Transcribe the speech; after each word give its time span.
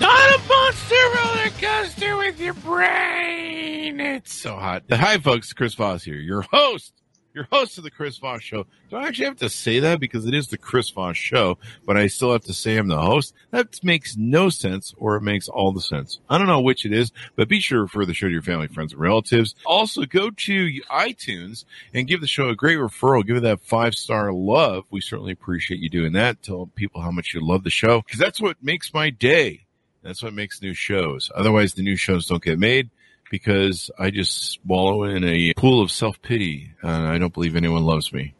Not 0.00 0.40
roller 0.90 1.50
coaster 1.60 2.16
with 2.16 2.40
your 2.40 2.54
brain. 2.54 4.00
It's 4.00 4.32
so 4.32 4.56
hot. 4.56 4.84
Hi, 4.90 5.18
folks. 5.18 5.52
Chris 5.52 5.74
Voss 5.74 6.02
here, 6.02 6.16
your 6.16 6.42
host, 6.42 6.92
your 7.34 7.46
host 7.50 7.78
of 7.78 7.84
the 7.84 7.90
Chris 7.90 8.18
Voss 8.18 8.42
Show. 8.42 8.66
Do 8.90 8.96
I 8.96 9.06
actually 9.06 9.26
have 9.26 9.36
to 9.38 9.48
say 9.48 9.80
that 9.80 10.00
because 10.00 10.26
it 10.26 10.34
is 10.34 10.48
the 10.48 10.58
Chris 10.58 10.90
Voss 10.90 11.16
Show, 11.16 11.58
but 11.84 11.96
I 11.96 12.06
still 12.06 12.32
have 12.32 12.44
to 12.44 12.52
say 12.54 12.76
I'm 12.76 12.88
the 12.88 13.00
host? 13.00 13.34
That 13.50 13.82
makes 13.84 14.16
no 14.16 14.48
sense, 14.48 14.94
or 14.96 15.16
it 15.16 15.22
makes 15.22 15.48
all 15.48 15.72
the 15.72 15.80
sense. 15.80 16.20
I 16.28 16.38
don't 16.38 16.46
know 16.46 16.60
which 16.60 16.84
it 16.86 16.92
is, 16.92 17.12
but 17.36 17.48
be 17.48 17.60
sure 17.60 17.78
to 17.78 17.82
refer 17.82 18.04
the 18.04 18.14
show 18.14 18.26
to 18.26 18.32
your 18.32 18.42
family, 18.42 18.68
friends, 18.68 18.92
and 18.92 19.00
relatives. 19.00 19.54
Also, 19.64 20.04
go 20.04 20.30
to 20.30 20.80
iTunes 20.90 21.64
and 21.92 22.08
give 22.08 22.20
the 22.20 22.26
show 22.26 22.48
a 22.48 22.56
great 22.56 22.78
referral. 22.78 23.26
Give 23.26 23.36
it 23.36 23.40
that 23.40 23.60
five 23.60 23.94
star 23.94 24.32
love. 24.32 24.84
We 24.90 25.00
certainly 25.00 25.32
appreciate 25.32 25.80
you 25.80 25.90
doing 25.90 26.12
that. 26.12 26.42
Tell 26.42 26.70
people 26.74 27.02
how 27.02 27.10
much 27.10 27.34
you 27.34 27.40
love 27.40 27.64
the 27.64 27.70
show 27.70 28.00
because 28.00 28.18
that's 28.18 28.40
what 28.40 28.62
makes 28.62 28.92
my 28.94 29.10
day. 29.10 29.63
That's 30.04 30.22
what 30.22 30.34
makes 30.34 30.60
new 30.60 30.74
shows. 30.74 31.32
Otherwise, 31.34 31.74
the 31.74 31.82
new 31.82 31.96
shows 31.96 32.26
don't 32.26 32.42
get 32.42 32.58
made 32.58 32.90
because 33.30 33.90
I 33.98 34.10
just 34.10 34.60
wallow 34.64 35.04
in 35.04 35.24
a 35.24 35.54
pool 35.54 35.82
of 35.82 35.90
self 35.90 36.20
pity 36.20 36.72
and 36.82 37.06
I 37.08 37.16
don't 37.16 37.32
believe 37.32 37.56
anyone 37.56 37.84
loves 37.84 38.12
me. 38.12 38.34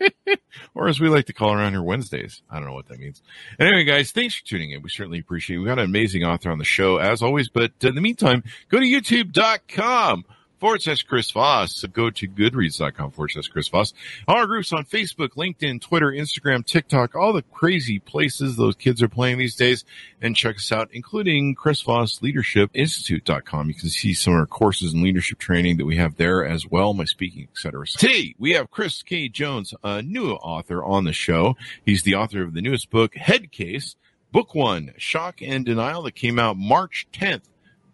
or 0.74 0.88
as 0.88 0.98
we 0.98 1.08
like 1.08 1.26
to 1.26 1.32
call 1.32 1.52
around 1.52 1.72
here 1.72 1.82
Wednesdays. 1.82 2.42
I 2.50 2.56
don't 2.56 2.66
know 2.66 2.74
what 2.74 2.88
that 2.88 2.98
means. 2.98 3.22
Anyway, 3.58 3.84
guys, 3.84 4.10
thanks 4.10 4.34
for 4.34 4.44
tuning 4.44 4.72
in. 4.72 4.82
We 4.82 4.90
certainly 4.90 5.20
appreciate 5.20 5.56
it. 5.56 5.60
We 5.60 5.66
got 5.66 5.78
an 5.78 5.84
amazing 5.84 6.24
author 6.24 6.50
on 6.50 6.58
the 6.58 6.64
show 6.64 6.96
as 6.96 7.22
always, 7.22 7.48
but 7.48 7.72
in 7.82 7.94
the 7.94 8.00
meantime, 8.00 8.42
go 8.68 8.80
to 8.80 8.84
youtube.com 8.84 10.24
forward 10.60 10.82
slash 10.82 11.02
Chris 11.02 11.30
Voss. 11.30 11.76
So 11.76 11.88
go 11.88 12.10
to 12.10 12.28
goodreads.com 12.28 13.10
forward 13.10 13.30
slash 13.30 13.48
Chris 13.48 13.68
Voss. 13.68 13.92
Our 14.28 14.46
groups 14.46 14.72
on 14.72 14.84
Facebook, 14.84 15.30
LinkedIn, 15.30 15.80
Twitter, 15.80 16.12
Instagram, 16.12 16.64
TikTok, 16.64 17.16
all 17.16 17.32
the 17.32 17.42
crazy 17.42 17.98
places 17.98 18.56
those 18.56 18.76
kids 18.76 19.02
are 19.02 19.08
playing 19.08 19.38
these 19.38 19.56
days. 19.56 19.84
And 20.20 20.36
check 20.36 20.56
us 20.56 20.70
out, 20.70 20.90
including 20.92 21.54
Chris 21.54 21.80
Voss 21.80 22.20
Leadership 22.22 22.70
Institute.com. 22.74 23.68
You 23.68 23.74
can 23.74 23.88
see 23.88 24.12
some 24.12 24.34
of 24.34 24.40
our 24.40 24.46
courses 24.46 24.92
and 24.92 25.02
leadership 25.02 25.38
training 25.38 25.78
that 25.78 25.86
we 25.86 25.96
have 25.96 26.16
there 26.16 26.44
as 26.44 26.66
well, 26.66 26.92
my 26.92 27.06
speaking, 27.06 27.48
etc. 27.50 27.86
Today, 27.86 28.34
we 28.38 28.52
have 28.52 28.70
Chris 28.70 29.02
K. 29.02 29.28
Jones, 29.28 29.72
a 29.82 30.02
new 30.02 30.32
author 30.32 30.84
on 30.84 31.04
the 31.04 31.14
show. 31.14 31.56
He's 31.84 32.02
the 32.02 32.14
author 32.14 32.42
of 32.42 32.52
the 32.52 32.60
newest 32.60 32.90
book, 32.90 33.14
Head 33.16 33.50
Case, 33.50 33.96
Book 34.30 34.54
One, 34.54 34.92
Shock 34.98 35.40
and 35.40 35.64
Denial, 35.64 36.02
that 36.02 36.14
came 36.14 36.38
out 36.38 36.56
March 36.58 37.06
10th, 37.12 37.44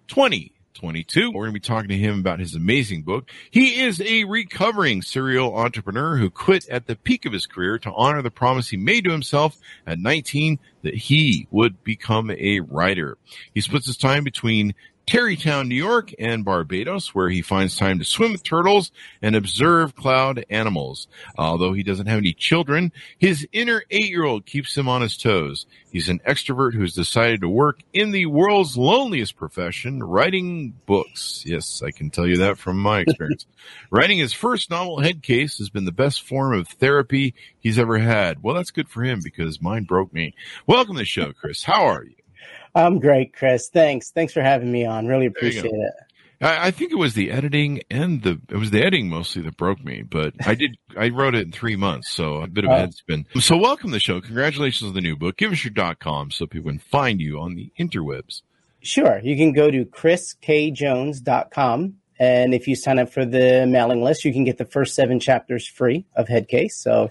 20 0.09 0.56
22. 0.77 1.31
We're 1.31 1.45
going 1.45 1.55
to 1.55 1.61
be 1.61 1.61
talking 1.61 1.89
to 1.89 1.97
him 1.97 2.21
about 2.21 2.39
his 2.39 2.55
amazing 2.55 3.03
book. 3.03 3.29
He 3.51 3.81
is 3.81 4.01
a 4.01 4.25
recovering 4.25 5.03
serial 5.03 5.57
entrepreneur 5.57 6.17
who 6.17 6.31
quit 6.31 6.69
at 6.69 6.87
the 6.87 6.97
peak 6.97 7.25
of 7.25 7.33
his 7.33 7.47
career 7.47 7.79
to 7.81 7.93
honor 7.93 8.23
the 8.23 8.31
promise 8.31 8.69
he 8.69 8.77
made 8.77 9.05
to 9.05 9.11
himself 9.11 9.59
at 9.87 9.99
19 9.99 10.59
that 10.83 10.95
he 10.95 11.49
would 11.51 11.83
become 11.83 12.31
a 12.31 12.61
writer. 12.61 13.19
He 13.55 13.61
splits 13.61 13.87
his 13.87 13.97
time 13.97 14.23
between 14.23 14.75
Tarrytown, 15.07 15.69
New 15.69 15.77
York, 15.77 16.13
and 16.19 16.45
Barbados, 16.45 17.15
where 17.15 17.29
he 17.29 17.41
finds 17.41 17.77
time 17.77 18.01
to 18.01 18.05
swim 18.05 18.33
with 18.33 18.43
turtles 18.43 18.91
and 19.23 19.37
observe 19.37 19.95
cloud 19.95 20.45
animals. 20.51 21.07
Although 21.39 21.75
he 21.75 21.85
doesn't 21.85 22.09
have 22.09 22.19
any 22.19 22.33
children, 22.33 22.91
his 23.17 23.47
inner 23.53 23.85
eight-year-old 23.93 24.47
keeps 24.47 24.77
him 24.77 24.89
on 24.89 25.03
his 25.03 25.17
toes. 25.17 25.67
He's 25.93 26.09
an 26.09 26.19
extrovert 26.27 26.75
who's 26.75 26.93
decided 26.93 27.43
to 27.43 27.49
work 27.49 27.85
in 27.93 28.11
the 28.11 28.27
world's 28.27 28.77
loneliest 28.77 29.37
profession, 29.37 30.03
writing 30.03 30.75
books. 30.87 31.45
Yes, 31.47 31.85
I 31.85 31.93
can 31.93 32.11
tell 32.11 32.27
you 32.27 32.39
that 32.39 32.59
from 32.59 32.77
my 32.77 33.01
experience. 33.03 33.47
writing 33.91 34.19
his 34.19 34.33
first 34.33 34.71
novel, 34.71 34.99
Head 34.99 35.23
Case, 35.23 35.59
has 35.59 35.71
been 35.71 35.85
the 35.85 35.93
best 35.93 36.23
form 36.23 36.53
of 36.53 36.67
therapy 36.67 37.35
he's 37.61 37.79
ever 37.79 37.99
had. 37.99 38.43
Well, 38.43 38.57
that's 38.57 38.73
good 38.73 38.89
for 38.89 39.05
him 39.05 39.21
because 39.23 39.63
mine 39.63 39.85
broke 39.85 40.13
me. 40.13 40.35
Welcome 40.67 40.97
to 40.97 41.03
the 41.03 41.05
show, 41.05 41.33
Chris. 41.33 41.63
How 41.63 41.85
are 41.85 42.03
you? 42.03 42.17
I'm 42.77 42.99
great, 42.99 43.33
Chris. 43.33 43.71
Thanks. 43.71 44.11
Thanks 44.11 44.35
for 44.35 44.43
having 44.43 44.71
me 44.71 44.85
on. 44.85 45.07
Really 45.07 45.25
appreciate 45.27 45.65
it. 45.65 45.95
I, 46.43 46.67
I 46.67 46.71
think 46.71 46.93
it 46.93 46.97
was 46.97 47.15
the 47.15 47.31
editing 47.31 47.81
and 47.91 48.23
the 48.23 48.39
it 48.51 48.57
was 48.57 48.71
the 48.71 48.81
editing 48.81 49.09
mostly 49.09 49.41
that 49.43 49.57
broke 49.57 49.83
me, 49.83 50.03
but 50.03 50.35
I 50.47 50.55
did 50.55 50.77
I 50.97 51.09
wrote 51.09 51.35
it 51.35 51.47
in 51.47 51.53
three 51.53 51.77
months, 51.77 52.11
so 52.11 52.43
a 52.43 52.47
bit 52.47 52.67
of 52.67 52.71
a 52.71 52.75
oh. 52.75 52.79
head 52.79 52.93
spin. 52.93 53.25
So 53.41 53.57
welcome 53.57 53.89
to 53.91 53.95
the 53.95 54.01
show. 54.01 54.21
Congratulations 54.21 54.89
on 54.89 54.95
the 54.95 55.01
new 55.01 55.17
book. 55.17 55.39
Give 55.39 55.53
us 55.53 55.65
your 55.65 55.73
dot 55.73 56.01
com 56.01 56.31
so 56.31 56.47
people 56.47 56.71
can 56.71 56.79
find 56.79 57.19
you 57.21 57.41
on 57.41 57.55
the 57.55 57.73
interwebs. 57.79 58.43
Sure. 58.83 59.21
You 59.25 59.37
can 59.37 59.53
go 59.53 59.71
to 59.71 59.87
chriskjones.com 59.87 61.95
and 62.19 62.55
if 62.55 62.67
you 62.69 62.77
sign 62.77 62.99
up 62.99 63.11
for 63.11 63.25
the 63.25 63.67
mailing 63.67 64.03
list, 64.03 64.25
you 64.25 64.33
can 64.33 64.45
get 64.45 64.59
the 64.59 64.67
first 64.67 64.95
seven 64.95 65.19
chapters 65.19 65.67
free 65.67 66.05
of 66.15 66.29
Headcase. 66.29 66.73
So 66.73 67.11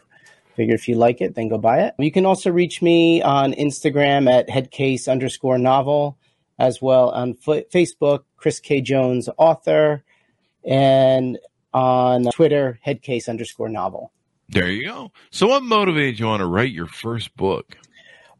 figure 0.55 0.75
if 0.75 0.87
you 0.87 0.95
like 0.95 1.21
it, 1.21 1.35
then 1.35 1.49
go 1.49 1.57
buy 1.57 1.81
it. 1.81 1.95
You 1.99 2.11
can 2.11 2.25
also 2.25 2.51
reach 2.51 2.81
me 2.81 3.21
on 3.21 3.53
Instagram 3.53 4.29
at 4.31 4.47
headcase 4.49 5.07
underscore 5.07 5.57
novel, 5.57 6.17
as 6.57 6.81
well 6.81 7.09
on 7.09 7.31
F- 7.47 7.69
Facebook, 7.73 8.23
Chris 8.37 8.59
K. 8.59 8.81
Jones 8.81 9.29
author, 9.37 10.03
and 10.63 11.37
on 11.73 12.25
Twitter, 12.31 12.79
headcase 12.85 13.27
underscore 13.27 13.69
novel. 13.69 14.11
There 14.49 14.69
you 14.69 14.87
go. 14.87 15.11
So, 15.31 15.47
what 15.47 15.63
motivated 15.63 16.19
you 16.19 16.27
on 16.27 16.39
to 16.39 16.45
write 16.45 16.71
your 16.71 16.87
first 16.87 17.35
book? 17.35 17.77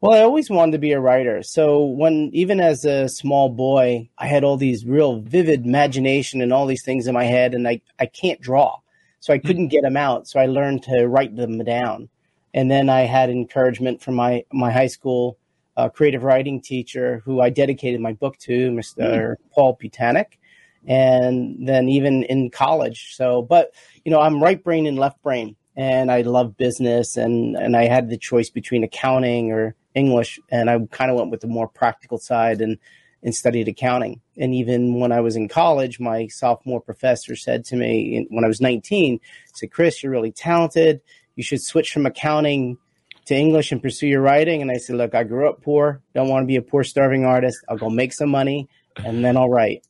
Well, 0.02 0.14
I 0.14 0.22
always 0.22 0.52
wanted 0.52 0.74
to 0.74 0.78
be 0.78 0.92
a 0.92 1.00
writer. 1.00 1.42
So 1.42 1.84
when 1.84 2.30
even 2.32 2.60
as 2.60 2.86
a 2.86 3.10
small 3.10 3.50
boy, 3.50 4.10
I 4.20 4.28
had 4.28 4.44
all 4.44 4.56
these 4.56 4.86
real 4.86 5.22
vivid 5.22 5.66
imagination 5.66 6.42
and 6.42 6.54
all 6.54 6.68
these 6.68 6.84
things 6.84 7.08
in 7.08 7.14
my 7.14 7.24
head, 7.24 7.56
and 7.56 7.68
I, 7.68 7.82
I 7.98 8.06
can't 8.06 8.40
draw. 8.40 8.78
So 9.26 9.34
I 9.34 9.40
couldn't 9.40 9.70
get 9.70 9.82
them 9.82 9.98
out. 9.98 10.28
So 10.28 10.40
I 10.40 10.46
learned 10.46 10.84
to 10.84 11.08
write 11.08 11.36
them 11.36 11.58
down. 11.64 12.10
And 12.54 12.70
then 12.70 12.92
I 12.92 13.02
had 13.02 13.32
encouragement 13.32 14.00
from 14.00 14.14
my, 14.14 14.46
my 14.54 14.72
high 14.72 14.86
school 14.86 15.40
uh, 15.78 15.90
creative 15.90 16.22
writing 16.22 16.62
teacher 16.62 17.24
who 17.26 17.42
I 17.42 17.50
dedicated 17.50 18.00
my 18.02 18.14
book 18.14 18.38
to, 18.42 18.70
Mr. 18.70 19.00
Mm. 19.00 19.36
Paul 19.52 19.80
Putanik. 19.82 20.38
And 20.86 21.68
then 21.68 21.90
even 21.90 22.22
in 22.26 22.52
college. 22.52 23.16
So, 23.16 23.42
but, 23.42 23.72
you 24.04 24.12
know, 24.12 24.22
I'm 24.22 24.44
right 24.44 24.64
brain 24.64 24.86
and 24.86 25.00
left 25.00 25.20
brain 25.24 25.56
and 25.76 26.12
I 26.12 26.22
love 26.22 26.56
business 26.56 27.18
and, 27.18 27.56
and 27.56 27.76
I 27.76 27.86
had 27.86 28.12
the 28.12 28.20
choice 28.20 28.52
between 28.52 28.84
accounting 28.84 29.52
or 29.52 29.74
English. 29.96 30.40
And 30.52 30.70
I 30.70 30.78
kind 30.92 31.10
of 31.10 31.18
went 31.18 31.32
with 31.32 31.42
the 31.42 31.48
more 31.48 31.68
practical 31.68 32.20
side 32.20 32.62
and, 32.62 32.78
and 33.26 33.34
studied 33.34 33.68
accounting. 33.68 34.22
And 34.38 34.54
even 34.54 35.00
when 35.00 35.12
I 35.12 35.20
was 35.20 35.36
in 35.36 35.50
college, 35.50 36.00
my 36.00 36.28
sophomore 36.28 36.80
professor 36.80 37.36
said 37.36 37.66
to 37.66 37.76
me 37.76 38.28
when 38.30 38.46
I 38.46 38.48
was 38.48 38.62
19, 38.62 39.20
said, 39.56 39.72
Chris, 39.72 40.04
you're 40.04 40.12
really 40.12 40.32
talented. 40.32 41.02
You 41.36 41.44
should 41.44 41.62
switch 41.62 41.92
from 41.92 42.06
accounting 42.06 42.78
to 43.26 43.36
English 43.36 43.72
and 43.72 43.82
pursue 43.82 44.08
your 44.08 44.22
writing. 44.22 44.62
And 44.62 44.70
I 44.70 44.78
said, 44.78 44.98
look, 44.98 45.16
I 45.16 45.24
grew 45.24 45.50
up 45.50 45.64
poor. 45.64 46.02
Don't 46.14 46.30
want 46.30 46.44
to 46.44 46.48
be 46.48 46.56
a 46.56 46.62
poor, 46.62 46.84
starving 46.84 47.26
artist. 47.26 47.58
I'll 47.68 47.78
go 47.78 47.90
make 47.90 48.14
some 48.14 48.30
money 48.30 48.70
and 48.98 49.26
then 49.26 49.36
I'll 49.36 49.50
write. 49.50 49.84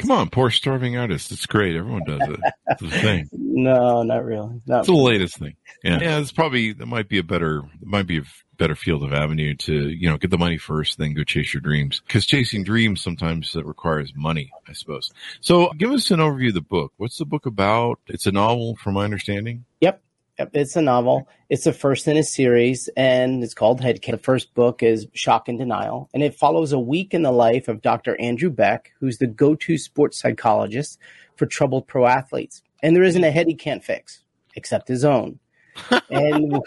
Come 0.00 0.10
on, 0.12 0.30
poor 0.30 0.50
starving 0.50 0.96
artist. 0.96 1.30
It's 1.30 1.46
great. 1.46 1.76
Everyone 1.76 2.04
does 2.06 2.28
it. 2.28 2.40
It's 2.68 2.82
the 2.82 2.90
thing. 2.90 3.28
no, 3.32 4.02
not 4.02 4.24
really. 4.24 4.60
Not 4.66 4.80
it's 4.80 4.88
the 4.88 4.94
latest 4.94 5.36
thing. 5.36 5.56
Yeah. 5.84 6.00
Yeah. 6.00 6.18
It's 6.18 6.32
probably, 6.32 6.72
that 6.72 6.86
might 6.86 7.08
be 7.08 7.18
a 7.18 7.22
better, 7.22 7.58
it 7.58 7.86
might 7.86 8.06
be 8.06 8.18
a 8.18 8.22
better 8.56 8.74
field 8.74 9.02
of 9.02 9.12
avenue 9.12 9.54
to, 9.56 9.90
you 9.90 10.08
know, 10.08 10.16
get 10.16 10.30
the 10.30 10.38
money 10.38 10.56
first, 10.56 10.96
then 10.96 11.12
go 11.12 11.22
chase 11.22 11.52
your 11.52 11.60
dreams. 11.60 12.00
Cause 12.08 12.24
chasing 12.24 12.64
dreams 12.64 13.02
sometimes 13.02 13.52
that 13.52 13.66
requires 13.66 14.12
money, 14.16 14.50
I 14.66 14.72
suppose. 14.72 15.10
So 15.40 15.70
give 15.76 15.90
us 15.90 16.10
an 16.10 16.20
overview 16.20 16.48
of 16.48 16.54
the 16.54 16.60
book. 16.62 16.92
What's 16.96 17.18
the 17.18 17.26
book 17.26 17.44
about? 17.44 17.98
It's 18.06 18.26
a 18.26 18.32
novel 18.32 18.76
from 18.76 18.94
my 18.94 19.04
understanding. 19.04 19.64
Yep. 19.80 20.02
Yep, 20.40 20.56
it's 20.56 20.74
a 20.74 20.80
novel. 20.80 21.28
It's 21.50 21.64
the 21.64 21.72
first 21.74 22.08
in 22.08 22.16
a 22.16 22.22
series, 22.22 22.88
and 22.96 23.44
it's 23.44 23.52
called 23.52 23.82
Headcase. 23.82 24.12
The 24.12 24.16
first 24.16 24.54
book 24.54 24.82
is 24.82 25.06
Shock 25.12 25.50
and 25.50 25.58
Denial, 25.58 26.08
and 26.14 26.22
it 26.22 26.34
follows 26.34 26.72
a 26.72 26.78
week 26.78 27.12
in 27.12 27.20
the 27.20 27.30
life 27.30 27.68
of 27.68 27.82
Dr. 27.82 28.18
Andrew 28.18 28.48
Beck, 28.48 28.90
who's 29.00 29.18
the 29.18 29.26
go-to 29.26 29.76
sports 29.76 30.18
psychologist 30.18 30.98
for 31.36 31.44
troubled 31.44 31.86
pro 31.86 32.06
athletes. 32.06 32.62
And 32.82 32.96
there 32.96 33.02
isn't 33.02 33.22
a 33.22 33.30
head 33.30 33.48
he 33.48 33.54
can't 33.54 33.84
fix, 33.84 34.22
except 34.56 34.88
his 34.88 35.04
own. 35.04 35.40
and 36.10 36.58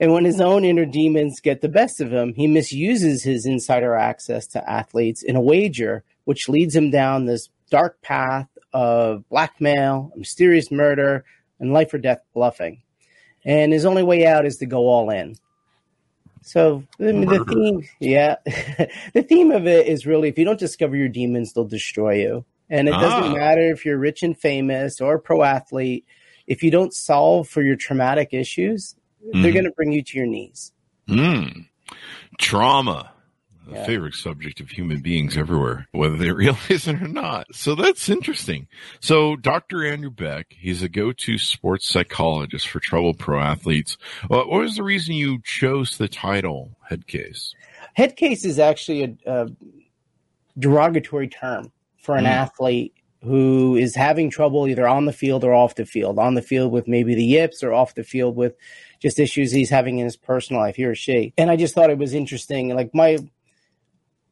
and 0.00 0.10
when 0.10 0.24
his 0.24 0.40
own 0.40 0.64
inner 0.64 0.86
demons 0.86 1.40
get 1.40 1.60
the 1.60 1.68
best 1.68 2.00
of 2.00 2.10
him, 2.10 2.32
he 2.32 2.46
misuses 2.46 3.22
his 3.22 3.44
insider 3.44 3.94
access 3.94 4.46
to 4.46 4.70
athletes 4.70 5.22
in 5.22 5.36
a 5.36 5.42
wager, 5.42 6.04
which 6.24 6.48
leads 6.48 6.74
him 6.74 6.90
down 6.90 7.26
this 7.26 7.50
dark 7.68 8.00
path 8.00 8.48
of 8.72 9.28
blackmail, 9.28 10.10
mysterious 10.16 10.70
murder, 10.70 11.26
and 11.60 11.74
life 11.74 11.92
or 11.92 11.98
death 11.98 12.22
bluffing 12.32 12.80
and 13.44 13.72
his 13.72 13.84
only 13.84 14.02
way 14.02 14.26
out 14.26 14.46
is 14.46 14.56
to 14.58 14.66
go 14.66 14.86
all 14.88 15.10
in. 15.10 15.36
So 16.42 16.84
I 17.00 17.04
mean, 17.04 17.26
the 17.26 17.44
theme, 17.44 17.88
yeah, 18.00 18.36
the 19.14 19.22
theme 19.22 19.50
of 19.50 19.66
it 19.66 19.86
is 19.86 20.06
really 20.06 20.28
if 20.28 20.38
you 20.38 20.44
don't 20.44 20.58
discover 20.58 20.94
your 20.96 21.08
demons, 21.08 21.52
they'll 21.52 21.64
destroy 21.64 22.14
you. 22.16 22.44
And 22.70 22.88
it 22.88 22.92
doesn't 22.92 23.32
Ah. 23.32 23.34
matter 23.34 23.70
if 23.72 23.84
you're 23.84 23.98
rich 23.98 24.22
and 24.22 24.36
famous 24.36 25.00
or 25.00 25.14
a 25.14 25.20
pro 25.20 25.42
athlete. 25.42 26.04
If 26.46 26.62
you 26.62 26.70
don't 26.70 26.92
solve 26.92 27.48
for 27.48 27.62
your 27.62 27.76
traumatic 27.76 28.30
issues, 28.32 28.94
they're 29.32 29.50
Mhm. 29.50 29.54
going 29.54 29.64
to 29.64 29.70
bring 29.70 29.92
you 29.92 30.02
to 30.02 30.16
your 30.18 30.26
knees. 30.26 30.72
Mm. 31.08 31.66
Trauma. 32.38 33.10
Yeah. 33.70 33.84
favorite 33.86 34.14
subject 34.14 34.60
of 34.60 34.70
human 34.70 35.00
beings 35.00 35.36
everywhere, 35.36 35.86
whether 35.92 36.16
they 36.16 36.30
realize 36.32 36.86
it 36.88 37.00
or 37.02 37.08
not. 37.08 37.46
So 37.54 37.74
that's 37.74 38.08
interesting. 38.08 38.68
So 39.00 39.36
Dr. 39.36 39.84
Andrew 39.86 40.10
Beck, 40.10 40.54
he's 40.58 40.82
a 40.82 40.88
go-to 40.88 41.38
sports 41.38 41.88
psychologist 41.88 42.68
for 42.68 42.80
troubled 42.80 43.18
pro 43.18 43.40
athletes. 43.40 43.96
What 44.28 44.48
what 44.48 44.60
was 44.60 44.76
the 44.76 44.82
reason 44.82 45.14
you 45.14 45.40
chose 45.42 45.96
the 45.98 46.08
title 46.08 46.76
head 46.88 47.06
case? 47.06 47.54
Head 47.94 48.16
case 48.16 48.44
is 48.44 48.58
actually 48.58 49.02
a, 49.26 49.44
a 49.44 49.48
derogatory 50.58 51.28
term 51.28 51.72
for 52.02 52.16
an 52.16 52.24
Mm. 52.24 52.28
athlete 52.28 52.94
who 53.22 53.74
is 53.76 53.94
having 53.94 54.28
trouble 54.28 54.66
either 54.68 54.86
on 54.86 55.06
the 55.06 55.12
field 55.12 55.44
or 55.44 55.54
off 55.54 55.76
the 55.76 55.86
field. 55.86 56.18
On 56.18 56.34
the 56.34 56.42
field 56.42 56.70
with 56.70 56.86
maybe 56.86 57.14
the 57.14 57.24
yips, 57.24 57.62
or 57.62 57.72
off 57.72 57.94
the 57.94 58.04
field 58.04 58.36
with 58.36 58.54
just 59.00 59.18
issues 59.18 59.50
he's 59.50 59.70
having 59.70 59.98
in 59.98 60.04
his 60.04 60.16
personal 60.16 60.60
life, 60.60 60.76
he 60.76 60.84
or 60.84 60.94
she. 60.94 61.32
And 61.38 61.50
I 61.50 61.56
just 61.56 61.74
thought 61.74 61.88
it 61.88 61.96
was 61.96 62.12
interesting. 62.12 62.74
Like 62.74 62.94
my, 62.94 63.16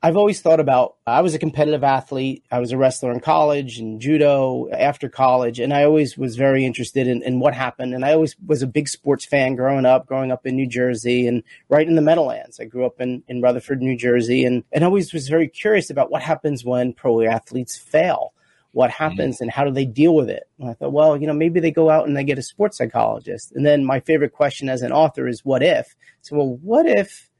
I've 0.05 0.17
always 0.17 0.41
thought 0.41 0.59
about. 0.59 0.97
I 1.07 1.21
was 1.21 1.33
a 1.35 1.39
competitive 1.39 1.85
athlete. 1.85 2.45
I 2.51 2.59
was 2.59 2.73
a 2.73 2.77
wrestler 2.77 3.13
in 3.13 3.21
college 3.21 3.79
and 3.79 4.01
judo 4.01 4.69
after 4.73 5.09
college, 5.09 5.61
and 5.61 5.73
I 5.73 5.85
always 5.85 6.19
was 6.19 6.35
very 6.35 6.67
interested 6.67 7.07
in, 7.07 7.23
in 7.23 7.39
what 7.39 7.55
happened. 7.55 7.95
And 7.95 8.05
I 8.05 8.15
always 8.15 8.35
was 8.45 8.63
a 8.63 8.67
big 8.67 8.89
sports 8.89 9.25
fan 9.25 9.55
growing 9.55 9.87
up. 9.87 10.07
Growing 10.07 10.33
up 10.33 10.45
in 10.45 10.57
New 10.57 10.67
Jersey 10.67 11.29
and 11.29 11.45
right 11.69 11.87
in 11.87 11.95
the 11.95 12.03
Meadowlands, 12.03 12.59
I 12.59 12.65
grew 12.65 12.85
up 12.85 13.01
in 13.01 13.23
in 13.29 13.41
Rutherford, 13.41 13.81
New 13.81 13.97
Jersey, 13.97 14.45
and 14.45 14.65
and 14.73 14.83
always 14.83 15.13
was 15.13 15.29
very 15.29 15.47
curious 15.47 15.89
about 15.89 16.11
what 16.11 16.23
happens 16.23 16.65
when 16.65 16.95
pro 16.95 17.23
athletes 17.23 17.77
fail. 17.77 18.33
What 18.73 18.91
mm-hmm. 18.91 19.05
happens 19.05 19.41
and 19.41 19.53
how 19.53 19.65
do 19.65 19.71
they 19.71 19.85
deal 19.85 20.17
with 20.17 20.31
it? 20.31 20.49
And 20.59 20.69
I 20.69 20.75
thought, 20.75 20.93
well, 20.93 21.17
you 21.17 21.29
know, 21.29 21.35
maybe 21.35 21.61
they 21.61 21.71
go 21.71 21.91
out 21.91 22.09
and 22.09 22.17
they 22.17 22.25
get 22.25 22.39
a 22.39 22.43
sports 22.43 22.79
psychologist. 22.79 23.53
And 23.53 23.65
then 23.65 23.85
my 23.85 24.01
favorite 24.01 24.33
question 24.33 24.69
as 24.69 24.83
an 24.83 24.91
author 24.91 25.29
is, 25.29 25.45
what 25.45 25.63
if? 25.63 25.95
So, 26.23 26.37
well, 26.37 26.59
what 26.63 26.87
if 26.87 27.31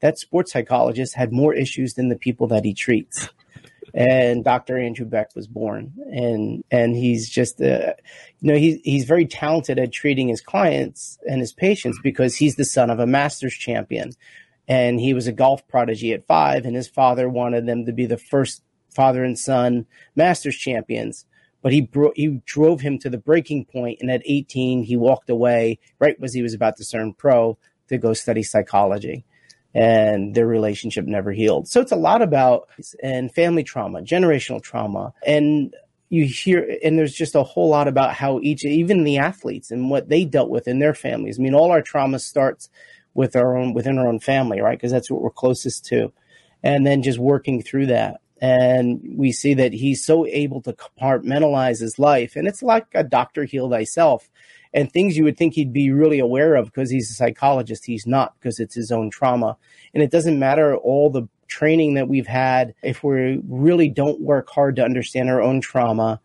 that 0.00 0.18
sports 0.18 0.52
psychologist 0.52 1.14
had 1.14 1.32
more 1.32 1.54
issues 1.54 1.94
than 1.94 2.08
the 2.08 2.16
people 2.16 2.46
that 2.48 2.64
he 2.64 2.74
treats. 2.74 3.28
And 3.94 4.44
Dr. 4.44 4.78
Andrew 4.78 5.06
Beck 5.06 5.34
was 5.34 5.46
born, 5.46 5.94
and 6.12 6.62
and 6.70 6.94
he's 6.94 7.28
just, 7.28 7.60
uh, 7.60 7.94
you 8.38 8.52
know, 8.52 8.58
he's 8.58 8.78
he's 8.84 9.06
very 9.06 9.24
talented 9.24 9.78
at 9.78 9.92
treating 9.92 10.28
his 10.28 10.42
clients 10.42 11.18
and 11.28 11.40
his 11.40 11.54
patients 11.54 11.98
because 12.02 12.36
he's 12.36 12.56
the 12.56 12.66
son 12.66 12.90
of 12.90 13.00
a 13.00 13.06
Masters 13.06 13.54
champion, 13.54 14.12
and 14.68 15.00
he 15.00 15.14
was 15.14 15.26
a 15.26 15.32
golf 15.32 15.66
prodigy 15.68 16.12
at 16.12 16.26
five, 16.26 16.66
and 16.66 16.76
his 16.76 16.86
father 16.86 17.30
wanted 17.30 17.66
them 17.66 17.86
to 17.86 17.92
be 17.92 18.04
the 18.04 18.18
first 18.18 18.62
father 18.90 19.24
and 19.24 19.38
son 19.38 19.86
Masters 20.14 20.56
champions. 20.56 21.24
But 21.62 21.72
he 21.72 21.80
bro- 21.80 22.12
he 22.14 22.42
drove 22.44 22.82
him 22.82 22.98
to 22.98 23.08
the 23.08 23.18
breaking 23.18 23.64
point, 23.64 24.00
and 24.00 24.10
at 24.10 24.22
18 24.26 24.82
he 24.82 24.96
walked 24.96 25.30
away 25.30 25.78
right 25.98 26.16
as 26.22 26.34
he 26.34 26.42
was 26.42 26.52
about 26.52 26.76
to 26.76 26.88
turn 26.88 27.14
pro 27.14 27.56
to 27.88 27.96
go 27.96 28.12
study 28.12 28.42
psychology 28.42 29.24
and 29.78 30.34
their 30.34 30.46
relationship 30.46 31.06
never 31.06 31.30
healed. 31.30 31.68
So 31.68 31.80
it's 31.80 31.92
a 31.92 31.96
lot 31.96 32.20
about 32.20 32.68
and 33.00 33.32
family 33.32 33.62
trauma, 33.62 34.02
generational 34.02 34.60
trauma, 34.60 35.14
and 35.24 35.72
you 36.08 36.24
hear 36.24 36.78
and 36.82 36.98
there's 36.98 37.14
just 37.14 37.36
a 37.36 37.44
whole 37.44 37.68
lot 37.68 37.86
about 37.86 38.14
how 38.14 38.40
each 38.40 38.64
even 38.64 39.04
the 39.04 39.18
athletes 39.18 39.70
and 39.70 39.88
what 39.88 40.08
they 40.08 40.24
dealt 40.24 40.50
with 40.50 40.66
in 40.66 40.80
their 40.80 40.94
families. 40.94 41.38
I 41.38 41.42
mean, 41.42 41.54
all 41.54 41.70
our 41.70 41.82
trauma 41.82 42.18
starts 42.18 42.68
with 43.14 43.36
our 43.36 43.56
own 43.56 43.72
within 43.72 43.98
our 43.98 44.08
own 44.08 44.18
family, 44.18 44.60
right? 44.60 44.76
Because 44.76 44.90
that's 44.90 45.10
what 45.10 45.22
we're 45.22 45.30
closest 45.30 45.84
to, 45.86 46.12
and 46.62 46.84
then 46.84 47.02
just 47.02 47.20
working 47.20 47.62
through 47.62 47.86
that. 47.86 48.20
And 48.40 49.00
we 49.16 49.30
see 49.30 49.54
that 49.54 49.72
he's 49.72 50.04
so 50.04 50.26
able 50.26 50.60
to 50.62 50.72
compartmentalize 50.72 51.80
his 51.80 52.00
life, 52.00 52.34
and 52.34 52.48
it's 52.48 52.64
like 52.64 52.86
a 52.94 53.04
doctor 53.04 53.44
heal 53.44 53.70
thyself 53.70 54.28
and 54.74 54.90
things 54.90 55.16
you 55.16 55.24
would 55.24 55.36
think 55.36 55.54
he'd 55.54 55.72
be 55.72 55.90
really 55.90 56.18
aware 56.18 56.54
of 56.54 56.66
because 56.66 56.90
he's 56.90 57.10
a 57.10 57.14
psychologist. 57.14 57.84
He's 57.86 58.06
not 58.06 58.34
because 58.38 58.60
it's 58.60 58.74
his 58.74 58.92
own 58.92 59.10
trauma. 59.10 59.56
And 59.94 60.02
it 60.02 60.10
doesn't 60.10 60.38
matter 60.38 60.76
all 60.76 61.10
the 61.10 61.28
training 61.46 61.94
that 61.94 62.08
we've 62.08 62.26
had 62.26 62.74
if 62.82 63.02
we 63.02 63.40
really 63.48 63.88
don't 63.88 64.20
work 64.20 64.50
hard 64.50 64.76
to 64.76 64.84
understand 64.84 65.30
our 65.30 65.40
own 65.40 65.60
trauma 65.60 66.20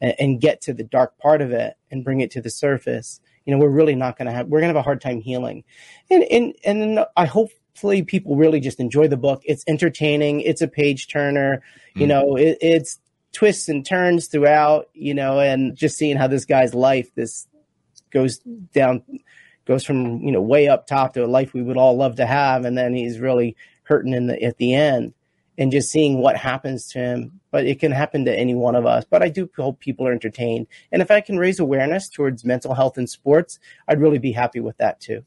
and, 0.00 0.14
and 0.18 0.40
get 0.40 0.60
to 0.62 0.74
the 0.74 0.84
dark 0.84 1.16
part 1.18 1.40
of 1.40 1.50
it 1.50 1.74
and 1.90 2.04
bring 2.04 2.20
it 2.20 2.30
to 2.32 2.42
the 2.42 2.50
surface. 2.50 3.20
You 3.46 3.52
know, 3.54 3.58
we're 3.58 3.70
really 3.70 3.94
not 3.94 4.18
going 4.18 4.26
to 4.26 4.32
have, 4.32 4.48
we're 4.48 4.60
going 4.60 4.72
to 4.72 4.78
have 4.78 4.82
a 4.82 4.82
hard 4.82 5.00
time 5.00 5.20
healing. 5.20 5.64
And, 6.10 6.24
and, 6.24 6.54
and 6.64 7.06
I 7.16 7.24
hopefully 7.26 8.02
people 8.02 8.36
really 8.36 8.60
just 8.60 8.80
enjoy 8.80 9.08
the 9.08 9.16
book. 9.16 9.42
It's 9.44 9.64
entertaining. 9.66 10.40
It's 10.40 10.60
a 10.60 10.68
page 10.68 11.08
turner. 11.08 11.62
You 11.94 12.04
Mm. 12.04 12.08
know, 12.08 12.36
it, 12.36 12.58
it's 12.60 12.98
twists 13.32 13.68
and 13.68 13.84
turns 13.86 14.26
throughout, 14.28 14.88
you 14.94 15.14
know, 15.14 15.40
and 15.40 15.76
just 15.76 15.96
seeing 15.96 16.16
how 16.16 16.26
this 16.26 16.44
guy's 16.44 16.74
life, 16.74 17.14
this, 17.14 17.46
goes 18.16 18.38
down 18.72 19.02
goes 19.66 19.84
from 19.84 20.22
you 20.22 20.32
know 20.32 20.40
way 20.40 20.68
up 20.68 20.86
top 20.86 21.12
to 21.12 21.22
a 21.24 21.26
life 21.26 21.52
we 21.52 21.62
would 21.62 21.76
all 21.76 21.98
love 21.98 22.16
to 22.16 22.24
have 22.24 22.64
and 22.64 22.78
then 22.78 22.94
he's 22.94 23.18
really 23.18 23.54
hurting 23.82 24.14
in 24.14 24.26
the 24.26 24.42
at 24.42 24.56
the 24.56 24.72
end 24.72 25.12
and 25.58 25.70
just 25.70 25.90
seeing 25.90 26.18
what 26.18 26.34
happens 26.34 26.88
to 26.88 26.98
him 26.98 27.40
but 27.50 27.66
it 27.66 27.78
can 27.78 27.92
happen 27.92 28.24
to 28.24 28.34
any 28.34 28.54
one 28.54 28.74
of 28.74 28.86
us 28.86 29.04
but 29.10 29.22
i 29.22 29.28
do 29.28 29.50
hope 29.54 29.78
people 29.80 30.08
are 30.08 30.12
entertained 30.12 30.66
and 30.90 31.02
if 31.02 31.10
i 31.10 31.20
can 31.20 31.36
raise 31.36 31.60
awareness 31.60 32.08
towards 32.08 32.42
mental 32.42 32.72
health 32.72 32.96
in 32.96 33.06
sports 33.06 33.58
i'd 33.88 34.00
really 34.00 34.18
be 34.18 34.32
happy 34.32 34.60
with 34.60 34.78
that 34.78 34.98
too 34.98 35.22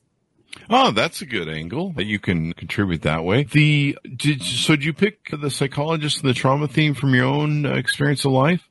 Oh, 0.68 0.90
that's 0.90 1.22
a 1.22 1.28
good 1.28 1.48
angle 1.48 1.94
that 1.94 2.06
you 2.06 2.18
can 2.18 2.54
contribute 2.54 3.04
that 3.04 3.24
way. 3.24 3.44
The 3.44 4.00
did 4.16 4.42
so? 4.42 4.76
Did 4.76 4.84
you 4.84 4.94
pick 4.94 5.30
the 5.32 5.52
psychologist 5.52 6.22
and 6.22 6.30
the 6.30 6.34
trauma 6.34 6.68
theme 6.68 6.96
from 6.96 7.14
your 7.14 7.26
own 7.26 7.68
uh, 7.68 7.74
experience 7.74 8.26
of 8.26 8.32
life? 8.32 8.68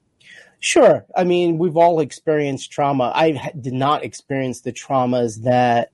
Sure. 0.61 1.07
I 1.17 1.25
mean, 1.25 1.59
we've 1.59 1.77
all 1.77 2.01
experienced 2.01 2.73
trauma. 2.73 3.13
I 3.15 3.53
did 3.61 3.75
not 3.75 4.05
experience 4.05 4.61
the 4.61 4.73
traumas 4.73 5.43
that 5.45 5.93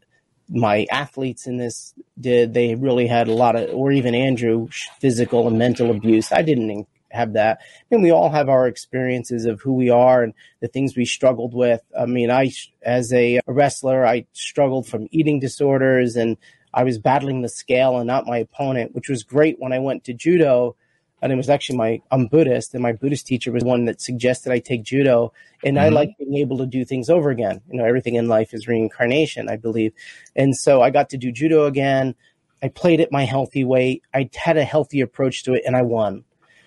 my 0.49 0.87
athletes 0.91 1.47
in 1.47 1.59
this 1.59 1.95
did. 2.19 2.55
They 2.55 2.75
really 2.75 3.07
had 3.07 3.29
a 3.29 3.35
lot 3.35 3.57
of, 3.57 3.75
or 3.75 3.93
even 3.93 4.15
Andrew, 4.15 4.69
physical 5.01 5.47
and 5.49 5.59
mental 5.59 5.91
abuse. 5.91 6.33
I 6.33 6.43
didn't 6.43 6.87
have 7.11 7.35
that. 7.35 7.59
I 7.61 7.95
mean, 7.95 8.03
we 8.03 8.11
all 8.11 8.31
have 8.31 8.49
our 8.49 8.67
experiences 8.67 9.45
of 9.45 9.61
who 9.61 9.75
we 9.75 9.91
are 9.91 10.23
and 10.23 10.33
the 10.61 10.69
things 10.69 10.97
we 10.97 11.05
struggled 11.05 11.55
with. 11.55 11.83
I 11.99 12.07
mean, 12.07 12.31
I, 12.31 12.51
as 12.83 13.13
a 13.13 13.41
wrestler, 13.47 14.07
I 14.07 14.27
struggled 14.33 14.87
from 14.87 15.09
eating 15.11 15.41
disorders 15.41 16.17
and 16.17 16.37
I 16.73 16.85
was 16.85 16.99
battling 16.99 17.43
the 17.43 17.49
scale 17.49 17.99
and 17.99 18.07
not 18.07 18.27
my 18.27 18.39
opponent, 18.39 18.95
which 18.95 19.09
was 19.09 19.23
great 19.23 19.61
when 19.61 19.73
I 19.73 19.79
went 19.79 20.05
to 20.05 20.15
judo 20.15 20.75
and 21.23 21.33
it 21.33 21.37
was 21.37 21.49
actually 21.49 21.79
my 21.79 22.03
I'm 22.11 22.27
Buddhist, 22.27 22.75
and 22.75 22.83
my 22.83 22.93
Buddhist 22.93 23.27
teacher 23.27 23.53
was 23.53 23.65
one 23.65 23.87
that 23.87 24.01
suggested 24.01 24.53
I 24.53 24.59
take 24.59 24.83
judo, 24.83 25.33
and 25.65 25.79
I 25.79 25.89
Mhm. 25.89 25.95
like 25.95 26.11
being 26.19 26.37
able 26.37 26.59
to 26.59 26.67
do 26.67 26.85
things 26.85 27.09
over 27.09 27.31
again. 27.31 27.61
You 27.71 27.79
know, 27.79 27.85
everything 27.85 28.15
in 28.17 28.29
life 28.29 28.53
is 28.53 28.69
reincarnation, 28.69 29.49
I 29.49 29.57
believe, 29.57 29.93
and 30.37 30.57
so 30.57 30.83
I 30.83 30.91
got 30.91 31.11
to 31.11 31.17
do 31.17 31.33
judo 31.33 31.67
again. 31.67 32.15
I 32.63 32.69
played 32.69 33.01
at 33.01 33.13
my 33.13 33.25
healthy 33.25 33.65
way. 33.65 34.01
I 34.15 34.31
had 34.35 34.57
a 34.57 34.65
healthy 34.65 35.01
approach 35.01 35.45
to 35.45 35.55
it, 35.55 35.63
and 35.67 35.77
I 35.77 35.83
won. 35.83 36.25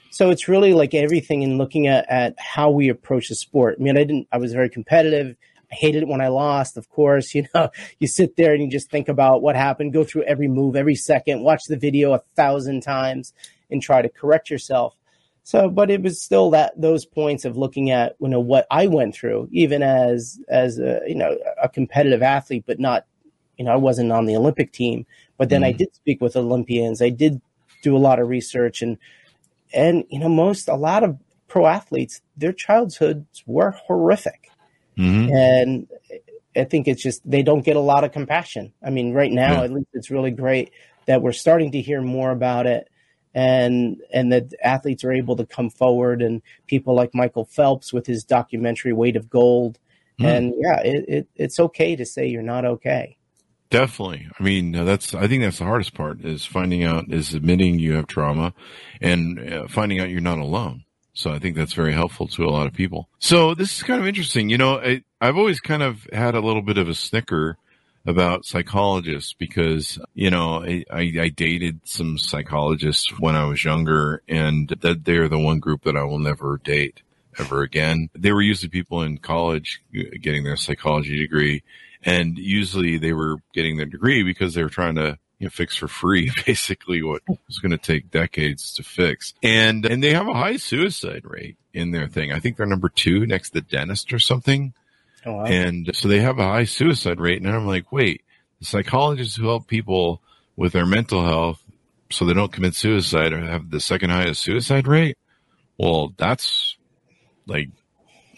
So 0.09 0.29
it's 0.31 0.47
really 0.47 0.73
like 0.73 0.93
everything 0.93 1.43
in 1.43 1.57
looking 1.57 1.87
at, 1.87 2.05
at 2.09 2.35
how 2.39 2.71
we 2.71 2.89
approach 2.89 3.29
the 3.29 3.35
sport. 3.35 3.77
I 3.79 3.83
mean, 3.83 3.97
I 3.97 4.03
didn't. 4.03 4.27
I 4.31 4.37
was 4.37 4.53
very 4.53 4.69
competitive. 4.69 5.35
I 5.71 5.75
hated 5.75 6.03
it 6.03 6.07
when 6.07 6.21
I 6.21 6.29
lost. 6.29 6.77
Of 6.77 6.89
course, 6.89 7.35
you 7.35 7.45
know, 7.53 7.69
you 7.99 8.07
sit 8.07 8.35
there 8.37 8.53
and 8.53 8.63
you 8.63 8.69
just 8.69 8.89
think 8.89 9.09
about 9.09 9.41
what 9.41 9.55
happened, 9.55 9.93
go 9.93 10.03
through 10.03 10.23
every 10.23 10.47
move, 10.47 10.75
every 10.75 10.95
second, 10.95 11.43
watch 11.43 11.65
the 11.67 11.77
video 11.77 12.13
a 12.13 12.19
thousand 12.35 12.81
times 12.81 13.33
and 13.69 13.81
try 13.81 14.01
to 14.01 14.09
correct 14.09 14.49
yourself. 14.49 14.95
So, 15.43 15.69
but 15.69 15.89
it 15.89 16.01
was 16.01 16.21
still 16.21 16.49
that 16.51 16.73
those 16.79 17.05
points 17.05 17.45
of 17.45 17.55
looking 17.57 17.89
at 17.91 18.15
you 18.19 18.27
know 18.27 18.39
what 18.39 18.67
I 18.69 18.87
went 18.87 19.15
through, 19.15 19.47
even 19.51 19.81
as 19.81 20.39
as 20.49 20.77
a 20.79 21.01
you 21.07 21.15
know 21.15 21.37
a 21.61 21.69
competitive 21.69 22.21
athlete, 22.21 22.65
but 22.67 22.79
not 22.79 23.05
you 23.57 23.65
know 23.65 23.71
I 23.71 23.77
wasn't 23.77 24.11
on 24.11 24.25
the 24.25 24.35
Olympic 24.35 24.73
team. 24.73 25.05
But 25.37 25.49
then 25.49 25.63
I 25.63 25.71
Mhm. 25.71 25.77
did 25.77 25.95
speak 25.95 26.19
with 26.21 26.35
Olympians. 26.35 27.01
I 27.01 27.09
did 27.09 27.41
do 27.83 27.95
a 27.95 27.99
lot 27.99 28.19
of 28.19 28.27
research 28.27 28.81
and 28.81 28.97
and 29.73 30.03
you 30.09 30.19
know 30.19 30.29
most 30.29 30.67
a 30.67 30.75
lot 30.75 31.03
of 31.03 31.17
pro 31.47 31.65
athletes 31.65 32.21
their 32.35 32.51
childhoods 32.51 33.43
were 33.45 33.71
horrific 33.71 34.49
Mm-hmm. 34.97 35.29
and 35.35 35.87
I 36.55 36.63
think 36.63 36.87
it's 36.87 37.03
just 37.03 37.21
they 37.29 37.43
don't 37.43 37.63
get 37.63 37.75
a 37.75 37.79
lot 37.81 38.03
of 38.03 38.11
compassion. 38.11 38.73
I 38.83 38.89
mean, 38.89 39.13
right 39.13 39.31
now 39.31 39.57
Yeah. 39.59 39.63
at 39.63 39.71
least 39.71 39.89
it's 39.93 40.09
really 40.09 40.31
great 40.31 40.71
that 41.05 41.21
we're 41.21 41.31
starting 41.33 41.71
to 41.73 41.81
hear 41.81 42.01
more 42.01 42.31
about 42.31 42.65
it, 42.65 42.89
and 43.37 44.01
and 44.11 44.31
that 44.33 44.53
athletes 44.63 45.03
are 45.03 45.13
able 45.13 45.35
to 45.35 45.45
come 45.45 45.69
forward, 45.69 46.21
and 46.23 46.41
people 46.65 46.95
like 46.95 47.13
Michael 47.13 47.45
Phelps 47.45 47.93
with 47.93 48.07
his 48.07 48.23
documentary 48.23 48.93
Weight 48.93 49.15
of 49.15 49.29
Gold, 49.29 49.79
Hmm. 50.19 50.25
and 50.25 50.53
yeah, 50.57 50.79
it, 50.81 51.05
it 51.07 51.27
it's 51.35 51.59
okay 51.59 51.95
to 51.95 52.05
say 52.05 52.25
you're 52.25 52.41
not 52.41 52.65
okay. 52.65 53.17
Definitely. 53.69 54.27
I 54.39 54.43
mean, 54.43 54.71
that's, 54.71 55.13
I 55.13 55.27
think 55.27 55.43
that's 55.43 55.59
the 55.59 55.65
hardest 55.65 55.93
part 55.93 56.23
is 56.23 56.45
finding 56.45 56.85
out, 56.85 57.11
is 57.11 57.33
admitting 57.33 57.79
you 57.79 57.95
have 57.95 58.07
trauma 58.07 58.53
and 59.01 59.53
uh, 59.53 59.67
finding 59.67 59.99
out 59.99 60.09
you're 60.09 60.21
not 60.21 60.39
alone. 60.39 60.85
So 61.13 61.31
I 61.31 61.39
think 61.39 61.57
that's 61.57 61.73
very 61.73 61.91
helpful 61.93 62.27
to 62.29 62.45
a 62.45 62.49
lot 62.49 62.65
of 62.65 62.73
people. 62.73 63.09
So 63.19 63.53
this 63.53 63.75
is 63.75 63.83
kind 63.83 63.99
of 63.99 64.07
interesting. 64.07 64.49
You 64.49 64.57
know, 64.57 64.79
I, 64.79 65.03
I've 65.19 65.35
always 65.35 65.59
kind 65.59 65.83
of 65.83 66.07
had 66.13 66.33
a 66.33 66.39
little 66.39 66.61
bit 66.61 66.77
of 66.77 66.87
a 66.87 66.93
snicker 66.95 67.57
about 68.07 68.45
psychologists 68.45 69.33
because 69.33 69.99
you 70.13 70.31
know 70.31 70.63
I, 70.63 70.85
I, 70.89 71.27
dated 71.27 71.81
some 71.83 72.17
psychologists 72.17 73.19
when 73.19 73.35
I 73.35 73.45
was 73.45 73.63
younger, 73.63 74.23
and 74.27 74.69
that 74.69 75.03
they're 75.03 75.27
the 75.27 75.37
one 75.37 75.59
group 75.59 75.83
that 75.83 75.97
I 75.97 76.03
will 76.03 76.17
never 76.17 76.59
date 76.63 77.01
ever 77.37 77.61
again. 77.61 78.09
They 78.15 78.31
were 78.31 78.41
usually 78.41 78.69
people 78.69 79.01
in 79.01 79.17
college 79.17 79.81
getting 80.21 80.45
their 80.45 80.55
psychology 80.55 81.17
degree, 81.19 81.63
and 82.01 82.37
usually 82.37 82.97
they 82.97 83.13
were 83.13 83.37
getting 83.53 83.75
their 83.75 83.85
degree 83.85 84.23
because 84.23 84.53
they 84.53 84.63
were 84.63 84.69
trying 84.69 84.95
to 84.95 85.19
you 85.39 85.45
know, 85.45 85.49
fix 85.49 85.75
for 85.75 85.89
free, 85.89 86.31
basically 86.45 87.03
what 87.03 87.21
was 87.27 87.59
going 87.59 87.71
to 87.71 87.77
take 87.77 88.09
decades 88.09 88.73
to 88.75 88.83
fix. 88.83 89.33
And, 89.43 89.85
and 89.85 90.03
they 90.03 90.13
have 90.13 90.27
a 90.27 90.33
high 90.33 90.57
suicide 90.57 91.23
rate 91.25 91.57
in 91.73 91.91
their 91.91 92.07
thing. 92.07 92.31
I 92.31 92.39
think 92.39 92.57
they're 92.57 92.65
number 92.65 92.89
two 92.89 93.25
next 93.27 93.49
to 93.49 93.55
the 93.55 93.61
dentist 93.61 94.13
or 94.13 94.19
something. 94.19 94.73
Oh, 95.27 95.33
wow. 95.33 95.45
And 95.45 95.91
so 95.93 96.07
they 96.07 96.19
have 96.19 96.39
a 96.39 96.45
high 96.45 96.63
suicide 96.63 97.19
rate. 97.19 97.41
And 97.41 97.51
I'm 97.51 97.67
like, 97.67 97.91
wait, 97.91 98.23
the 98.59 98.65
psychologists 98.65 99.35
who 99.35 99.47
help 99.47 99.67
people 99.67 100.21
with 100.55 100.71
their 100.71 100.85
mental 100.85 101.23
health 101.23 101.61
so 102.09 102.23
they 102.25 102.33
don't 102.33 102.51
commit 102.51 102.73
suicide 102.73 103.33
or 103.33 103.41
have 103.41 103.69
the 103.69 103.81
second 103.81 104.09
highest 104.09 104.41
suicide 104.41 104.87
rate. 104.87 105.17
Well, 105.77 106.13
that's 106.17 106.77
like 107.45 107.69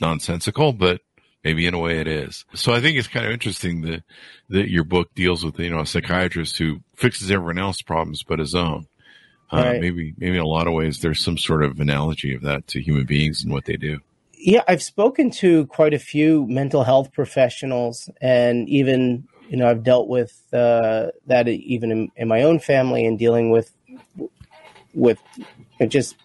nonsensical, 0.01 0.73
but 0.73 1.01
maybe 1.43 1.67
in 1.67 1.75
a 1.75 1.79
way 1.79 1.99
it 1.99 2.07
is. 2.07 2.45
So 2.55 2.73
I 2.73 2.81
think 2.81 2.97
it's 2.97 3.07
kind 3.07 3.25
of 3.25 3.31
interesting 3.31 3.81
that 3.81 4.03
that 4.49 4.69
your 4.69 4.83
book 4.83 5.13
deals 5.13 5.45
with 5.45 5.59
you 5.59 5.69
know 5.69 5.81
a 5.81 5.85
psychiatrist 5.85 6.57
who 6.57 6.81
fixes 6.95 7.29
everyone 7.29 7.59
else's 7.59 7.83
problems 7.83 8.23
but 8.23 8.39
his 8.39 8.55
own. 8.55 8.87
Uh, 9.51 9.57
right. 9.57 9.81
Maybe 9.81 10.13
maybe 10.17 10.35
in 10.35 10.41
a 10.41 10.47
lot 10.47 10.67
of 10.67 10.73
ways 10.73 10.99
there's 10.99 11.23
some 11.23 11.37
sort 11.37 11.63
of 11.63 11.79
analogy 11.79 12.33
of 12.33 12.41
that 12.41 12.67
to 12.67 12.81
human 12.81 13.05
beings 13.05 13.43
and 13.43 13.53
what 13.53 13.65
they 13.65 13.77
do. 13.77 13.99
Yeah, 14.41 14.63
I've 14.69 14.81
spoken 14.81 15.31
to 15.31 15.65
quite 15.67 15.93
a 15.93 15.99
few 15.99 16.47
mental 16.47 16.85
health 16.85 17.11
professionals, 17.11 18.09
and 18.21 18.69
even 18.69 19.27
you 19.49 19.57
know 19.57 19.67
I've 19.67 19.83
dealt 19.83 20.07
with 20.07 20.41
uh, 20.53 21.07
that 21.27 21.49
even 21.49 21.91
in, 21.91 22.11
in 22.15 22.29
my 22.29 22.43
own 22.43 22.59
family 22.59 23.05
and 23.05 23.19
dealing 23.19 23.51
with 23.51 23.69
with 24.93 25.19
just 25.89 26.15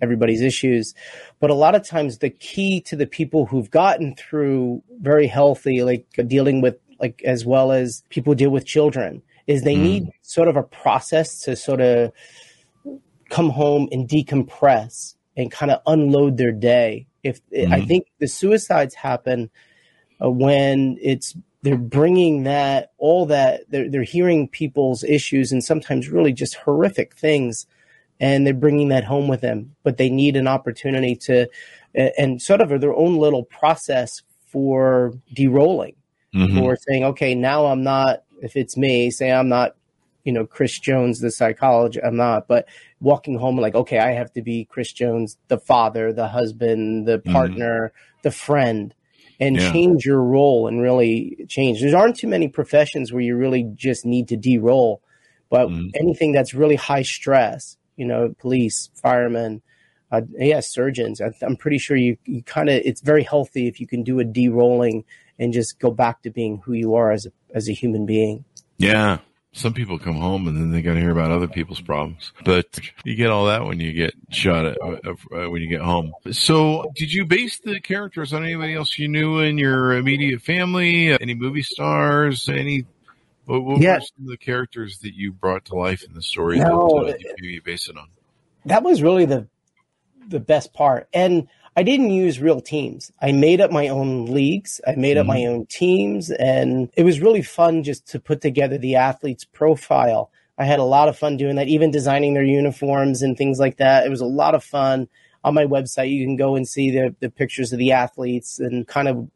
everybody's 0.00 0.40
issues. 0.40 0.94
But 1.40 1.50
a 1.50 1.54
lot 1.54 1.74
of 1.74 1.86
times 1.86 2.18
the 2.18 2.30
key 2.30 2.80
to 2.82 2.94
the 2.94 3.06
people 3.06 3.46
who've 3.46 3.70
gotten 3.70 4.14
through 4.14 4.84
very 5.00 5.26
healthy, 5.26 5.82
like 5.82 6.06
dealing 6.28 6.60
with 6.60 6.76
like 7.00 7.22
as 7.24 7.44
well 7.44 7.72
as 7.72 8.04
people 8.08 8.36
deal 8.36 8.50
with 8.50 8.66
children, 8.66 9.20
is 9.48 9.62
they 9.62 9.74
mm. 9.74 9.82
need 9.82 10.10
sort 10.22 10.46
of 10.46 10.56
a 10.56 10.62
process 10.62 11.40
to 11.40 11.56
sort 11.56 11.80
of 11.80 12.12
come 13.30 13.50
home 13.50 13.88
and 13.90 14.08
decompress 14.08 15.16
and 15.36 15.50
kind 15.50 15.72
of 15.72 15.80
unload 15.86 16.36
their 16.36 16.52
day. 16.52 17.06
If 17.28 17.40
mm. 17.50 17.72
I 17.72 17.84
think 17.84 18.06
the 18.18 18.28
suicides 18.28 18.94
happen 18.94 19.50
uh, 20.22 20.30
when 20.30 20.98
it's 21.00 21.36
they're 21.62 21.76
bringing 21.76 22.44
that 22.44 22.92
all 22.98 23.26
that 23.26 23.62
they're, 23.68 23.90
they're 23.90 24.02
hearing 24.02 24.48
people's 24.48 25.02
issues 25.04 25.52
and 25.52 25.62
sometimes 25.62 26.08
really 26.08 26.32
just 26.32 26.54
horrific 26.54 27.14
things 27.14 27.66
and 28.20 28.46
they're 28.46 28.54
bringing 28.54 28.88
that 28.88 29.04
home 29.04 29.28
with 29.28 29.40
them. 29.40 29.74
But 29.82 29.96
they 29.96 30.10
need 30.10 30.36
an 30.36 30.48
opportunity 30.48 31.16
to, 31.16 31.48
and 31.94 32.40
sort 32.40 32.60
of 32.60 32.80
their 32.80 32.94
own 32.94 33.16
little 33.16 33.44
process 33.44 34.22
for 34.46 35.14
derolling, 35.32 35.94
mm-hmm. 36.34 36.58
for 36.58 36.76
saying, 36.76 37.04
okay, 37.04 37.34
now 37.34 37.66
I'm 37.66 37.82
not. 37.82 38.24
If 38.40 38.56
it's 38.56 38.76
me, 38.76 39.10
say 39.10 39.32
I'm 39.32 39.48
not, 39.48 39.74
you 40.28 40.34
know, 40.34 40.44
Chris 40.44 40.78
Jones, 40.78 41.20
the 41.20 41.30
psychologist. 41.30 42.04
I'm 42.04 42.16
not, 42.16 42.48
but 42.48 42.68
walking 43.00 43.38
home 43.38 43.56
like, 43.56 43.74
okay, 43.74 43.98
I 43.98 44.12
have 44.12 44.30
to 44.34 44.42
be 44.42 44.66
Chris 44.66 44.92
Jones, 44.92 45.38
the 45.48 45.56
father, 45.56 46.12
the 46.12 46.28
husband, 46.28 47.08
the 47.08 47.18
mm-hmm. 47.18 47.32
partner, 47.32 47.88
mm-hmm. 47.88 48.18
the 48.24 48.30
friend 48.30 48.94
and 49.40 49.56
yeah. 49.56 49.72
change 49.72 50.04
your 50.04 50.22
role 50.22 50.68
and 50.68 50.82
really 50.82 51.46
change. 51.48 51.80
There 51.80 51.96
aren't 51.96 52.16
too 52.16 52.26
many 52.26 52.46
professions 52.46 53.10
where 53.10 53.22
you 53.22 53.36
really 53.36 53.72
just 53.74 54.04
need 54.04 54.28
to 54.28 54.36
de-roll, 54.36 55.00
but 55.48 55.68
mm. 55.68 55.92
anything 55.98 56.32
that's 56.32 56.52
really 56.52 56.76
high 56.76 57.04
stress, 57.04 57.78
you 57.96 58.04
know, 58.04 58.34
police, 58.38 58.90
firemen, 59.00 59.62
uh, 60.12 60.20
yeah, 60.36 60.60
surgeons. 60.60 61.22
I, 61.22 61.30
am 61.40 61.56
pretty 61.56 61.78
sure 61.78 61.96
you, 61.96 62.18
you 62.26 62.42
kind 62.42 62.68
of, 62.68 62.82
it's 62.84 63.00
very 63.00 63.22
healthy 63.22 63.66
if 63.66 63.80
you 63.80 63.86
can 63.86 64.02
do 64.02 64.18
a 64.18 64.24
de-rolling 64.24 65.06
and 65.38 65.54
just 65.54 65.78
go 65.78 65.90
back 65.90 66.20
to 66.24 66.30
being 66.30 66.60
who 66.66 66.74
you 66.74 66.96
are 66.96 67.12
as 67.12 67.24
a, 67.24 67.30
as 67.54 67.70
a 67.70 67.72
human 67.72 68.04
being. 68.04 68.44
Yeah. 68.76 69.20
Some 69.52 69.72
people 69.72 69.98
come 69.98 70.16
home 70.16 70.46
and 70.46 70.56
then 70.56 70.70
they 70.70 70.82
got 70.82 70.94
to 70.94 71.00
hear 71.00 71.10
about 71.10 71.30
other 71.30 71.48
people's 71.48 71.80
problems, 71.80 72.32
but 72.44 72.78
you 73.04 73.16
get 73.16 73.30
all 73.30 73.46
that 73.46 73.64
when 73.64 73.80
you 73.80 73.92
get 73.92 74.14
shot 74.30 74.66
at, 74.66 74.78
uh, 74.80 75.14
uh, 75.34 75.50
when 75.50 75.62
you 75.62 75.68
get 75.68 75.80
home. 75.80 76.12
So 76.30 76.92
did 76.94 77.12
you 77.12 77.24
base 77.24 77.58
the 77.58 77.80
characters 77.80 78.32
on 78.32 78.44
anybody 78.44 78.74
else 78.74 78.98
you 78.98 79.08
knew 79.08 79.38
in 79.38 79.56
your 79.56 79.94
immediate 79.94 80.42
family? 80.42 81.10
Any 81.12 81.34
movie 81.34 81.62
stars? 81.62 82.48
Any 82.48 82.84
what, 83.46 83.64
what 83.64 83.80
yeah. 83.80 83.94
were 83.94 84.00
some 84.00 84.24
of 84.24 84.28
the 84.28 84.36
characters 84.36 84.98
that 84.98 85.14
you 85.14 85.32
brought 85.32 85.64
to 85.66 85.74
life 85.74 86.04
in 86.04 86.12
the 86.12 86.22
story 86.22 86.58
no, 86.58 87.06
that 87.06 87.16
uh, 87.16 87.32
you 87.38 87.62
base 87.62 87.88
it 87.88 87.96
on? 87.96 88.08
That 88.66 88.82
was 88.82 89.02
really 89.02 89.24
the 89.24 89.48
the 90.28 90.40
best 90.40 90.74
part. 90.74 91.08
And 91.14 91.48
I 91.76 91.82
didn't 91.82 92.10
use 92.10 92.40
real 92.40 92.60
teams. 92.60 93.12
I 93.20 93.32
made 93.32 93.60
up 93.60 93.70
my 93.70 93.88
own 93.88 94.26
leagues. 94.26 94.80
I 94.86 94.94
made 94.94 95.12
mm-hmm. 95.12 95.20
up 95.20 95.26
my 95.26 95.38
mm-hmm. 95.38 95.54
own 95.54 95.66
teams 95.66 96.30
and 96.30 96.90
it 96.96 97.04
was 97.04 97.20
really 97.20 97.42
fun 97.42 97.82
just 97.82 98.06
to 98.08 98.20
put 98.20 98.40
together 98.40 98.78
the 98.78 98.96
athlete's 98.96 99.44
profile. 99.44 100.30
I 100.58 100.64
had 100.64 100.80
a 100.80 100.84
lot 100.84 101.08
of 101.08 101.16
fun 101.16 101.36
doing 101.36 101.56
that, 101.56 101.68
even 101.68 101.90
designing 101.90 102.34
their 102.34 102.42
uniforms 102.42 103.22
and 103.22 103.36
things 103.36 103.60
like 103.60 103.76
that. 103.76 104.04
It 104.04 104.10
was 104.10 104.20
a 104.20 104.26
lot 104.26 104.54
of 104.54 104.64
fun. 104.64 105.08
On 105.44 105.54
my 105.54 105.64
website, 105.66 106.10
you 106.10 106.26
can 106.26 106.34
go 106.34 106.56
and 106.56 106.66
see 106.66 106.90
the, 106.90 107.14
the 107.20 107.30
pictures 107.30 107.72
of 107.72 107.78
the 107.78 107.92
athletes 107.92 108.58
and 108.58 108.86
kind 108.88 109.06
of 109.06 109.30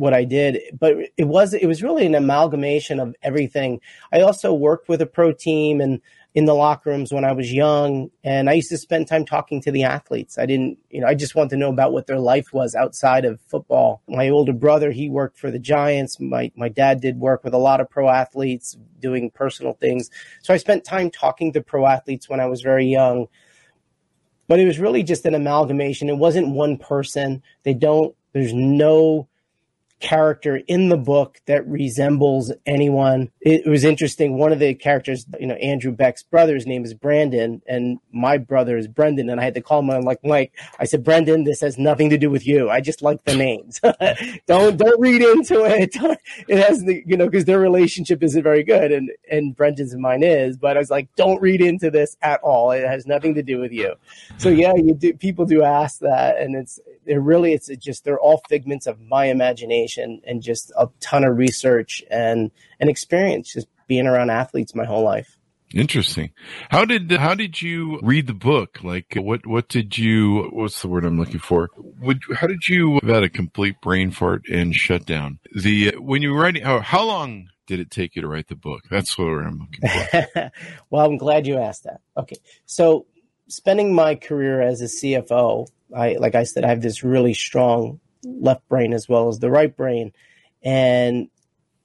what 0.00 0.14
I 0.14 0.24
did, 0.24 0.60
but 0.78 0.96
it 1.18 1.24
was 1.24 1.52
it 1.52 1.66
was 1.66 1.82
really 1.82 2.06
an 2.06 2.14
amalgamation 2.14 3.00
of 3.00 3.14
everything. 3.22 3.80
I 4.12 4.22
also 4.22 4.54
worked 4.54 4.88
with 4.88 5.02
a 5.02 5.06
pro 5.06 5.32
team 5.32 5.80
and 5.80 6.00
in 6.34 6.44
the 6.44 6.54
locker 6.54 6.90
rooms 6.90 7.12
when 7.12 7.24
I 7.24 7.32
was 7.32 7.52
young, 7.52 8.08
and 8.22 8.48
I 8.48 8.52
used 8.52 8.68
to 8.70 8.78
spend 8.78 9.08
time 9.08 9.24
talking 9.24 9.60
to 9.62 9.72
the 9.72 9.82
athletes. 9.82 10.38
I 10.38 10.46
didn't, 10.46 10.78
you 10.88 11.00
know, 11.00 11.08
I 11.08 11.14
just 11.14 11.34
wanted 11.34 11.50
to 11.50 11.56
know 11.56 11.70
about 11.70 11.92
what 11.92 12.06
their 12.06 12.20
life 12.20 12.52
was 12.52 12.76
outside 12.76 13.24
of 13.24 13.40
football. 13.48 14.02
My 14.08 14.28
older 14.28 14.52
brother, 14.52 14.92
he 14.92 15.10
worked 15.10 15.38
for 15.38 15.50
the 15.50 15.58
Giants. 15.58 16.20
My 16.20 16.52
my 16.54 16.68
dad 16.68 17.00
did 17.00 17.18
work 17.18 17.42
with 17.42 17.52
a 17.52 17.58
lot 17.58 17.80
of 17.80 17.90
pro 17.90 18.08
athletes, 18.08 18.76
doing 19.00 19.30
personal 19.30 19.72
things. 19.74 20.08
So 20.42 20.54
I 20.54 20.56
spent 20.56 20.84
time 20.84 21.10
talking 21.10 21.52
to 21.52 21.60
pro 21.60 21.86
athletes 21.86 22.28
when 22.28 22.38
I 22.38 22.46
was 22.46 22.62
very 22.62 22.86
young. 22.86 23.26
But 24.46 24.58
it 24.58 24.66
was 24.66 24.80
really 24.80 25.04
just 25.04 25.26
an 25.26 25.34
amalgamation. 25.34 26.08
It 26.08 26.18
wasn't 26.18 26.54
one 26.54 26.76
person. 26.76 27.42
They 27.62 27.74
don't. 27.74 28.14
There's 28.32 28.52
no 28.52 29.28
character 30.00 30.60
in 30.66 30.88
the 30.88 30.96
book 30.96 31.40
that 31.46 31.66
resembles 31.68 32.52
anyone. 32.66 33.30
It, 33.40 33.66
was 33.66 33.84
interesting. 33.84 34.38
One 34.38 34.52
of 34.52 34.58
the 34.58 34.74
characters, 34.74 35.26
you 35.38 35.46
know, 35.46 35.54
Andrew 35.54 35.92
Beck's 35.92 36.22
brother's 36.22 36.66
name 36.66 36.84
is 36.84 36.94
Brandon, 36.94 37.62
and 37.66 37.98
my 38.12 38.38
brother 38.38 38.76
is 38.76 38.88
Brendan. 38.88 39.28
And 39.28 39.40
I 39.40 39.44
had 39.44 39.54
to 39.54 39.60
call 39.60 39.80
him. 39.80 39.90
I'm 39.90 40.02
like, 40.02 40.24
Mike, 40.24 40.52
I 40.78 40.84
said, 40.84 41.04
Brendan, 41.04 41.44
this 41.44 41.60
has 41.60 41.78
nothing 41.78 42.10
to 42.10 42.18
do 42.18 42.30
with 42.30 42.46
you. 42.46 42.70
I 42.70 42.80
just 42.80 43.02
like 43.02 43.24
the 43.24 43.36
names. 43.36 43.80
don't 44.46 44.76
don't 44.76 45.00
read 45.00 45.22
into 45.22 45.64
it. 45.64 45.94
it 46.48 46.58
has 46.58 46.82
the, 46.84 47.02
you 47.06 47.16
know, 47.16 47.26
because 47.26 47.44
their 47.44 47.60
relationship 47.60 48.22
isn't 48.22 48.42
very 48.42 48.64
good, 48.64 48.90
and 48.90 49.10
and 49.30 49.54
Brendan's 49.54 49.92
and 49.92 50.02
mine 50.02 50.22
is. 50.22 50.56
But 50.56 50.76
I 50.76 50.80
was 50.80 50.90
like, 50.90 51.14
don't 51.16 51.40
read 51.40 51.60
into 51.60 51.90
this 51.90 52.16
at 52.22 52.40
all. 52.40 52.70
It 52.70 52.86
has 52.86 53.06
nothing 53.06 53.34
to 53.34 53.42
do 53.42 53.58
with 53.58 53.72
you. 53.72 53.94
So 54.38 54.48
yeah, 54.48 54.72
you 54.74 54.94
do. 54.94 55.12
People 55.14 55.44
do 55.44 55.62
ask 55.62 56.00
that, 56.00 56.38
and 56.38 56.56
it's 56.56 56.80
they're 57.10 57.20
really 57.20 57.52
it's 57.54 57.66
just 57.78 58.04
they're 58.04 58.20
all 58.20 58.40
figments 58.48 58.86
of 58.86 59.00
my 59.00 59.24
imagination 59.24 60.22
and 60.24 60.40
just 60.40 60.70
a 60.78 60.88
ton 61.00 61.24
of 61.24 61.36
research 61.36 62.04
and 62.08 62.52
and 62.78 62.88
experience 62.88 63.52
just 63.52 63.66
being 63.88 64.06
around 64.06 64.30
athletes 64.30 64.76
my 64.76 64.84
whole 64.84 65.02
life. 65.02 65.36
Interesting. 65.74 66.30
How 66.68 66.84
did 66.84 67.10
how 67.10 67.34
did 67.34 67.60
you 67.60 67.98
read 68.00 68.28
the 68.28 68.32
book? 68.32 68.78
Like 68.84 69.14
what 69.16 69.44
what 69.44 69.68
did 69.68 69.98
you 69.98 70.50
what's 70.52 70.82
the 70.82 70.88
word 70.88 71.04
I'm 71.04 71.18
looking 71.18 71.40
for? 71.40 71.70
Would 72.00 72.22
how 72.36 72.46
did 72.46 72.68
you 72.68 73.00
have 73.02 73.24
a 73.24 73.28
complete 73.28 73.80
brain 73.80 74.12
fart 74.12 74.48
and 74.48 74.72
shut 74.72 75.04
down? 75.04 75.40
The 75.52 75.96
when 75.98 76.22
you 76.22 76.32
were 76.32 76.40
writing 76.40 76.62
how 76.62 76.78
how 76.78 77.02
long 77.02 77.48
did 77.66 77.80
it 77.80 77.90
take 77.90 78.14
you 78.14 78.22
to 78.22 78.28
write 78.28 78.46
the 78.46 78.54
book? 78.54 78.82
That's 78.88 79.18
what 79.18 79.26
I'm 79.26 79.58
looking 79.58 80.22
for. 80.22 80.52
well, 80.90 81.06
I'm 81.06 81.16
glad 81.16 81.48
you 81.48 81.58
asked 81.58 81.82
that. 81.84 82.02
Okay. 82.16 82.36
So 82.66 83.06
spending 83.48 83.96
my 83.96 84.14
career 84.14 84.62
as 84.62 84.80
a 84.80 84.84
CFO 84.84 85.66
I 85.96 86.14
like 86.14 86.34
I 86.34 86.44
said, 86.44 86.64
I 86.64 86.68
have 86.68 86.82
this 86.82 87.02
really 87.02 87.34
strong 87.34 88.00
left 88.24 88.68
brain 88.68 88.92
as 88.92 89.08
well 89.08 89.28
as 89.28 89.38
the 89.38 89.50
right 89.50 89.74
brain, 89.74 90.12
and 90.62 91.28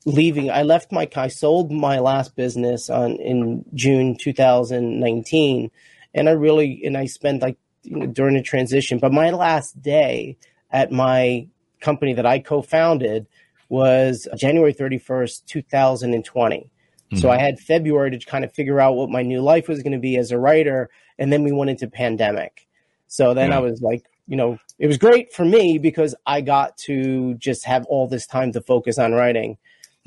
leaving, 0.05 0.51
I 0.51 0.61
left 0.63 0.91
my, 0.91 1.09
I 1.15 1.27
sold 1.27 1.71
my 1.71 1.99
last 1.99 2.35
business 2.35 2.89
on 2.89 3.13
in 3.13 3.65
June 3.73 4.17
2019, 4.17 5.71
and 6.13 6.29
I 6.29 6.31
really 6.31 6.81
and 6.85 6.97
I 6.97 7.05
spent 7.05 7.41
like 7.41 7.57
you 7.83 7.97
know, 7.97 8.07
during 8.07 8.35
the 8.35 8.41
transition, 8.41 8.99
but 8.99 9.11
my 9.11 9.31
last 9.31 9.81
day 9.81 10.37
at 10.71 10.91
my 10.91 11.47
company 11.81 12.13
that 12.13 12.25
I 12.25 12.39
co-founded 12.39 13.27
was 13.69 14.27
January 14.35 14.73
31st, 14.73 15.45
2020. 15.45 16.57
Mm-hmm. 16.57 17.17
So 17.17 17.29
I 17.29 17.37
had 17.37 17.59
February 17.59 18.11
to 18.11 18.19
kind 18.25 18.43
of 18.43 18.53
figure 18.53 18.79
out 18.79 18.95
what 18.95 19.09
my 19.09 19.21
new 19.21 19.41
life 19.41 19.67
was 19.67 19.83
going 19.83 19.93
to 19.93 19.99
be 19.99 20.17
as 20.17 20.31
a 20.31 20.39
writer, 20.39 20.89
and 21.17 21.31
then 21.31 21.43
we 21.43 21.51
went 21.51 21.69
into 21.69 21.87
pandemic. 21.87 22.67
So 23.07 23.33
then 23.33 23.49
yeah. 23.49 23.57
I 23.57 23.59
was 23.59 23.81
like, 23.81 24.03
you 24.27 24.35
know, 24.37 24.57
it 24.79 24.87
was 24.87 24.97
great 24.97 25.33
for 25.33 25.45
me 25.45 25.77
because 25.77 26.15
I 26.25 26.41
got 26.41 26.77
to 26.79 27.35
just 27.35 27.65
have 27.65 27.85
all 27.85 28.07
this 28.07 28.25
time 28.25 28.51
to 28.53 28.61
focus 28.61 28.97
on 28.97 29.13
writing. 29.13 29.57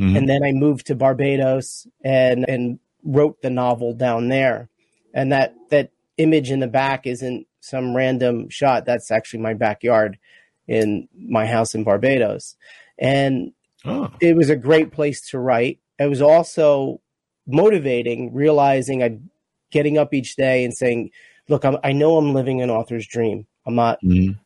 Mm-hmm. 0.01 0.17
And 0.17 0.29
then 0.29 0.43
I 0.43 0.53
moved 0.53 0.87
to 0.87 0.95
Barbados 0.95 1.87
and, 2.05 2.45
and 2.49 2.79
wrote 3.05 3.43
the 3.43 3.51
novel 3.51 3.95
down 3.95 4.29
there. 4.29 4.69
And 5.15 5.33
that, 5.33 5.55
that 5.71 5.91
image 6.17 6.51
in 6.51 6.61
the 6.61 6.67
back 6.69 7.07
isn't 7.07 7.47
some 7.61 7.97
random 7.97 8.49
shot. 8.49 8.85
That's 8.85 9.11
actually 9.11 9.41
my 9.41 9.55
backyard 9.55 10.19
in 10.67 11.09
my 11.17 11.47
house 11.47 11.75
in 11.75 11.85
Barbados. 11.85 12.57
And 12.99 13.53
oh. 13.85 14.11
it 14.21 14.37
was 14.37 14.51
a 14.51 14.57
great 14.57 14.93
place 14.93 15.31
to 15.31 15.39
write. 15.39 15.79
It 15.99 16.09
was 16.09 16.23
also 16.23 17.01
motivating, 17.47 18.35
realizing 18.35 19.03
I'm 19.03 19.31
getting 19.71 19.99
up 19.99 20.13
each 20.13 20.37
day 20.37 20.65
and 20.65 20.75
saying, 20.75 21.11
look, 21.49 21.65
I'm, 21.65 21.79
i 21.83 21.93
know 21.93 22.17
I'm 22.17 22.35
living 22.35 22.63
an 22.63 22.71
author's 22.71 23.07
dream. 23.07 23.47
I'm 23.67 23.75
not. 23.75 23.99
Mm-hmm. 24.03 24.39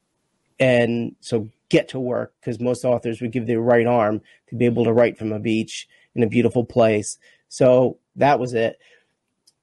And 0.58 1.16
so 1.20 1.48
get 1.68 1.88
to 1.88 2.00
work 2.00 2.34
because 2.40 2.60
most 2.60 2.84
authors 2.84 3.20
would 3.20 3.32
give 3.32 3.46
their 3.46 3.60
right 3.60 3.86
arm 3.86 4.20
to 4.48 4.54
be 4.54 4.66
able 4.66 4.84
to 4.84 4.92
write 4.92 5.18
from 5.18 5.32
a 5.32 5.40
beach 5.40 5.88
in 6.14 6.22
a 6.22 6.28
beautiful 6.28 6.64
place. 6.64 7.18
So 7.48 7.98
that 8.16 8.38
was 8.38 8.54
it. 8.54 8.78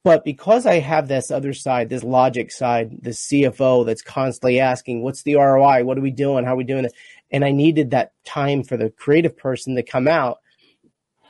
But 0.04 0.24
because 0.24 0.66
I 0.66 0.80
have 0.80 1.08
this 1.08 1.30
other 1.30 1.54
side, 1.54 1.90
this 1.90 2.04
logic 2.04 2.52
side, 2.52 2.98
this 3.02 3.28
CFO 3.28 3.86
that's 3.86 4.02
constantly 4.02 4.60
asking, 4.60 5.04
what's 5.04 5.24
the 5.24 5.36
ROI? 5.36 5.84
What 5.84 5.98
are 5.98 6.02
we 6.02 6.12
doing? 6.12 6.46
How 6.46 6.54
are 6.54 6.58
we 6.58 6.64
doing 6.64 6.86
it? 6.86 6.94
And 7.32 7.44
I 7.44 7.52
needed 7.52 7.92
that 7.92 8.14
time 8.24 8.64
for 8.64 8.78
the 8.78 8.90
creative 8.90 9.38
person 9.38 9.76
to 9.76 9.84
come 9.84 10.08
out. 10.08 10.40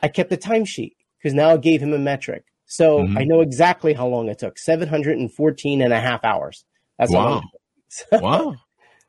I 0.01 0.07
kept 0.07 0.31
a 0.31 0.37
timesheet 0.37 0.95
because 1.17 1.33
now 1.33 1.53
it 1.55 1.61
gave 1.61 1.81
him 1.81 1.93
a 1.93 1.99
metric. 1.99 2.45
So 2.69 2.99
mm-hmm. 2.99 3.17
I 3.17 3.23
know 3.23 3.41
exactly 3.41 3.93
how 3.93 4.07
long 4.07 4.29
it 4.29 4.37
took 4.37 4.59
714 4.59 5.81
and 5.81 5.91
a 5.91 5.99
half 5.99 6.23
hours. 6.23 6.63
That's 6.99 7.11
wow. 7.11 7.41
So, 7.87 8.05
wow. 8.21 8.55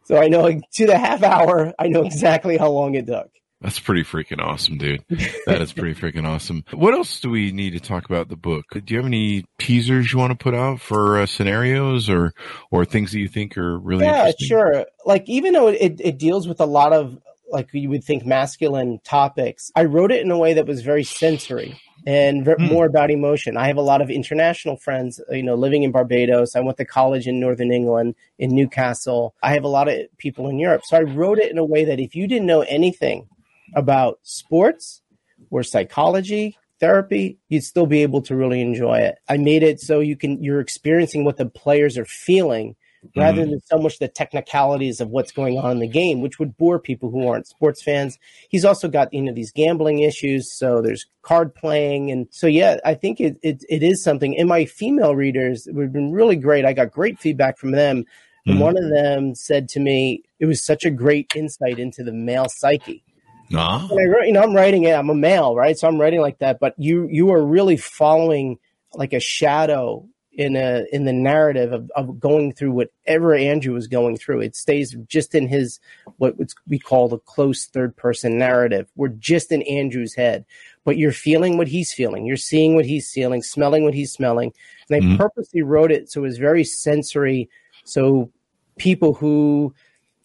So 0.05 0.17
I 0.17 0.29
know 0.29 0.51
to 0.51 0.87
the 0.87 0.99
half 0.99 1.23
hour, 1.23 1.75
I 1.79 1.89
know 1.89 2.03
exactly 2.03 2.57
how 2.57 2.71
long 2.71 2.95
it 2.95 3.07
took. 3.07 3.31
That's 3.61 3.79
pretty 3.79 4.03
freaking 4.03 4.43
awesome, 4.43 4.79
dude. 4.79 5.05
That 5.45 5.61
is 5.61 5.75
pretty 5.75 5.95
freaking 5.95 6.27
awesome. 6.27 6.65
What 6.73 6.95
else 6.95 7.21
do 7.21 7.29
we 7.29 7.53
need 7.53 7.73
to 7.73 7.81
talk 7.81 8.07
about 8.07 8.31
the 8.31 8.37
book? 8.37 8.65
Do 8.73 8.83
you 8.87 8.97
have 8.97 9.07
any 9.07 9.45
teasers 9.59 10.11
you 10.11 10.19
want 10.19 10.31
to 10.31 10.43
put 10.43 10.55
out 10.55 10.81
for 10.81 11.19
uh, 11.19 11.27
scenarios 11.27 12.09
or 12.09 12.33
or 12.71 12.87
things 12.87 13.13
that 13.13 13.19
you 13.19 13.29
think 13.29 13.59
are 13.59 13.79
really 13.79 14.07
yeah, 14.07 14.33
sure. 14.41 14.87
Like 15.05 15.29
even 15.29 15.53
though 15.53 15.69
it, 15.69 16.01
it 16.01 16.19
deals 16.19 16.49
with 16.49 16.61
a 16.61 16.65
lot 16.65 16.95
of 16.95 17.19
like 17.51 17.69
you 17.73 17.89
would 17.91 18.05
think 18.05 18.25
masculine 18.25 19.01
topics, 19.05 19.71
I 19.75 19.85
wrote 19.85 20.13
it 20.13 20.23
in 20.23 20.31
a 20.31 20.39
way 20.39 20.55
that 20.55 20.67
was 20.67 20.83
very 20.83 21.05
sensory 21.05 21.81
and 22.07 22.47
hmm. 22.47 22.65
more 22.65 22.87
about 22.87 23.11
emotion. 23.11 23.57
I 23.57 23.67
have 23.67 23.77
a 23.77 23.83
lot 23.83 24.01
of 24.01 24.11
international 24.11 24.77
friends, 24.77 25.21
you 25.31 25.43
know, 25.43 25.55
living 25.55 25.83
in 25.83 25.93
Barbados. 25.93 26.57
I 26.57 26.61
went 26.61 26.79
to 26.79 26.85
college 26.85 27.27
in 27.27 27.41
Northern 27.41 27.73
England, 27.73 28.15
in 28.39 28.55
Newcastle. 28.55 29.35
I 29.43 29.53
have 29.53 29.65
a 29.65 29.69
lot 29.69 29.89
of 29.89 29.99
people 30.19 30.49
in 30.49 30.59
Europe. 30.59 30.83
So 30.85 30.97
I 30.97 31.03
wrote 31.03 31.39
it 31.39 31.51
in 31.51 31.59
a 31.59 31.65
way 31.65 31.85
that 31.85 32.01
if 32.01 32.15
you 32.15 32.27
didn't 32.27 32.47
know 32.47 32.63
anything 32.63 33.29
about 33.75 34.19
sports 34.23 35.03
or 35.51 35.63
psychology, 35.63 36.57
therapy, 36.81 37.39
you'd 37.49 37.65
still 37.65 37.87
be 37.87 38.03
able 38.03 38.23
to 38.23 38.35
really 38.35 38.61
enjoy 38.61 38.99
it. 38.99 39.19
I 39.29 39.37
made 39.37 39.63
it 39.63 39.81
so 39.81 40.01
you 40.01 40.17
can 40.17 40.43
you're 40.43 40.61
experiencing 40.61 41.25
what 41.25 41.37
the 41.37 41.47
players 41.47 41.99
are 41.99 42.07
feeling 42.07 42.77
rather 43.17 43.43
mm-hmm. 43.43 43.51
than 43.53 43.61
so 43.65 43.79
much 43.79 43.99
the 43.99 44.09
technicalities 44.09 45.01
of 45.01 45.09
what's 45.09 45.33
going 45.33 45.59
on 45.59 45.73
in 45.73 45.79
the 45.79 45.89
game, 45.89 46.21
which 46.21 46.39
would 46.39 46.57
bore 46.57 46.79
people 46.79 47.11
who 47.11 47.27
aren't 47.27 47.47
sports 47.47 47.83
fans. 47.83 48.19
He's 48.49 48.65
also 48.65 48.89
got 48.89 49.13
you 49.13 49.23
know 49.23 49.33
these 49.33 49.53
gambling 49.53 50.01
issues, 50.01 50.53
so 50.53 50.81
there's 50.81 51.07
card 51.23 51.55
playing, 51.55 52.11
and 52.11 52.27
so 52.31 52.47
yeah, 52.47 52.79
I 52.85 52.95
think 52.95 53.21
it 53.21 53.39
it, 53.43 53.65
it 53.69 53.83
is 53.83 54.03
something. 54.03 54.37
And 54.39 54.49
my 54.49 54.65
female 54.65 55.15
readers 55.17 55.67
it 55.67 55.75
would 55.75 55.85
have 55.85 55.93
been 55.93 56.13
really 56.13 56.37
great. 56.37 56.65
I 56.65 56.73
got 56.73 56.91
great 56.91 57.19
feedback 57.19 57.59
from 57.59 57.73
them. 57.73 58.05
Mm-hmm. 58.49 58.59
one 58.59 58.79
of 58.79 58.89
them 58.89 59.35
said 59.35 59.69
to 59.71 59.81
me, 59.81 60.23
it 60.39 60.47
was 60.47 60.65
such 60.65 60.87
a 60.87 60.91
great 60.91 61.31
insight 61.37 61.79
into 61.79 62.03
the 62.03 62.13
male 62.13 62.47
psyche. 62.49 63.05
Nah. 63.51 63.87
I 63.87 64.05
wrote, 64.05 64.27
you 64.27 64.33
know, 64.33 64.43
I'm 64.43 64.55
writing 64.55 64.85
it. 64.85 64.95
I'm 64.95 65.11
a 65.11 65.15
male, 65.15 65.55
right? 65.55 65.77
So 65.77 65.87
I'm 65.87 66.01
writing 66.01 66.21
like 66.21 66.39
that. 66.39 66.59
But 66.59 66.75
you 66.79 67.09
you 67.11 67.33
are 67.33 67.45
really 67.45 67.77
following 67.77 68.59
like 68.95 69.13
a 69.13 69.21
shadow 69.21 70.09
in 70.33 70.57
a 70.57 70.85
in 70.93 71.05
the 71.05 71.13
narrative 71.13 71.73
of, 71.73 71.91
of 71.97 72.21
going 72.21 72.53
through 72.53 72.73
whatever 72.73 73.35
Andrew 73.35 73.75
was 73.75 73.87
going 73.87 74.17
through. 74.17 74.41
It 74.41 74.55
stays 74.55 74.97
just 75.09 75.35
in 75.35 75.49
his 75.49 75.81
what 76.19 76.37
we 76.69 76.79
call 76.79 77.09
the 77.09 77.19
close 77.19 77.67
third 77.67 77.97
person 77.97 78.39
narrative. 78.39 78.89
We're 78.97 79.09
just 79.09 79.51
in 79.51 79.63
Andrew's 79.63 80.15
head, 80.15 80.45
but 80.85 80.97
you're 80.97 81.13
feeling 81.13 81.57
what 81.57 81.69
he's 81.69 81.93
feeling. 81.93 82.27
You're 82.27 82.37
seeing 82.37 82.75
what 82.75 82.87
he's 82.87 83.11
feeling, 83.11 83.43
smelling 83.43 83.85
what 83.85 83.95
he's 83.95 84.13
smelling. 84.13 84.53
And 84.89 84.97
I 84.97 85.01
mm-hmm. 85.01 85.17
purposely 85.17 85.63
wrote 85.63 85.91
it 85.91 86.11
so 86.11 86.21
it 86.21 86.29
was 86.29 86.39
very 86.39 86.65
sensory. 86.65 87.49
So 87.85 88.31
people 88.79 89.15
who 89.15 89.75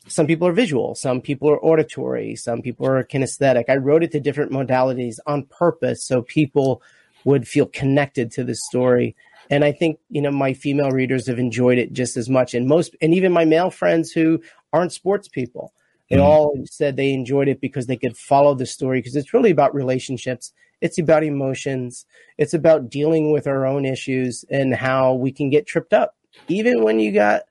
some 0.08 0.28
people 0.28 0.48
are 0.48 0.54
visual, 0.54 0.94
some 0.94 1.20
people 1.20 1.50
are 1.50 1.63
auditory, 1.65 2.36
some 2.36 2.62
people 2.62 2.86
are 2.86 3.04
kinesthetic. 3.04 3.65
I 3.70 3.78
wrote 3.78 4.04
it 4.04 4.12
to 4.12 4.20
different 4.20 4.52
modalities 4.52 5.18
on 5.26 5.46
purpose 5.46 6.04
so 6.04 6.22
people 6.22 6.84
would 7.24 7.48
feel 7.48 7.65
connected 7.65 8.32
to 8.32 8.44
the 8.44 8.54
story 8.54 9.15
and 9.50 9.64
I 9.64 9.72
think, 9.72 10.00
you 10.10 10.22
know, 10.22 10.32
my 10.32 10.54
female 10.54 10.92
readers 10.92 11.28
have 11.28 11.40
enjoyed 11.40 11.78
it 11.78 11.94
just 11.94 12.18
as 12.18 12.30
much. 12.30 12.54
And 12.54 12.68
most, 12.68 12.96
and 13.02 13.14
even 13.14 13.32
my 13.32 13.46
male 13.46 13.70
friends 13.70 14.12
who 14.12 14.42
aren't 14.74 14.92
sports 14.92 15.28
people, 15.28 15.74
they 16.10 16.18
mm-hmm. 16.18 16.26
all 16.26 16.56
said 16.66 16.96
they 16.96 17.14
enjoyed 17.14 17.48
it 17.48 17.62
because 17.62 17.88
they 17.88 17.98
could 17.98 18.18
follow 18.18 18.54
the 18.54 18.66
story 18.66 19.00
because 19.00 19.16
it's 19.16 19.34
really 19.34 19.52
about 19.52 19.74
relationships. 19.74 20.52
It's 20.82 20.98
about 20.98 21.24
emotions. 21.24 22.06
It's 22.38 22.54
about 22.54 22.90
dealing 22.90 23.32
with 23.32 23.48
our 23.48 23.66
own 23.66 23.86
issues 23.86 24.46
and 24.50 24.74
how 24.74 25.14
we 25.14 25.32
can 25.32 25.50
get 25.50 25.68
tripped 25.68 25.94
up, 25.94 26.16
even 26.48 26.84
when 26.84 27.00
you 27.00 27.12
got 27.12 27.44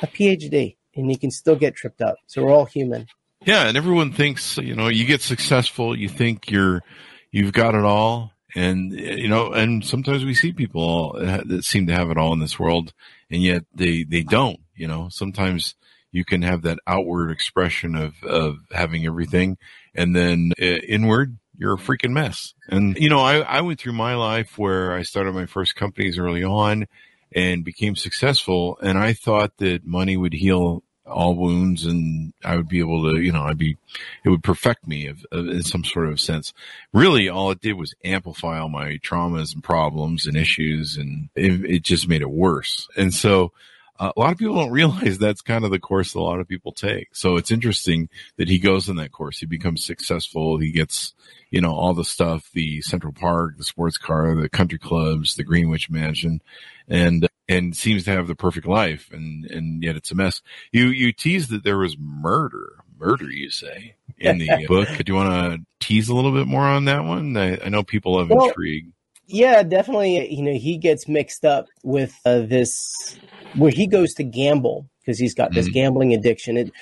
a 0.00 0.06
PhD 0.06 0.76
and 0.96 1.10
you 1.10 1.18
can 1.18 1.30
still 1.30 1.56
get 1.56 1.74
tripped 1.74 2.02
up. 2.02 2.16
So 2.26 2.42
we're 2.42 2.52
all 2.52 2.66
human. 2.66 3.06
Yeah. 3.44 3.68
And 3.68 3.76
everyone 3.76 4.12
thinks, 4.12 4.58
you 4.58 4.74
know, 4.74 4.88
you 4.88 5.04
get 5.04 5.20
successful, 5.20 5.96
you 5.96 6.08
think 6.08 6.50
you're, 6.50 6.82
you've 7.30 7.52
got 7.52 7.74
it 7.74 7.84
all 7.84 8.33
and 8.54 8.92
you 8.92 9.28
know, 9.28 9.52
and 9.52 9.84
sometimes 9.84 10.24
we 10.24 10.34
see 10.34 10.52
people 10.52 11.14
that 11.18 11.64
seem 11.64 11.86
to 11.88 11.94
have 11.94 12.10
it 12.10 12.18
all 12.18 12.32
in 12.32 12.38
this 12.38 12.58
world, 12.58 12.92
and 13.30 13.42
yet 13.42 13.64
they 13.74 14.04
they 14.04 14.22
don't. 14.22 14.60
You 14.74 14.88
know, 14.88 15.08
sometimes 15.10 15.74
you 16.12 16.24
can 16.24 16.42
have 16.42 16.62
that 16.62 16.78
outward 16.86 17.30
expression 17.30 17.94
of 17.96 18.14
of 18.22 18.58
having 18.72 19.06
everything, 19.06 19.58
and 19.94 20.14
then 20.14 20.52
uh, 20.60 20.64
inward 20.64 21.38
you're 21.56 21.74
a 21.74 21.78
freaking 21.78 22.10
mess. 22.10 22.54
And 22.68 22.96
you 22.96 23.08
know, 23.08 23.20
I 23.20 23.40
I 23.40 23.60
went 23.60 23.80
through 23.80 23.92
my 23.92 24.14
life 24.14 24.58
where 24.58 24.92
I 24.92 25.02
started 25.02 25.34
my 25.34 25.46
first 25.46 25.76
companies 25.76 26.18
early 26.18 26.44
on 26.44 26.86
and 27.34 27.64
became 27.64 27.96
successful, 27.96 28.78
and 28.82 28.98
I 28.98 29.12
thought 29.12 29.56
that 29.58 29.84
money 29.84 30.16
would 30.16 30.32
heal 30.32 30.82
all 31.06 31.34
wounds 31.34 31.84
and 31.84 32.32
I 32.44 32.56
would 32.56 32.68
be 32.68 32.78
able 32.78 33.12
to, 33.12 33.20
you 33.20 33.32
know, 33.32 33.42
I'd 33.42 33.58
be, 33.58 33.76
it 34.24 34.28
would 34.30 34.42
perfect 34.42 34.86
me 34.86 35.10
in 35.32 35.62
some 35.62 35.84
sort 35.84 36.08
of 36.08 36.20
sense. 36.20 36.52
Really, 36.92 37.28
all 37.28 37.50
it 37.50 37.60
did 37.60 37.74
was 37.74 37.94
amplify 38.04 38.58
all 38.58 38.68
my 38.68 38.98
traumas 38.98 39.54
and 39.54 39.62
problems 39.62 40.26
and 40.26 40.36
issues 40.36 40.96
and 40.96 41.28
it, 41.34 41.64
it 41.64 41.82
just 41.82 42.08
made 42.08 42.22
it 42.22 42.30
worse. 42.30 42.88
And 42.96 43.12
so, 43.12 43.52
uh, 43.98 44.12
a 44.16 44.20
lot 44.20 44.32
of 44.32 44.38
people 44.38 44.54
don't 44.54 44.70
realize 44.70 45.18
that's 45.18 45.40
kind 45.40 45.64
of 45.64 45.70
the 45.70 45.78
course 45.78 46.14
a 46.14 46.20
lot 46.20 46.40
of 46.40 46.48
people 46.48 46.72
take. 46.72 47.14
So 47.14 47.36
it's 47.36 47.50
interesting 47.50 48.08
that 48.36 48.48
he 48.48 48.58
goes 48.58 48.88
in 48.88 48.96
that 48.96 49.12
course. 49.12 49.38
He 49.38 49.46
becomes 49.46 49.84
successful. 49.84 50.58
He 50.58 50.72
gets, 50.72 51.14
you 51.50 51.60
know, 51.60 51.72
all 51.72 51.94
the 51.94 52.04
stuff, 52.04 52.50
the 52.52 52.80
Central 52.80 53.12
Park, 53.12 53.56
the 53.56 53.64
sports 53.64 53.98
car, 53.98 54.34
the 54.34 54.48
country 54.48 54.78
clubs, 54.78 55.34
the 55.34 55.44
Greenwich 55.44 55.90
mansion 55.90 56.40
and, 56.88 57.28
and 57.48 57.76
seems 57.76 58.04
to 58.04 58.10
have 58.10 58.26
the 58.26 58.34
perfect 58.34 58.66
life. 58.66 59.10
And, 59.12 59.44
and 59.46 59.82
yet 59.82 59.96
it's 59.96 60.10
a 60.10 60.14
mess. 60.14 60.42
You, 60.72 60.86
you 60.86 61.12
tease 61.12 61.48
that 61.48 61.62
there 61.62 61.78
was 61.78 61.96
murder, 61.98 62.76
murder, 62.98 63.30
you 63.30 63.50
say 63.50 63.94
in 64.18 64.38
the 64.38 64.48
book. 64.68 64.88
Do 64.88 65.04
you 65.06 65.14
want 65.14 65.30
to 65.30 65.86
tease 65.86 66.08
a 66.08 66.14
little 66.14 66.32
bit 66.32 66.46
more 66.46 66.64
on 66.64 66.86
that 66.86 67.04
one? 67.04 67.36
I, 67.36 67.58
I 67.64 67.68
know 67.68 67.82
people 67.82 68.18
have 68.18 68.30
well, 68.30 68.48
intrigue. 68.48 68.90
Yeah, 69.26 69.62
definitely. 69.62 70.34
You 70.34 70.42
know, 70.42 70.52
he 70.52 70.76
gets 70.76 71.08
mixed 71.08 71.44
up 71.44 71.66
with 71.82 72.18
uh, 72.26 72.40
this 72.40 73.18
where 73.56 73.70
he 73.70 73.86
goes 73.86 74.14
to 74.14 74.24
gamble 74.24 74.88
because 75.00 75.18
he's 75.18 75.34
got 75.34 75.52
this 75.52 75.66
mm-hmm. 75.66 75.74
gambling 75.74 76.14
addiction. 76.14 76.56
It, 76.56 76.72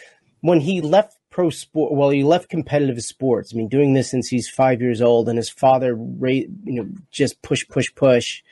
when 0.40 0.60
he 0.60 0.80
left 0.80 1.16
pro 1.30 1.50
sport, 1.50 1.92
well, 1.92 2.10
he 2.10 2.22
left 2.22 2.48
competitive 2.48 3.02
sports. 3.02 3.52
I 3.52 3.56
mean, 3.56 3.68
doing 3.68 3.94
this 3.94 4.10
since 4.10 4.28
he's 4.28 4.48
five 4.48 4.80
years 4.80 5.00
old, 5.00 5.28
and 5.28 5.36
his 5.36 5.50
father, 5.50 5.96
you 5.96 6.48
know, 6.64 6.88
just 7.10 7.40
push, 7.42 7.66
push, 7.68 7.92
push. 7.94 8.42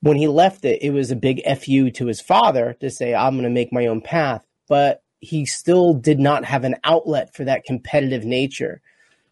When 0.00 0.16
he 0.16 0.28
left 0.28 0.64
it, 0.64 0.82
it 0.82 0.90
was 0.90 1.10
a 1.10 1.16
big 1.16 1.40
fu 1.58 1.90
to 1.90 2.06
his 2.06 2.20
father 2.20 2.76
to 2.80 2.90
say, 2.90 3.14
"I'm 3.14 3.34
going 3.34 3.44
to 3.44 3.50
make 3.50 3.72
my 3.72 3.86
own 3.86 4.02
path," 4.02 4.44
but 4.68 5.02
he 5.20 5.46
still 5.46 5.94
did 5.94 6.20
not 6.20 6.44
have 6.44 6.64
an 6.64 6.76
outlet 6.84 7.34
for 7.34 7.44
that 7.44 7.64
competitive 7.64 8.24
nature. 8.24 8.82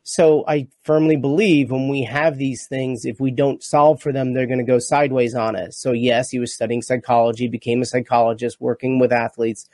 So 0.04 0.44
I 0.48 0.68
firmly 0.82 1.16
believe 1.16 1.70
when 1.70 1.88
we 1.88 2.02
have 2.02 2.36
these 2.36 2.66
things, 2.66 3.04
if 3.04 3.20
we 3.20 3.30
don't 3.30 3.62
solve 3.62 4.02
for 4.02 4.12
them, 4.12 4.34
they're 4.34 4.46
going 4.46 4.58
to 4.58 4.64
go 4.64 4.78
sideways 4.78 5.34
on 5.34 5.54
us. 5.54 5.76
So 5.76 5.92
yes, 5.92 6.30
he 6.30 6.40
was 6.40 6.54
studying 6.54 6.82
psychology, 6.82 7.46
became 7.46 7.82
a 7.82 7.86
psychologist, 7.86 8.60
working 8.60 8.98
with 8.98 9.12
athletes, 9.12 9.68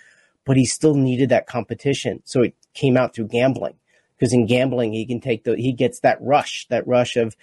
but 0.45 0.57
he 0.57 0.67
still 0.67 0.95
needed 0.95 1.31
that 1.31 1.47
competition. 1.47 2.23
So 2.25 2.43
it 2.43 2.55
came 2.75 2.97
out 2.97 3.15
through 3.15 3.29
gambling 3.29 3.77
because 4.17 4.35
in 4.35 4.47
gambling, 4.47 4.93
he 4.93 5.07
can 5.07 5.21
take 5.21 5.45
the, 5.45 5.57
he 5.57 5.73
gets 5.73 6.01
that 6.01 6.19
rush, 6.21 6.67
that 6.69 6.87
rush 6.87 7.17
of, 7.17 7.35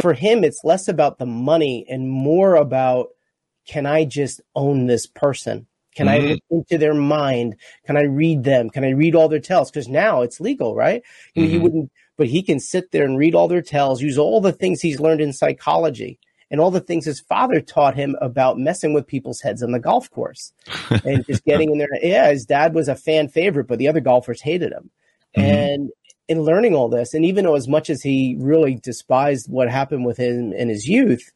for 0.00 0.12
him, 0.12 0.44
it's 0.44 0.62
less 0.62 0.86
about 0.86 1.18
the 1.18 1.26
money 1.26 1.84
and 1.88 2.08
more 2.08 2.54
about, 2.54 3.08
can 3.66 3.84
I 3.84 4.04
just 4.04 4.40
own 4.54 4.86
this 4.86 5.06
person? 5.06 5.66
Can 5.96 6.06
mm-hmm. 6.06 6.26
I 6.26 6.30
look 6.30 6.42
into 6.50 6.78
their 6.78 6.94
mind? 6.94 7.56
Can 7.84 7.96
I 7.96 8.02
read 8.02 8.44
them? 8.44 8.70
Can 8.70 8.84
I 8.84 8.90
read 8.90 9.16
all 9.16 9.28
their 9.28 9.40
tells? 9.40 9.70
Because 9.70 9.88
now 9.88 10.22
it's 10.22 10.40
legal, 10.40 10.76
right? 10.76 11.02
Mm-hmm. 11.36 11.50
You, 11.50 11.60
wouldn't 11.60 11.92
but 12.18 12.26
he 12.26 12.42
can 12.42 12.60
sit 12.60 12.90
there 12.90 13.04
and 13.04 13.16
read 13.16 13.34
all 13.34 13.48
their 13.48 13.62
tells, 13.62 14.02
use 14.02 14.18
all 14.18 14.40
the 14.40 14.52
things 14.52 14.82
he's 14.82 15.00
learned 15.00 15.22
in 15.22 15.32
psychology 15.32 16.18
and 16.50 16.60
all 16.60 16.70
the 16.70 16.80
things 16.80 17.04
his 17.04 17.20
father 17.20 17.60
taught 17.60 17.94
him 17.94 18.16
about 18.20 18.58
messing 18.58 18.92
with 18.92 19.06
people's 19.06 19.40
heads 19.40 19.62
on 19.62 19.70
the 19.70 19.78
golf 19.78 20.10
course 20.10 20.52
and 21.04 21.24
just 21.26 21.44
getting 21.44 21.70
in 21.70 21.78
there. 21.78 21.88
Yeah, 22.02 22.28
his 22.30 22.44
dad 22.44 22.74
was 22.74 22.88
a 22.88 22.96
fan 22.96 23.28
favorite, 23.28 23.68
but 23.68 23.78
the 23.78 23.88
other 23.88 24.00
golfers 24.00 24.42
hated 24.42 24.72
him. 24.72 24.90
Mm-hmm. 25.36 25.40
And 25.40 25.90
in 26.26 26.42
learning 26.42 26.74
all 26.74 26.88
this, 26.88 27.14
and 27.14 27.24
even 27.24 27.44
though 27.44 27.54
as 27.54 27.68
much 27.68 27.88
as 27.88 28.02
he 28.02 28.36
really 28.38 28.74
despised 28.74 29.50
what 29.50 29.70
happened 29.70 30.04
with 30.04 30.16
him 30.16 30.52
in 30.52 30.68
his 30.68 30.86
youth, 30.86 31.30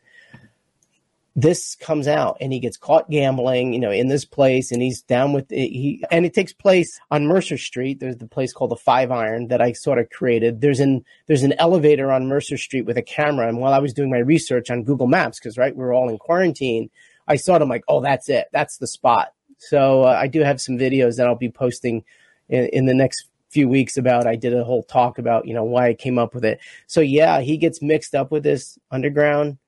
this 1.35 1.75
comes 1.77 2.07
out 2.07 2.37
and 2.41 2.53
he 2.53 2.61
gets 2.61 2.77
caught 2.77 3.09
gambling, 3.09 3.73
you 3.73 3.79
know, 3.79 3.91
in 3.91 4.09
this 4.09 4.25
place 4.25 4.71
and 4.71 4.83
he's 4.83 5.01
down 5.03 5.33
with 5.33 5.51
it. 5.51 5.69
He, 5.69 6.05
and 6.11 6.27
it 6.27 6.35
takes 6.35 6.53
place 6.53 7.01
on 7.11 7.27
Mercer 7.27 7.57
Street. 7.57 8.01
There's 8.01 8.19
the 8.19 8.27
place 8.27 8.53
called 8.53 8.71
the 8.71 8.77
Five 8.77 9.11
Iron 9.11 9.49
that 9.49 9.63
I 9.63 9.73
sort 9.73 9.99
of 9.99 10.11
created. 10.11 10.61
There's 10.61 10.81
an, 10.81 11.05
there's 11.27 11.43
an 11.43 11.55
elevator 11.59 12.13
on 12.13 12.29
Mercer 12.29 12.59
Street 12.59 12.83
with 12.83 12.99
a 12.99 13.03
camera. 13.03 13.49
And 13.49 13.59
while 13.59 13.73
I 13.73 13.79
was 13.79 13.95
doing 13.95 14.11
my 14.11 14.19
research 14.19 14.71
on 14.71 14.85
Google 14.85 15.07
Maps, 15.07 15.41
cause 15.41 15.57
right, 15.57 15.75
we're 15.75 15.95
all 15.95 16.11
in 16.11 16.19
quarantine, 16.19 16.91
I 17.27 17.37
saw 17.37 17.57
it. 17.57 17.63
I'm 17.63 17.69
like, 17.69 17.85
oh, 17.89 18.03
that's 18.03 18.29
it. 18.29 18.49
That's 18.53 18.77
the 18.77 18.87
spot. 18.87 19.33
So 19.57 20.03
uh, 20.03 20.19
I 20.21 20.27
do 20.27 20.41
have 20.41 20.61
some 20.61 20.77
videos 20.77 21.17
that 21.17 21.27
I'll 21.27 21.35
be 21.35 21.51
posting 21.51 22.05
in, 22.51 22.67
in 22.67 22.87
the 22.87 22.95
next 22.95 23.29
few 23.49 23.69
weeks 23.69 23.97
about 23.97 24.27
I 24.27 24.37
did 24.37 24.55
a 24.55 24.65
whole 24.65 24.83
talk 24.83 25.19
about, 25.19 25.47
you 25.47 25.55
know, 25.55 25.65
why 25.65 25.89
I 25.89 25.95
came 25.95 26.19
up 26.19 26.35
with 26.35 26.45
it. 26.45 26.61
So 26.87 27.01
yeah, 27.01 27.41
he 27.41 27.57
gets 27.57 27.81
mixed 27.81 28.15
up 28.15 28.31
with 28.31 28.43
this 28.43 28.79
underground 28.91 29.59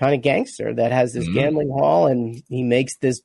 kind 0.00 0.14
of 0.14 0.22
gangster 0.22 0.74
that 0.74 0.92
has 0.92 1.12
this 1.12 1.24
mm-hmm. 1.26 1.34
gambling 1.34 1.68
hall 1.68 2.06
and 2.06 2.42
he 2.48 2.62
makes 2.64 2.96
this 2.96 3.20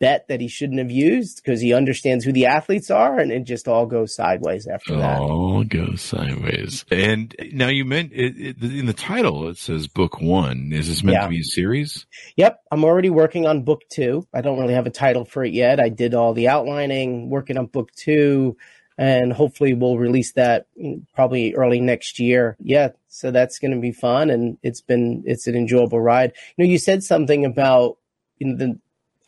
bet 0.00 0.26
that 0.28 0.40
he 0.40 0.48
shouldn't 0.48 0.78
have 0.78 0.90
used 0.90 1.42
because 1.42 1.60
he 1.60 1.74
understands 1.74 2.24
who 2.24 2.32
the 2.32 2.46
athletes 2.46 2.90
are 2.90 3.18
and 3.18 3.30
it 3.30 3.44
just 3.44 3.68
all 3.68 3.86
goes 3.86 4.14
sideways 4.14 4.66
after 4.66 4.96
that. 4.96 5.20
All 5.20 5.62
goes 5.62 6.00
sideways. 6.00 6.84
And 6.90 7.34
now 7.52 7.68
you 7.68 7.84
meant 7.84 8.12
it, 8.12 8.34
it, 8.36 8.62
in 8.62 8.86
the 8.86 8.94
title, 8.94 9.48
it 9.48 9.58
says 9.58 9.86
book 9.86 10.20
one. 10.20 10.72
Is 10.72 10.88
this 10.88 11.04
meant 11.04 11.18
yeah. 11.18 11.24
to 11.24 11.28
be 11.28 11.40
a 11.40 11.44
series? 11.44 12.06
Yep. 12.36 12.60
I'm 12.72 12.84
already 12.84 13.10
working 13.10 13.46
on 13.46 13.62
book 13.62 13.82
two. 13.90 14.26
I 14.34 14.40
don't 14.40 14.58
really 14.58 14.74
have 14.74 14.86
a 14.86 14.90
title 14.90 15.26
for 15.26 15.44
it 15.44 15.52
yet. 15.52 15.78
I 15.78 15.90
did 15.90 16.14
all 16.14 16.32
the 16.32 16.48
outlining, 16.48 17.28
working 17.30 17.58
on 17.58 17.66
book 17.66 17.92
two 17.94 18.56
and 19.00 19.32
hopefully 19.32 19.72
we'll 19.72 19.96
release 19.96 20.32
that 20.32 20.66
probably 21.14 21.54
early 21.54 21.80
next 21.80 22.18
year. 22.18 22.54
Yeah, 22.60 22.90
so 23.10 23.30
that's 23.30 23.58
going 23.58 23.72
to 23.72 23.80
be 23.80 23.92
fun, 23.92 24.30
and 24.30 24.56
it's 24.62 24.80
been 24.80 25.22
it's 25.26 25.46
an 25.46 25.56
enjoyable 25.56 26.00
ride. 26.00 26.32
You 26.56 26.64
know, 26.64 26.70
you 26.70 26.78
said 26.78 27.02
something 27.02 27.44
about 27.44 27.98
you 28.38 28.46
know 28.46 28.56
the 28.56 28.78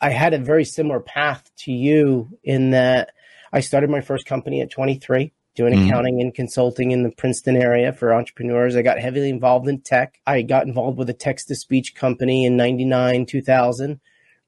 I 0.01 0.09
had 0.09 0.33
a 0.33 0.39
very 0.39 0.65
similar 0.65 0.99
path 0.99 1.51
to 1.59 1.71
you 1.71 2.29
in 2.43 2.71
that 2.71 3.11
I 3.51 3.59
started 3.59 3.89
my 3.89 4.01
first 4.01 4.25
company 4.25 4.61
at 4.61 4.71
23 4.71 5.31
doing 5.55 5.73
mm-hmm. 5.73 5.87
accounting 5.87 6.21
and 6.21 6.33
consulting 6.33 6.91
in 6.91 7.03
the 7.03 7.11
Princeton 7.11 7.55
area 7.55 7.93
for 7.93 8.13
entrepreneurs. 8.13 8.75
I 8.75 8.81
got 8.81 8.99
heavily 8.99 9.29
involved 9.29 9.67
in 9.67 9.81
tech. 9.81 10.19
I 10.25 10.41
got 10.41 10.65
involved 10.65 10.97
with 10.97 11.09
a 11.09 11.13
text 11.13 11.47
to 11.49 11.55
speech 11.55 11.93
company 11.93 12.45
in 12.45 12.57
99, 12.57 13.25
2000 13.25 13.99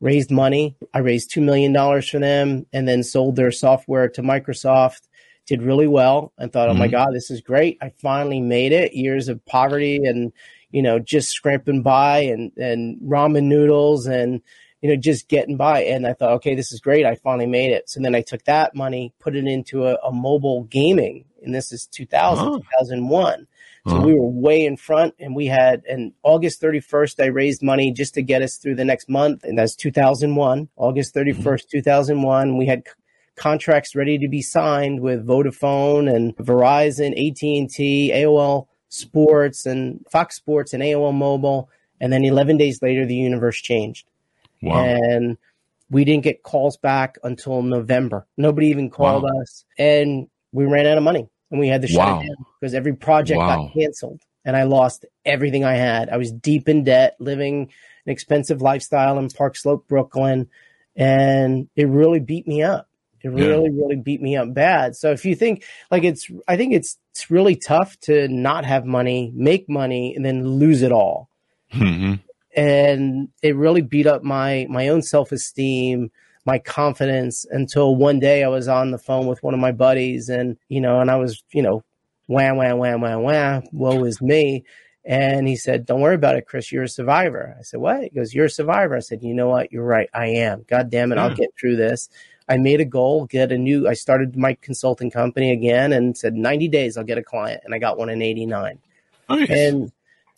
raised 0.01 0.31
money. 0.31 0.75
I 0.93 0.99
raised 0.99 1.31
$2 1.31 1.43
million 1.43 1.73
for 2.01 2.19
them 2.19 2.65
and 2.73 2.87
then 2.87 3.03
sold 3.03 3.35
their 3.35 3.51
software 3.51 4.09
to 4.09 4.21
Microsoft 4.21 5.04
did 5.45 5.61
really 5.61 5.87
well 5.87 6.33
and 6.37 6.51
thought, 6.51 6.69
mm-hmm. 6.69 6.77
oh 6.77 6.79
my 6.79 6.87
mm-hmm. 6.87 6.91
God, 6.91 7.13
this 7.13 7.31
is 7.31 7.41
great. 7.41 7.77
I 7.81 7.89
finally 7.89 8.41
made 8.41 8.71
it. 8.71 8.93
Years 8.93 9.27
of 9.27 9.45
poverty 9.45 9.97
and, 10.03 10.33
you 10.71 10.81
know, 10.81 10.99
just 10.99 11.29
scraping 11.29 11.81
by 11.81 12.19
and, 12.19 12.51
and 12.57 12.99
ramen 13.01 13.43
noodles 13.43 14.07
and, 14.07 14.41
you 14.81 14.89
know, 14.89 14.95
just 14.95 15.27
getting 15.27 15.57
by. 15.57 15.83
And 15.83 16.05
I 16.05 16.13
thought, 16.13 16.33
okay, 16.33 16.55
this 16.55 16.71
is 16.71 16.79
great. 16.79 17.05
I 17.05 17.15
finally 17.15 17.47
made 17.47 17.71
it. 17.71 17.89
So 17.89 18.01
then 18.01 18.15
I 18.15 18.21
took 18.21 18.43
that 18.45 18.75
money, 18.75 19.13
put 19.19 19.35
it 19.35 19.45
into 19.45 19.85
a, 19.85 19.95
a 20.03 20.11
mobile 20.11 20.63
gaming. 20.63 21.25
And 21.43 21.53
this 21.53 21.71
is 21.71 21.85
2000, 21.87 22.47
oh. 22.47 22.57
2001. 22.57 23.47
So 23.87 23.99
we 23.99 24.15
were 24.15 24.27
way 24.27 24.65
in 24.65 24.77
front 24.77 25.13
and 25.19 25.35
we 25.35 25.45
had, 25.45 25.83
and 25.87 26.11
August 26.23 26.59
31st, 26.59 27.23
I 27.23 27.27
raised 27.27 27.61
money 27.61 27.91
just 27.91 28.15
to 28.15 28.23
get 28.23 28.41
us 28.41 28.57
through 28.57 28.75
the 28.75 28.85
next 28.85 29.07
month. 29.07 29.43
And 29.43 29.59
that's 29.59 29.75
2001, 29.75 30.69
August 30.75 31.13
31st, 31.13 31.35
mm-hmm. 31.35 31.77
2001. 31.77 32.57
We 32.57 32.65
had 32.65 32.83
contracts 33.35 33.95
ready 33.95 34.17
to 34.17 34.27
be 34.27 34.41
signed 34.41 35.01
with 35.01 35.25
Vodafone 35.25 36.13
and 36.13 36.35
Verizon, 36.37 37.11
AT&T, 37.11 38.11
AOL 38.13 38.67
Sports 38.89 39.65
and 39.65 40.05
Fox 40.09 40.35
Sports 40.35 40.73
and 40.73 40.81
AOL 40.81 41.13
Mobile. 41.13 41.69
And 41.99 42.11
then 42.11 42.23
11 42.23 42.57
days 42.57 42.81
later, 42.81 43.05
the 43.05 43.15
universe 43.15 43.57
changed. 43.57 44.07
Wow. 44.61 44.83
And 44.83 45.37
we 45.89 46.05
didn't 46.05 46.23
get 46.23 46.43
calls 46.43 46.77
back 46.77 47.17
until 47.23 47.61
November. 47.61 48.25
Nobody 48.37 48.67
even 48.67 48.89
called 48.89 49.23
wow. 49.23 49.41
us. 49.41 49.65
And 49.77 50.27
we 50.51 50.65
ran 50.65 50.87
out 50.87 50.97
of 50.97 51.03
money 51.03 51.27
and 51.51 51.59
we 51.59 51.67
had 51.67 51.81
to 51.81 51.87
shut 51.87 51.99
wow. 51.99 52.19
it 52.19 52.27
down 52.27 52.45
because 52.59 52.73
every 52.73 52.95
project 52.95 53.39
got 53.39 53.73
canceled 53.73 54.21
and 54.45 54.55
I 54.55 54.63
lost 54.63 55.05
everything 55.25 55.63
I 55.63 55.73
had. 55.73 56.09
I 56.09 56.17
was 56.17 56.31
deep 56.31 56.69
in 56.69 56.83
debt, 56.83 57.15
living 57.19 57.71
an 58.05 58.11
expensive 58.11 58.61
lifestyle 58.61 59.19
in 59.19 59.29
Park 59.29 59.55
Slope, 59.57 59.87
Brooklyn. 59.87 60.47
And 60.95 61.67
it 61.75 61.87
really 61.87 62.19
beat 62.19 62.47
me 62.47 62.63
up. 62.63 62.87
It 63.25 63.29
really, 63.29 63.71
yeah. 63.71 63.81
really 63.81 63.95
beat 63.95 64.21
me 64.21 64.37
up 64.37 64.53
bad. 64.53 64.95
So 64.95 65.11
if 65.11 65.25
you 65.25 65.35
think 65.35 65.63
like 65.89 66.03
it's, 66.03 66.29
I 66.47 66.57
think 66.57 66.73
it's, 66.73 66.99
it's 67.11 67.31
really 67.31 67.55
tough 67.55 67.99
to 68.01 68.27
not 68.27 68.65
have 68.65 68.85
money, 68.85 69.31
make 69.35 69.67
money, 69.67 70.15
and 70.15 70.23
then 70.23 70.47
lose 70.47 70.83
it 70.83 70.91
all. 70.91 71.29
Mm-hmm. 71.73 72.15
And 72.55 73.29
it 73.41 73.55
really 73.55 73.81
beat 73.81 74.05
up 74.05 74.23
my 74.23 74.67
my 74.69 74.89
own 74.89 75.01
self 75.01 75.31
esteem, 75.31 76.11
my 76.45 76.59
confidence 76.59 77.45
until 77.49 77.95
one 77.95 78.19
day 78.19 78.43
I 78.43 78.47
was 78.47 78.67
on 78.67 78.91
the 78.91 78.99
phone 78.99 79.25
with 79.25 79.41
one 79.41 79.55
of 79.55 79.59
my 79.59 79.71
buddies, 79.71 80.29
and 80.29 80.55
you 80.69 80.79
know, 80.79 81.01
and 81.01 81.09
I 81.09 81.15
was, 81.15 81.43
you 81.51 81.63
know, 81.63 81.83
wham, 82.27 82.57
wham, 82.57 82.77
wham, 82.77 83.01
wham, 83.01 83.23
wham, 83.23 83.63
woe 83.71 84.03
is 84.03 84.21
me. 84.21 84.65
And 85.03 85.47
he 85.47 85.55
said, 85.55 85.85
Don't 85.85 86.01
worry 86.01 86.15
about 86.15 86.35
it, 86.35 86.47
Chris. 86.47 86.71
You're 86.71 86.83
a 86.83 86.89
survivor. 86.89 87.55
I 87.59 87.63
said, 87.63 87.79
What? 87.79 88.03
He 88.03 88.09
goes, 88.09 88.33
You're 88.33 88.45
a 88.45 88.49
survivor. 88.49 88.95
I 88.95 88.99
said, 88.99 89.23
You 89.23 89.33
know 89.33 89.49
what? 89.49 89.71
You're 89.71 89.83
right. 89.83 90.09
I 90.13 90.27
am. 90.27 90.65
God 90.67 90.89
damn 90.89 91.11
it. 91.11 91.17
I'll 91.17 91.29
hmm. 91.29 91.35
get 91.35 91.49
through 91.59 91.75
this. 91.75 92.09
I 92.47 92.57
made 92.57 92.79
a 92.79 92.85
goal, 92.85 93.25
get 93.25 93.51
a 93.51 93.57
new, 93.57 93.87
I 93.87 93.93
started 93.93 94.37
my 94.37 94.55
consulting 94.61 95.09
company 95.09 95.51
again 95.51 95.91
and 95.93 96.17
said 96.17 96.35
90 96.35 96.67
days 96.67 96.97
I'll 96.97 97.03
get 97.03 97.17
a 97.17 97.23
client. 97.23 97.61
And 97.65 97.73
I 97.73 97.79
got 97.79 97.97
one 97.97 98.09
in 98.09 98.21
89. 98.21 98.79
Nice. 99.29 99.49
And, 99.49 99.91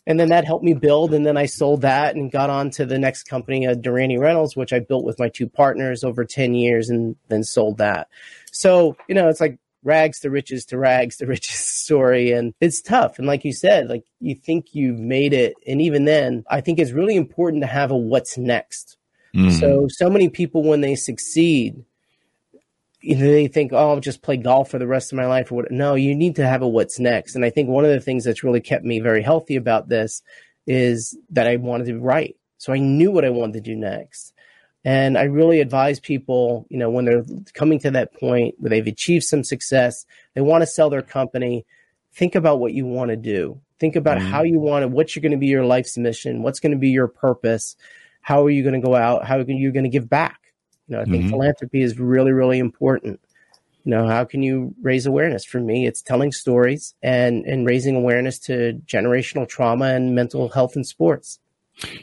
and 0.06 0.18
then 0.18 0.30
that 0.30 0.46
helped 0.46 0.64
me 0.64 0.72
build. 0.72 1.12
And 1.12 1.26
then 1.26 1.36
I 1.36 1.44
sold 1.44 1.82
that 1.82 2.16
and 2.16 2.32
got 2.32 2.48
on 2.48 2.70
to 2.70 2.86
the 2.86 2.98
next 2.98 3.24
company, 3.24 3.66
uh, 3.66 3.74
Durrani 3.74 4.18
Reynolds, 4.18 4.56
which 4.56 4.72
I 4.72 4.78
built 4.78 5.04
with 5.04 5.18
my 5.18 5.28
two 5.28 5.46
partners 5.46 6.02
over 6.02 6.24
10 6.24 6.54
years 6.54 6.88
and 6.88 7.14
then 7.28 7.44
sold 7.44 7.76
that. 7.76 8.08
So, 8.50 8.96
you 9.06 9.14
know, 9.14 9.28
it's 9.28 9.40
like 9.40 9.58
rags 9.84 10.20
to 10.20 10.30
riches 10.30 10.64
to 10.66 10.78
rags 10.78 11.18
to 11.18 11.26
riches 11.26 11.58
story. 11.58 12.32
And 12.32 12.54
it's 12.58 12.80
tough. 12.80 13.18
And 13.18 13.26
like 13.26 13.44
you 13.44 13.52
said, 13.52 13.88
like 13.88 14.04
you 14.18 14.34
think 14.34 14.74
you've 14.74 14.98
made 14.98 15.34
it. 15.34 15.54
And 15.66 15.82
even 15.82 16.06
then, 16.06 16.44
I 16.48 16.62
think 16.62 16.78
it's 16.78 16.92
really 16.92 17.16
important 17.16 17.62
to 17.62 17.68
have 17.68 17.90
a 17.90 17.96
what's 17.96 18.38
next. 18.38 18.96
Mm. 19.34 19.60
So, 19.60 19.88
so 19.90 20.08
many 20.08 20.30
people, 20.30 20.62
when 20.62 20.80
they 20.80 20.94
succeed, 20.94 21.84
they 23.02 23.46
think, 23.46 23.72
oh, 23.72 23.90
I'll 23.90 24.00
just 24.00 24.22
play 24.22 24.36
golf 24.36 24.70
for 24.70 24.78
the 24.78 24.86
rest 24.86 25.12
of 25.12 25.16
my 25.16 25.26
life 25.26 25.52
or 25.52 25.56
what. 25.56 25.70
No, 25.70 25.94
you 25.94 26.14
need 26.14 26.36
to 26.36 26.46
have 26.46 26.62
a 26.62 26.68
what's 26.68 26.98
next. 26.98 27.36
And 27.36 27.44
I 27.44 27.50
think 27.50 27.68
one 27.68 27.84
of 27.84 27.90
the 27.90 28.00
things 28.00 28.24
that's 28.24 28.42
really 28.42 28.60
kept 28.60 28.84
me 28.84 29.00
very 29.00 29.22
healthy 29.22 29.56
about 29.56 29.88
this 29.88 30.22
is 30.66 31.16
that 31.30 31.46
I 31.46 31.56
wanted 31.56 31.86
to 31.86 31.98
write. 31.98 32.36
So 32.58 32.72
I 32.72 32.78
knew 32.78 33.10
what 33.10 33.24
I 33.24 33.30
wanted 33.30 33.54
to 33.54 33.60
do 33.60 33.76
next. 33.76 34.32
And 34.84 35.18
I 35.18 35.24
really 35.24 35.60
advise 35.60 36.00
people, 36.00 36.66
you 36.70 36.78
know, 36.78 36.90
when 36.90 37.04
they're 37.04 37.24
coming 37.54 37.78
to 37.80 37.90
that 37.92 38.14
point 38.14 38.56
where 38.58 38.70
they've 38.70 38.86
achieved 38.86 39.24
some 39.24 39.44
success, 39.44 40.06
they 40.34 40.40
want 40.40 40.62
to 40.62 40.66
sell 40.66 40.90
their 40.90 41.02
company, 41.02 41.66
think 42.14 42.34
about 42.34 42.58
what 42.58 42.72
you 42.72 42.86
want 42.86 43.10
to 43.10 43.16
do. 43.16 43.60
Think 43.78 43.96
about 43.96 44.18
mm-hmm. 44.18 44.30
how 44.30 44.42
you 44.42 44.58
want 44.58 44.82
to, 44.82 44.88
what's 44.88 45.16
going 45.16 45.32
to 45.32 45.38
be 45.38 45.46
your 45.46 45.64
life's 45.64 45.96
mission, 45.96 46.42
what's 46.42 46.60
going 46.60 46.72
to 46.72 46.78
be 46.78 46.90
your 46.90 47.08
purpose, 47.08 47.76
how 48.20 48.44
are 48.44 48.50
you 48.50 48.62
going 48.62 48.80
to 48.80 48.86
go 48.86 48.94
out, 48.94 49.24
how 49.24 49.38
are 49.38 49.44
you 49.50 49.72
going 49.72 49.84
to 49.84 49.90
give 49.90 50.08
back 50.08 50.47
you 50.88 50.96
know, 50.96 51.02
I 51.02 51.04
think 51.04 51.22
mm-hmm. 51.22 51.30
philanthropy 51.30 51.82
is 51.82 51.98
really, 51.98 52.32
really 52.32 52.58
important. 52.58 53.20
You 53.84 53.90
know, 53.90 54.06
how 54.06 54.24
can 54.24 54.42
you 54.42 54.74
raise 54.82 55.06
awareness? 55.06 55.44
For 55.44 55.60
me, 55.60 55.86
it's 55.86 56.02
telling 56.02 56.32
stories 56.32 56.94
and, 57.02 57.44
and 57.44 57.66
raising 57.66 57.96
awareness 57.96 58.38
to 58.40 58.80
generational 58.86 59.48
trauma 59.48 59.86
and 59.86 60.14
mental 60.14 60.48
health 60.48 60.76
in 60.76 60.84
sports. 60.84 61.38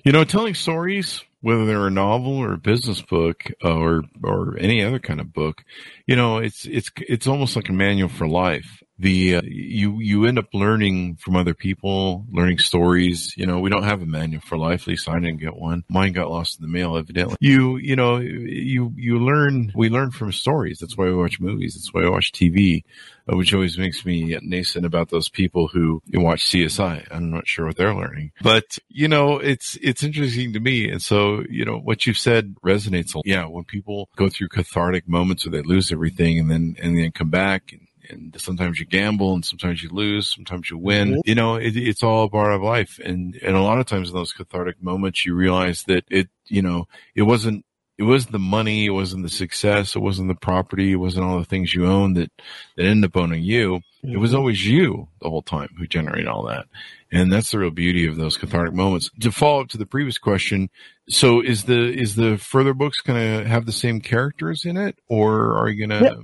You 0.03 0.11
know, 0.11 0.23
telling 0.23 0.53
stories, 0.53 1.23
whether 1.41 1.65
they're 1.65 1.87
a 1.87 1.91
novel 1.91 2.37
or 2.37 2.53
a 2.53 2.57
business 2.57 3.01
book 3.01 3.43
or 3.61 4.03
or 4.23 4.57
any 4.57 4.83
other 4.83 4.99
kind 4.99 5.19
of 5.19 5.33
book, 5.33 5.63
you 6.07 6.15
know, 6.15 6.37
it's 6.37 6.65
it's 6.65 6.89
it's 6.97 7.27
almost 7.27 7.55
like 7.55 7.67
a 7.67 7.73
manual 7.73 8.07
for 8.07 8.27
life 8.27 8.81
the 8.97 9.36
uh, 9.36 9.41
you 9.43 9.99
you 9.99 10.25
end 10.25 10.39
up 10.39 10.53
learning 10.53 11.17
from 11.17 11.36
other 11.36 11.53
people, 11.53 12.25
learning 12.31 12.60
stories. 12.60 13.34
You 13.36 13.45
know, 13.45 13.60
we 13.60 13.69
don't 13.69 13.84
have 13.84 14.01
a 14.01 14.05
manual 14.05 14.41
for 14.41 14.58
life. 14.58 14.84
At 14.84 14.88
least 14.88 15.10
I 15.10 15.19
didn't 15.19 15.39
get 15.39 15.55
one. 15.55 15.84
Mine 15.89 16.13
got 16.13 16.29
lost 16.29 16.60
in 16.60 16.65
the 16.65 16.71
mail, 16.71 16.95
evidently. 16.97 17.36
You 17.39 17.77
you 17.77 17.95
know 17.95 18.17
you 18.17 18.93
you 18.95 19.19
learn. 19.19 19.71
We 19.75 19.89
learn 19.89 20.12
from 20.12 20.31
stories. 20.31 20.79
That's 20.79 20.97
why 20.97 21.05
we 21.05 21.15
watch 21.15 21.39
movies. 21.39 21.75
That's 21.75 21.93
why 21.93 22.03
I 22.03 22.10
watch 22.10 22.31
TV, 22.31 22.84
uh, 23.31 23.36
which 23.36 23.53
always 23.53 23.77
makes 23.77 24.05
me 24.05 24.38
nascent 24.41 24.86
about 24.86 25.10
those 25.10 25.27
people 25.27 25.67
who 25.67 26.01
watch 26.13 26.45
CSI. 26.45 27.08
I'm 27.12 27.31
not 27.31 27.47
sure 27.47 27.65
what 27.65 27.75
they're 27.75 27.95
learning, 27.95 28.31
but 28.41 28.77
you 28.88 29.10
know, 29.10 29.39
it's 29.39 29.77
it's 29.81 30.03
interesting 30.03 30.53
to 30.53 30.60
me. 30.60 30.89
And 30.89 31.01
so 31.01 31.43
you 31.49 31.65
know 31.65 31.77
what 31.77 32.05
you've 32.05 32.17
said 32.17 32.55
resonates. 32.65 33.19
Yeah, 33.25 33.45
when 33.45 33.65
people 33.65 34.10
go 34.15 34.29
through 34.29 34.49
cathartic 34.49 35.08
moments 35.08 35.45
where 35.45 35.51
they 35.51 35.67
lose 35.67 35.91
everything 35.91 36.39
and 36.39 36.49
then 36.49 36.75
and 36.81 36.97
then 36.97 37.12
come 37.12 37.29
back 37.29 37.73
and 37.73 37.84
and 38.09 38.35
sometimes 38.39 38.79
you 38.79 38.85
gamble 38.85 39.33
and 39.33 39.45
sometimes 39.45 39.81
you 39.81 39.89
lose, 39.89 40.33
sometimes 40.33 40.69
you 40.69 40.77
win. 40.77 41.15
Mhm. 41.15 41.21
You 41.25 41.35
know, 41.35 41.55
it, 41.55 41.75
it's 41.75 42.03
all 42.03 42.25
a 42.25 42.29
part 42.29 42.53
of 42.53 42.61
life. 42.61 42.99
And, 43.03 43.35
and 43.41 43.55
a 43.55 43.61
lot 43.61 43.79
of 43.79 43.85
times 43.85 44.09
in 44.09 44.15
those 44.15 44.33
cathartic 44.33 44.81
moments, 44.81 45.25
you 45.25 45.35
realize 45.35 45.83
that 45.83 46.05
it, 46.09 46.29
you 46.47 46.61
know, 46.61 46.87
it 47.15 47.23
wasn't, 47.23 47.65
it 47.97 48.03
wasn't 48.03 48.33
the 48.33 48.39
money, 48.39 48.85
it 48.85 48.89
wasn't 48.89 49.23
the 49.23 49.29
success, 49.29 49.95
it 49.95 49.99
wasn't 49.99 50.27
the 50.27 50.35
property, 50.35 50.91
it 50.91 50.97
wasn't 50.97 51.25
all 51.25 51.39
the 51.39 51.45
things 51.45 51.73
you 51.73 51.85
own 51.85 52.13
that, 52.15 52.29
that 52.75 52.85
end 52.85 53.05
up 53.05 53.15
owning 53.15 53.41
you. 53.41 53.79
It 54.03 54.17
was 54.17 54.35
always 54.35 54.63
you 54.63 55.07
the 55.19 55.29
whole 55.31 55.41
time 55.41 55.69
who 55.79 55.87
generated 55.87 56.27
all 56.27 56.43
that. 56.43 56.67
And 57.11 57.31
that's 57.31 57.51
the 57.51 57.57
real 57.57 57.71
beauty 57.71 58.05
of 58.05 58.17
those 58.17 58.37
cathartic 58.37 58.73
moments. 58.73 59.09
To 59.21 59.31
follow 59.31 59.61
up 59.61 59.69
to 59.69 59.77
the 59.79 59.85
previous 59.87 60.19
question, 60.19 60.69
so 61.09 61.41
is 61.41 61.63
the 61.63 61.91
is 61.91 62.15
the 62.15 62.37
further 62.37 62.73
books 62.75 62.99
going 63.01 63.19
to 63.19 63.49
have 63.49 63.65
the 63.65 63.71
same 63.71 64.01
characters 64.01 64.63
in 64.65 64.77
it, 64.77 64.99
or 65.07 65.57
are 65.57 65.69
you 65.69 65.87
going 65.87 66.03
to? 66.03 66.21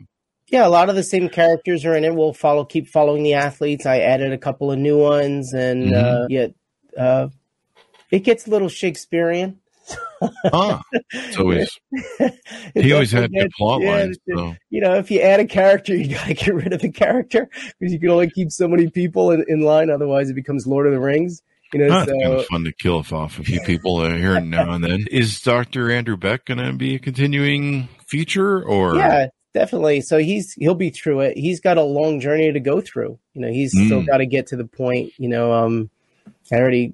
Yeah, 0.52 0.68
a 0.68 0.70
lot 0.70 0.90
of 0.90 0.96
the 0.96 1.04
same 1.04 1.30
characters 1.30 1.86
are 1.86 1.96
in 1.96 2.04
it. 2.04 2.14
We'll 2.14 2.34
follow, 2.34 2.66
keep 2.66 2.88
following 2.90 3.24
the 3.24 3.34
athletes. 3.36 3.86
I 3.86 4.00
added 4.00 4.34
a 4.34 4.38
couple 4.38 4.72
of 4.72 4.78
new 4.78 4.98
ones, 5.00 5.54
and 5.54 5.92
Mhm. 5.92 6.24
uh, 6.24 6.28
yeah, 6.30 6.48
uh, 6.98 7.30
it 8.12 8.20
gets 8.20 8.48
a 8.48 8.50
little 8.50 8.68
Shakespearean. 8.70 9.58
Ah, 10.54 10.82
it's 11.12 11.38
always 11.38 11.68
he 12.76 12.94
always 12.94 13.12
had 13.12 13.32
good 13.34 13.50
plot 13.58 13.82
yeah, 13.82 13.92
lines. 13.92 14.18
So. 14.30 14.56
you 14.70 14.80
know, 14.82 14.94
if 14.96 15.10
you 15.10 15.20
add 15.22 15.40
a 15.40 15.46
character, 15.46 15.96
you 15.96 16.14
gotta 16.16 16.34
get 16.36 16.54
rid 16.54 16.74
of 16.74 16.82
the 16.82 16.92
character 16.92 17.50
because 17.80 17.92
you 17.92 18.00
can 18.00 18.10
only 18.10 18.30
keep 18.30 18.52
so 18.52 18.68
many 18.68 18.90
people 18.90 19.32
in, 19.32 19.44
in 19.48 19.62
line. 19.62 19.90
Otherwise, 19.90 20.30
it 20.30 20.36
becomes 20.36 20.68
Lord 20.68 20.86
of 20.86 20.94
the 20.94 21.00
Rings. 21.00 21.42
You 21.74 21.80
know, 21.80 21.90
Huh, 21.92 22.06
it's 22.08 22.12
kind 22.12 22.34
of 22.34 22.46
fun 22.48 22.64
to 22.66 22.74
kill 22.74 22.98
off 22.98 23.40
a 23.40 23.44
few 23.44 23.62
people 23.62 23.98
uh, 23.98 24.14
here 24.16 24.36
and 24.36 24.52
now 24.52 24.72
and 24.74 24.84
then. 24.84 25.06
Is 25.10 25.40
Dr. 25.42 25.90
Andrew 25.90 26.18
Beck 26.18 26.46
going 26.46 26.58
to 26.60 26.74
be 26.74 26.96
a 26.96 27.00
continuing 27.00 27.88
feature 28.08 28.62
or? 28.64 28.98
yeah, 28.98 29.28
definitely. 29.54 30.02
So 30.02 30.18
he's 30.18 30.54
he'll 30.54 30.76
be 30.76 30.90
through 30.90 31.22
it. 31.22 31.38
He's 31.38 31.60
got 31.60 31.78
a 31.78 31.84
long 31.84 32.20
journey 32.20 32.52
to 32.52 32.60
go 32.60 32.82
through. 32.82 33.18
You 33.34 33.42
know, 33.42 33.52
he's 33.52 33.72
still 33.72 34.02
Mm. 34.02 34.08
got 34.08 34.18
to 34.18 34.26
get 34.26 34.48
to 34.48 34.56
the 34.56 34.66
point. 34.66 35.14
You 35.18 35.30
know, 35.30 35.52
um, 35.54 35.90
I 36.52 36.56
already 36.56 36.94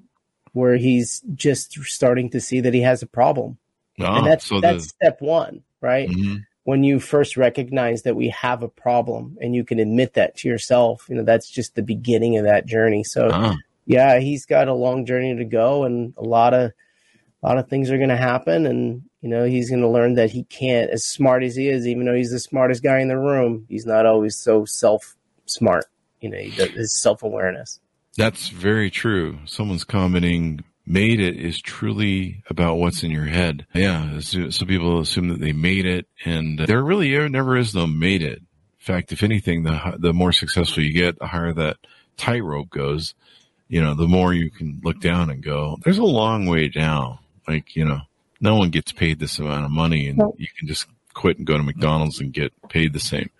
where 0.52 0.76
he's 0.76 1.20
just 1.34 1.72
starting 1.84 2.30
to 2.30 2.40
see 2.40 2.60
that 2.60 2.74
he 2.74 2.80
has 2.80 3.02
a 3.02 3.06
problem, 3.06 3.58
Ah, 4.00 4.16
and 4.16 4.26
that's 4.26 4.46
so 4.46 4.60
that's 4.60 4.84
the, 4.84 4.88
step 4.88 5.20
one, 5.20 5.62
right? 5.80 6.08
Mhm. 6.10 6.44
when 6.64 6.84
you 6.84 7.00
first 7.00 7.38
recognize 7.38 8.02
that 8.02 8.14
we 8.14 8.28
have 8.28 8.62
a 8.62 8.68
problem 8.68 9.38
and 9.40 9.54
you 9.54 9.64
can 9.64 9.78
admit 9.78 10.12
that 10.12 10.36
to 10.36 10.46
yourself, 10.46 11.06
you 11.08 11.14
know, 11.14 11.22
that's 11.22 11.48
just 11.48 11.74
the 11.74 11.82
beginning 11.82 12.36
of 12.36 12.44
that 12.44 12.66
journey. 12.66 13.02
So 13.02 13.30
ah, 13.32 13.56
yeah, 13.86 14.18
he's 14.18 14.44
got 14.44 14.68
a 14.68 14.74
long 14.74 15.06
journey 15.06 15.34
to 15.34 15.46
go 15.46 15.84
and 15.84 16.12
a 16.18 16.22
lot 16.24 16.52
of 16.52 16.72
a 17.42 17.46
lot 17.46 17.58
of 17.58 17.68
things 17.68 17.90
are 17.90 17.96
going 17.98 18.08
to 18.08 18.16
happen 18.16 18.66
and 18.66 19.02
you 19.20 19.28
know, 19.28 19.44
he's 19.44 19.68
going 19.68 19.82
to 19.82 19.88
learn 19.88 20.14
that 20.14 20.30
he 20.30 20.44
can't 20.44 20.90
as 20.90 21.04
smart 21.04 21.42
as 21.42 21.56
he 21.56 21.68
is 21.68 21.86
even 21.86 22.06
though 22.06 22.14
he's 22.14 22.30
the 22.30 22.38
smartest 22.38 22.82
guy 22.82 23.00
in 23.00 23.08
the 23.08 23.18
room, 23.18 23.66
he's 23.68 23.86
not 23.86 24.06
always 24.06 24.36
so 24.36 24.64
self 24.64 25.16
smart. 25.46 25.86
You 26.20 26.30
know, 26.30 26.38
his 26.38 27.00
self-awareness. 27.00 27.78
that's 28.16 28.48
very 28.48 28.90
true. 28.90 29.38
Someone's 29.44 29.84
commenting, 29.84 30.64
made 30.84 31.20
it 31.20 31.36
is 31.36 31.60
truly 31.60 32.42
about 32.50 32.76
what's 32.76 33.04
in 33.04 33.10
your 33.10 33.26
head. 33.26 33.66
Yeah. 33.74 34.18
So 34.20 34.50
some 34.50 34.66
people 34.66 35.00
assume 35.00 35.28
that 35.28 35.38
they 35.38 35.52
made 35.52 35.86
it 35.86 36.06
and 36.24 36.58
there 36.58 36.82
really 36.82 37.16
never 37.28 37.56
is 37.56 37.74
no 37.74 37.86
made 37.86 38.22
it. 38.22 38.38
In 38.38 38.94
fact, 38.94 39.12
if 39.12 39.22
anything, 39.22 39.64
the, 39.64 39.96
the 39.98 40.12
more 40.12 40.32
successful 40.32 40.82
you 40.82 40.92
get, 40.92 41.18
the 41.18 41.26
higher 41.26 41.52
that 41.52 41.76
tightrope 42.16 42.70
goes, 42.70 43.14
you 43.68 43.82
know, 43.82 43.94
the 43.94 44.08
more 44.08 44.32
you 44.32 44.50
can 44.50 44.80
look 44.82 44.98
down 45.00 45.30
and 45.30 45.42
go, 45.42 45.76
there's 45.84 45.98
a 45.98 46.04
long 46.04 46.46
way 46.46 46.68
down. 46.68 47.18
Like, 47.48 47.74
you 47.74 47.84
know, 47.84 48.00
no 48.40 48.56
one 48.56 48.70
gets 48.70 48.92
paid 48.92 49.18
this 49.18 49.38
amount 49.38 49.64
of 49.64 49.70
money 49.70 50.08
and 50.08 50.20
you 50.36 50.46
can 50.58 50.68
just 50.68 50.86
quit 51.14 51.38
and 51.38 51.46
go 51.46 51.56
to 51.56 51.62
McDonald's 51.62 52.20
and 52.20 52.32
get 52.32 52.52
paid 52.68 52.92
the 52.92 53.00
same. 53.00 53.30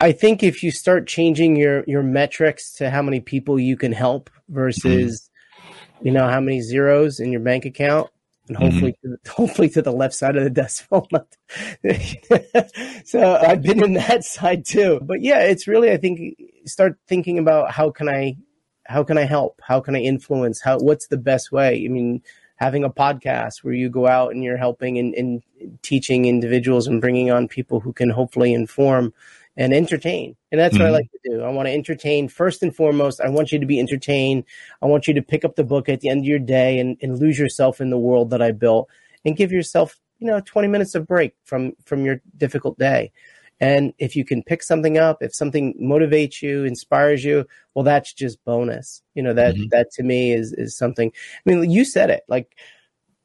I- 0.00 0.12
think 0.12 0.42
if 0.42 0.62
you 0.62 0.70
start 0.70 1.06
changing 1.06 1.56
your 1.56 1.84
your 1.86 2.02
metrics 2.02 2.74
to 2.74 2.90
how 2.90 3.00
many 3.02 3.20
people 3.20 3.58
you 3.58 3.76
can 3.76 3.92
help 3.92 4.28
versus 4.48 5.30
mm-hmm. 5.54 6.06
you 6.06 6.12
know 6.12 6.28
how 6.28 6.40
many 6.40 6.60
zeros 6.60 7.20
in 7.20 7.30
your 7.30 7.40
bank 7.40 7.64
account 7.64 8.10
and 8.48 8.56
mm-hmm. 8.56 8.70
hopefully 8.70 8.92
to 8.92 9.08
the, 9.08 9.30
hopefully 9.30 9.68
to 9.68 9.82
the 9.82 9.92
left 9.92 10.14
side 10.14 10.36
of 10.36 10.44
the 10.44 10.50
decimal 10.50 11.08
so 13.04 13.36
I've 13.36 13.62
been 13.62 13.82
in 13.82 13.94
that 13.94 14.24
side 14.24 14.64
too. 14.64 15.00
But 15.02 15.22
yeah 15.22 15.40
it's 15.40 15.68
really 15.68 15.92
I 15.92 15.96
think 15.96 16.36
start 16.64 16.98
thinking 17.06 17.38
about 17.38 17.70
how 17.70 17.90
can 17.90 18.08
I 18.08 18.36
how 18.84 19.04
can 19.04 19.18
I 19.18 19.24
help? 19.24 19.60
How 19.62 19.80
can 19.80 19.94
I 19.94 20.00
influence? 20.00 20.60
How 20.60 20.78
what's 20.78 21.06
the 21.06 21.18
best 21.18 21.52
way? 21.52 21.84
I 21.84 21.88
mean 21.88 22.22
having 22.58 22.84
a 22.84 22.90
podcast 22.90 23.64
where 23.64 23.74
you 23.74 23.88
go 23.88 24.06
out 24.06 24.32
and 24.32 24.42
you're 24.44 24.56
helping 24.56 24.98
and, 24.98 25.14
and 25.14 25.42
teaching 25.82 26.26
individuals 26.26 26.86
and 26.86 27.00
bringing 27.00 27.30
on 27.30 27.48
people 27.48 27.80
who 27.80 27.92
can 27.92 28.10
hopefully 28.10 28.52
inform 28.52 29.12
and 29.56 29.72
entertain. 29.72 30.36
And 30.52 30.60
that's 30.60 30.78
what 30.78 30.86
I 30.86 30.90
Mhm. 30.90 30.92
like 30.92 31.10
to 31.12 31.30
do. 31.30 31.42
I 31.42 31.50
want 31.50 31.66
to 31.66 31.72
entertain 31.72 32.28
first 32.28 32.62
and 32.62 32.74
foremost. 32.74 33.20
I 33.20 33.28
want 33.28 33.50
you 33.52 33.58
to 33.58 33.66
be 33.66 33.78
entertained. 33.80 34.44
I 34.82 34.86
want 34.86 35.08
you 35.08 35.14
to 35.14 35.22
pick 35.22 35.44
up 35.44 35.56
the 35.56 35.64
book 35.64 35.88
at 35.88 36.00
the 36.00 36.08
end 36.08 36.20
of 36.20 36.26
your 36.26 36.38
day 36.38 36.78
and, 36.78 36.96
and 37.02 37.18
lose 37.18 37.38
yourself 37.38 37.80
in 37.80 37.90
the 37.90 37.98
world 37.98 38.30
that 38.30 38.42
I 38.42 38.52
built 38.52 38.88
and 39.24 39.36
give 39.36 39.50
yourself, 39.52 39.96
you 40.18 40.26
know, 40.26 40.40
20 40.40 40.68
minutes 40.68 40.94
of 40.94 41.06
break 41.06 41.34
from, 41.44 41.72
from 41.84 42.04
your 42.04 42.20
difficult 42.36 42.78
day. 42.78 43.12
And 43.60 43.92
if 43.98 44.14
you 44.14 44.24
can 44.24 44.42
pick 44.42 44.62
something 44.62 44.98
up, 44.98 45.22
if 45.22 45.34
something 45.34 45.74
motivates 45.82 46.42
you, 46.42 46.64
inspires 46.64 47.24
you, 47.24 47.44
well, 47.74 47.82
that's 47.84 48.12
just 48.12 48.44
bonus. 48.44 49.02
You 49.14 49.22
know, 49.22 49.34
that, 49.34 49.54
Mhm. 49.56 49.70
that 49.70 49.90
to 49.92 50.02
me 50.02 50.32
is, 50.32 50.52
is 50.52 50.76
something, 50.76 51.10
I 51.46 51.50
mean, 51.50 51.70
you 51.70 51.84
said 51.84 52.10
it 52.10 52.22
like, 52.28 52.54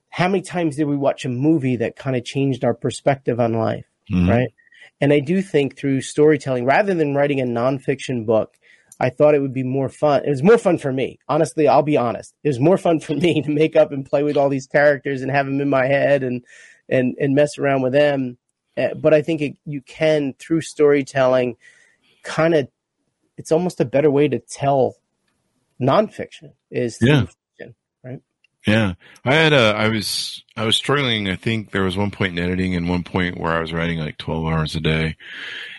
how 0.10 0.28
many 0.28 0.42
times 0.42 0.76
did 0.76 0.86
we 0.86 0.98
watch 0.98 1.26
a 1.26 1.30
movie 1.30 1.76
that 1.78 1.96
kind 1.96 2.16
of 2.16 2.24
changed 2.24 2.64
our 2.64 2.74
perspective 2.74 3.40
on 3.40 3.54
life? 3.54 3.86
Mhm. 4.12 4.30
right? 4.30 4.50
And 5.02 5.14
I 5.14 5.20
do 5.20 5.42
think 5.42 5.78
through 5.78 6.02
storytelling, 6.02 6.66
rather 6.66 6.94
than 6.94 7.16
writing 7.16 7.40
a 7.42 7.46
nonfiction 7.46 8.26
book, 8.26 8.56
I 9.00 9.10
thought 9.10 9.34
it 9.34 9.42
would 9.42 9.54
be 9.54 9.64
more 9.64 9.90
fun. 9.90 10.24
It 10.26 10.30
was 10.30 10.44
more 10.44 10.58
fun 10.58 10.78
for 10.78 10.94
me. 10.94 11.20
Honestly, 11.28 11.68
I'll 11.68 11.82
be 11.84 11.98
honest. 11.98 12.36
It 12.44 12.50
was 12.50 12.60
more 12.60 12.78
fun 12.78 13.00
for 13.00 13.14
me 13.16 13.42
to 13.44 13.50
make 13.50 13.76
up 13.76 13.92
and 13.92 14.06
play 14.06 14.24
with 14.24 14.38
all 14.38 14.50
these 14.50 14.68
characters 14.68 15.22
and 15.22 15.32
have 15.32 15.46
them 15.46 15.62
in 15.62 15.70
my 15.70 15.88
head 15.88 16.24
and 16.24 16.44
and 16.90 17.16
and 17.20 17.34
mess 17.34 17.58
around 17.58 17.82
with 17.82 17.94
them. 17.94 18.38
Uh, 18.78 18.94
but 18.96 19.14
I 19.14 19.22
think 19.22 19.42
it, 19.42 19.58
you 19.66 19.82
can 19.82 20.34
through 20.40 20.62
storytelling, 20.62 21.58
kind 22.24 22.54
of. 22.54 22.68
It's 23.38 23.52
almost 23.52 23.80
a 23.82 23.86
better 23.86 24.12
way 24.12 24.28
to 24.28 24.40
tell 24.40 24.96
nonfiction 25.82 26.54
is 26.70 27.00
Yeah. 27.02 27.26
fiction. 27.26 27.76
Right? 28.04 28.22
Yeah, 28.68 28.94
I 29.26 29.34
had 29.34 29.54
a, 29.54 29.74
I 29.76 29.90
was, 29.90 30.44
I 30.56 30.66
was 30.66 30.76
struggling. 30.76 31.28
I 31.30 31.36
think 31.36 31.72
there 31.72 31.84
was 31.84 31.98
one 31.98 32.12
point 32.12 32.38
in 32.38 32.44
editing 32.44 32.76
and 32.76 32.88
one 32.88 33.04
point 33.04 33.40
where 33.40 33.52
I 33.52 33.60
was 33.60 33.74
writing 33.74 34.00
like 34.00 34.18
12 34.18 34.46
hours 34.46 34.76
a 34.76 34.80
day 34.80 35.18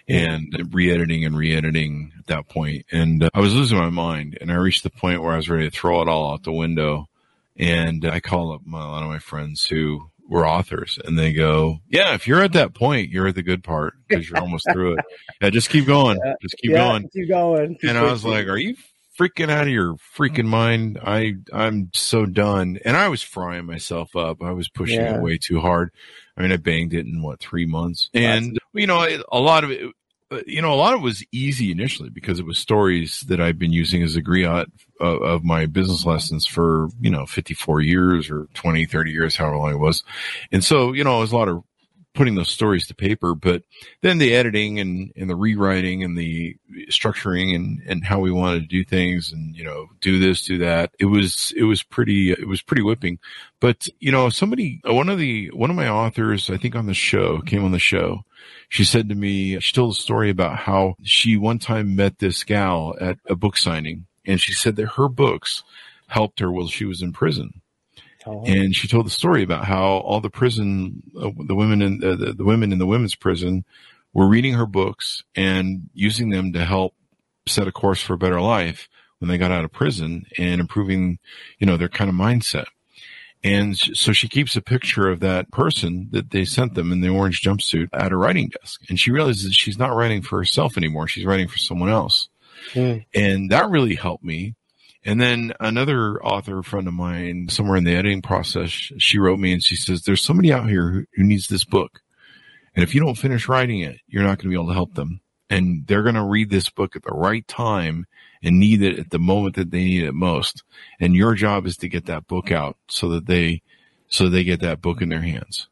and 0.09 0.53
re-editing 0.73 1.25
and 1.25 1.37
re-editing 1.37 2.13
at 2.19 2.27
that. 2.27 2.45
And 2.93 3.23
uh, 3.23 3.31
I 3.33 3.41
was 3.41 3.55
losing 3.55 3.79
my 3.79 3.89
mind 3.91 4.37
and 4.41 4.51
I 4.53 4.57
reached 4.57 4.83
the 4.83 4.91
point 4.91 5.23
where 5.23 5.33
I 5.33 5.37
was 5.37 5.49
ready 5.49 5.71
to 5.71 5.75
throw 5.75 6.03
it 6.03 6.09
all 6.09 6.33
out 6.33 6.43
the 6.43 6.53
window. 6.53 7.09
And 7.57 8.05
I 8.05 8.21
called 8.21 8.57
up 8.57 8.67
my, 8.67 8.85
a 8.85 8.89
lot 8.89 9.03
of 9.03 9.09
my 9.09 9.21
friends 9.21 9.65
who 9.65 10.11
were 10.29 10.47
authors 10.49 10.99
and 11.05 11.19
they 11.19 11.33
go, 11.33 11.79
yeah, 11.89 12.15
if 12.15 12.27
you're 12.27 12.43
at 12.43 12.55
that 12.55 12.75
point, 12.75 13.11
you're 13.11 13.27
at 13.29 13.35
the 13.35 13.43
good 13.43 13.63
part 13.63 13.95
because 14.09 14.29
you're 14.29 14.41
almost 14.41 14.67
through 14.73 14.95
it. 14.95 15.05
Yeah, 15.41 15.51
just 15.51 15.69
keep 15.71 15.87
going. 15.87 16.19
Yeah. 16.25 16.35
Just 16.41 16.57
keep 16.59 16.71
yeah, 16.71 16.79
going 16.79 17.09
keep 17.13 17.29
going. 17.29 17.77
and 17.83 17.99
I 17.99 18.03
was 18.11 18.25
like, 18.25 18.47
"Are 18.47 18.57
you 18.57 18.77
freaking 19.19 19.51
out 19.51 19.65
of 19.65 19.69
your 19.69 19.97
freaking 20.17 20.47
mind? 20.47 20.99
I 21.03 21.35
I'm 21.53 21.91
so 21.93 22.25
done." 22.27 22.79
And 22.85 22.97
I 22.97 23.09
was 23.09 23.21
frying 23.23 23.67
myself 23.67 24.17
up. 24.17 24.43
I 24.43 24.53
was 24.53 24.69
pushing 24.69 25.01
Yeah. 25.01 25.17
it 25.17 25.23
way 25.23 25.39
too 25.39 25.61
hard. 25.61 25.91
I 26.37 26.43
mean, 26.43 26.53
I 26.53 26.57
banged 26.57 26.95
it 26.95 27.07
in 27.07 27.23
what 27.23 27.41
three 27.41 27.67
months, 27.67 28.09
and 28.15 28.59
you 28.73 28.87
know, 28.87 29.07
a 29.31 29.39
lot 29.41 29.65
of 29.65 29.71
it. 29.71 29.93
Uh, 30.35 30.43
You 30.47 30.63
know, 30.63 30.73
a 30.73 30.77
lot 30.77 30.95
of 30.95 31.01
it 31.01 31.05
was 31.05 31.25
easy 31.33 31.71
initially 31.71 32.11
because 32.11 32.39
it 32.39 32.47
was 32.47 32.59
stories 32.59 33.21
that 33.29 33.41
I've 33.41 33.59
been 33.59 33.73
using 33.73 34.03
as 34.03 34.17
a 34.17 34.23
griot 34.23 34.67
of, 35.01 35.23
of 35.23 35.45
my 35.45 35.67
business 35.67 36.05
lessons 36.05 36.47
for, 36.47 36.89
you 37.01 37.11
know, 37.11 37.27
54 37.27 37.81
years 37.81 38.31
or 38.31 38.47
20, 38.55 38.87
30 38.87 39.11
years, 39.11 39.37
however 39.37 39.57
long 39.57 39.73
it 39.73 39.79
was. 39.79 40.05
And 40.53 40.65
so, 40.65 40.93
you 40.93 41.05
know, 41.05 41.19
it 41.19 41.21
was 41.21 41.33
a 41.33 41.37
lot 41.37 41.49
of 41.49 41.63
putting 42.15 42.37
those 42.37 42.49
stories 42.49 42.87
to 42.87 42.95
paper, 42.95 43.35
but 43.35 43.63
then 44.01 44.19
the 44.19 44.35
editing 44.35 44.79
and, 44.79 45.13
and 45.17 45.29
the 45.29 45.35
rewriting 45.35 46.05
and 46.05 46.17
the 46.17 46.57
structuring 46.89 47.55
and, 47.55 47.83
and 47.87 48.05
how 48.05 48.21
we 48.21 48.31
wanted 48.31 48.61
to 48.61 48.67
do 48.67 48.85
things 48.85 49.33
and, 49.33 49.57
you 49.57 49.65
know, 49.65 49.89
do 50.01 50.19
this, 50.19 50.43
do 50.43 50.59
that. 50.59 50.93
It 50.99 51.07
was, 51.07 51.53
it 51.57 51.65
was 51.65 51.83
pretty, 51.83 52.31
it 52.31 52.47
was 52.47 52.63
pretty 52.63 52.83
whipping. 52.83 53.19
But, 53.61 53.89
you 53.99 54.13
know, 54.13 54.29
somebody, 54.29 54.81
one 54.85 55.09
of 55.09 55.19
the, 55.19 55.51
one 55.51 55.71
of 55.71 55.77
my 55.77 55.89
authors, 55.89 56.51
I 56.51 56.57
think 56.57 56.77
on 56.77 56.87
the 56.87 56.95
show, 56.95 57.41
came 57.41 57.65
on 57.65 57.73
the 57.73 57.79
show. 57.79 58.25
She 58.69 58.85
said 58.85 59.09
to 59.09 59.15
me, 59.15 59.59
she 59.61 59.73
told 59.73 59.93
a 59.93 60.01
story 60.01 60.31
about 60.31 60.57
how 60.57 60.95
she 61.03 61.37
one 61.37 61.59
time 61.59 61.97
met 61.97 62.19
this 62.19 62.45
gal 62.45 62.95
at 63.01 63.19
a 63.27 63.35
book 63.35 63.57
signing 63.57 64.07
and 64.25 64.41
she 64.41 64.53
said 64.53 64.77
that 64.77 64.93
her 64.97 65.09
books 65.09 65.65
helped 66.09 66.41
her 66.41 66.51
while 66.51 66.69
she 66.69 66.85
was 66.85 67.03
in 67.03 67.13
prison 67.13 67.61
Oh, 68.27 68.45
and 68.47 68.75
she 68.75 68.89
told 68.89 69.07
the 69.07 69.11
story 69.11 69.43
about 69.43 69.65
how 69.65 69.99
all 69.99 70.21
the 70.21 70.31
prison, 70.31 71.03
uh, 71.19 71.31
the 71.37 71.55
women 71.55 71.83
in 71.83 72.03
uh, 72.03 72.17
the, 72.17 72.33
the 72.33 72.45
women 72.45 72.73
in 72.73 72.79
the 72.79 72.87
women's 72.87 73.15
prison 73.15 73.65
were 74.13 74.29
reading 74.29 74.55
her 74.55 74.67
books 74.67 75.23
and 75.35 75.91
using 75.93 76.31
them 76.31 76.53
to 76.53 76.65
help 76.65 76.95
set 77.47 77.69
a 77.69 77.73
course 77.73 78.01
for 78.01 78.15
a 78.15 78.19
better 78.19 78.41
life 78.41 78.89
when 79.19 79.29
they 79.29 79.39
got 79.39 79.51
out 79.51 79.65
of 79.65 79.73
prison 79.73 80.25
and 80.39 80.61
improving, 80.61 81.19
you 81.59 81.67
know, 81.67 81.77
their 81.77 81.89
kind 81.89 82.09
of 82.09 82.17
mindset. 82.17 82.67
And 83.43 83.77
so 83.77 84.13
she 84.13 84.29
keeps 84.29 84.57
a 84.57 84.63
picture 84.63 85.11
of 85.11 85.21
that 85.21 85.51
person 85.51 86.09
that 86.13 86.31
they 86.31 86.47
sent 86.47 86.75
them 86.75 86.91
in 86.93 87.03
the 87.03 87.11
orange 87.11 87.43
jumpsuit 87.43 87.89
at 87.93 88.11
her 88.11 88.19
writing 88.19 88.49
desk. 88.49 88.81
And 88.89 88.99
she 88.99 89.11
realizes 89.11 89.45
that 89.45 89.53
she's 89.53 89.79
not 89.79 89.95
writing 89.95 90.23
for 90.23 90.39
herself 90.39 90.79
anymore. 90.79 91.09
She's 91.09 91.27
writing 91.27 91.49
for 91.49 91.59
someone 91.59 91.91
else. 91.91 92.31
Mm. 92.73 93.05
And 93.15 93.51
that 93.51 93.69
really 93.69 93.97
helped 93.97 94.25
me. 94.25 94.55
And 95.05 95.21
then 95.21 95.53
another 95.61 96.23
author 96.25 96.63
friend 96.63 96.89
of 96.89 96.95
mine, 96.95 97.49
somewhere 97.51 97.77
in 97.77 97.85
the 97.85 97.95
editing 97.95 98.23
process, 98.23 98.71
she 98.71 99.19
wrote 99.19 99.39
me 99.39 99.53
and 99.53 99.63
she 99.63 99.77
says, 99.77 100.03
there's 100.03 100.23
somebody 100.23 100.53
out 100.53 100.69
here 100.69 101.07
who, 101.15 101.23
needs 101.23 101.49
this 101.49 101.65
book. 101.65 102.01
And 102.75 102.83
if 102.83 102.95
you 102.95 103.03
don't 103.03 103.15
finish 103.15 103.49
writing 103.49 103.81
it, 103.81 104.01
you're 104.07 104.23
not 104.23 104.39
going 104.39 104.45
to 104.45 104.49
be 104.49 104.55
able 104.55 104.69
to 104.69 104.75
help 104.75 104.95
them. 104.95 105.21
And 105.51 105.87
they're 105.87 106.03
going 106.03 106.15
to 106.15 106.25
read 106.25 106.49
this 106.49 106.71
book 106.71 106.97
at 106.97 107.03
the 107.03 107.13
right 107.13 107.47
time 107.47 108.07
and 108.43 108.59
need 108.59 108.83
it 108.83 108.99
at 108.99 109.11
the 109.11 109.19
moment 109.19 109.57
that 109.57 109.71
they 109.71 109.85
need 109.85 110.05
it 110.05 110.15
most. 110.15 110.65
And 110.99 111.15
your 111.15 111.35
job 111.35 111.67
is 111.67 111.77
to 111.79 111.89
get 111.89 112.07
that 112.07 112.27
book 112.27 112.51
out 112.51 112.77
so 112.89 113.11
that 113.11 113.27
they, 113.27 113.63
so 114.09 114.29
they 114.29 114.43
get 114.43 114.61
that 114.61 114.81
book 114.81 115.03
in 115.03 115.11
their 115.11 115.21
hands. 115.21 115.69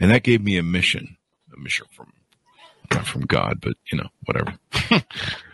And 0.00 0.10
that 0.10 0.22
gave 0.22 0.42
me 0.42 0.56
a 0.56 0.62
mission, 0.62 1.18
a 1.54 1.60
mission 1.60 1.86
from, 1.92 2.12
not 2.92 3.06
from 3.06 3.22
God, 3.22 3.58
but 3.60 3.74
you 3.90 3.98
know, 3.98 4.08
whatever. 4.24 4.54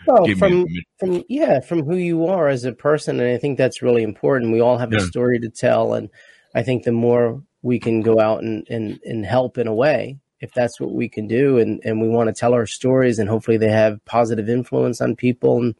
well, 0.07 0.25
from, 0.37 0.65
from, 0.99 1.23
yeah, 1.27 1.59
from 1.59 1.83
who 1.83 1.95
you 1.95 2.27
are 2.27 2.47
as 2.47 2.65
a 2.65 2.73
person. 2.73 3.19
And 3.19 3.29
I 3.29 3.37
think 3.37 3.57
that's 3.57 3.81
really 3.81 4.03
important. 4.03 4.53
We 4.53 4.61
all 4.61 4.77
have 4.77 4.91
yeah. 4.91 4.99
a 4.99 5.01
story 5.01 5.39
to 5.39 5.49
tell. 5.49 5.93
And 5.93 6.09
I 6.55 6.63
think 6.63 6.83
the 6.83 6.91
more 6.91 7.41
we 7.61 7.79
can 7.79 8.01
go 8.01 8.19
out 8.19 8.43
and, 8.43 8.67
and, 8.69 8.99
and 9.03 9.25
help 9.25 9.57
in 9.57 9.67
a 9.67 9.73
way, 9.73 10.17
if 10.39 10.53
that's 10.53 10.79
what 10.79 10.93
we 10.93 11.09
can 11.09 11.27
do 11.27 11.57
and, 11.57 11.81
and 11.83 11.99
we 12.01 12.07
want 12.07 12.27
to 12.27 12.33
tell 12.33 12.53
our 12.53 12.67
stories 12.67 13.19
and 13.19 13.27
hopefully 13.27 13.57
they 13.57 13.71
have 13.71 14.03
positive 14.05 14.49
influence 14.49 15.01
on 15.01 15.15
people 15.15 15.57
and 15.57 15.75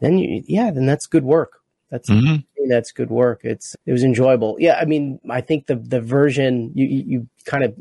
then 0.00 0.18
you, 0.18 0.42
yeah, 0.46 0.70
then 0.70 0.86
that's 0.86 1.06
good 1.06 1.24
work. 1.24 1.60
That's 1.90 2.08
mm-hmm. 2.08 2.68
that's 2.68 2.92
good 2.92 3.10
work. 3.10 3.40
It's 3.44 3.76
it 3.84 3.92
was 3.92 4.04
enjoyable. 4.04 4.56
Yeah, 4.58 4.78
I 4.80 4.84
mean, 4.84 5.20
I 5.28 5.40
think 5.40 5.66
the 5.66 5.76
the 5.76 6.00
version 6.00 6.72
you 6.74 6.86
you 6.86 7.28
kind 7.44 7.64
of 7.64 7.74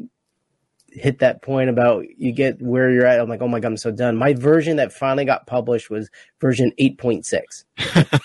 hit 0.92 1.20
that 1.20 1.42
point 1.42 1.70
about 1.70 2.06
you 2.18 2.32
get 2.32 2.62
where 2.62 2.92
you're 2.92 3.06
at. 3.06 3.20
I'm 3.20 3.30
like, 3.30 3.42
oh 3.42 3.48
my 3.48 3.60
god, 3.60 3.70
I'm 3.70 3.78
so 3.78 3.92
done. 3.92 4.18
My 4.18 4.34
version 4.34 4.78
that 4.78 4.94
finally 4.94 5.26
got 5.26 5.48
published 5.48 5.90
was 5.90 6.10
version 6.40 6.72
8.6. 6.80 7.66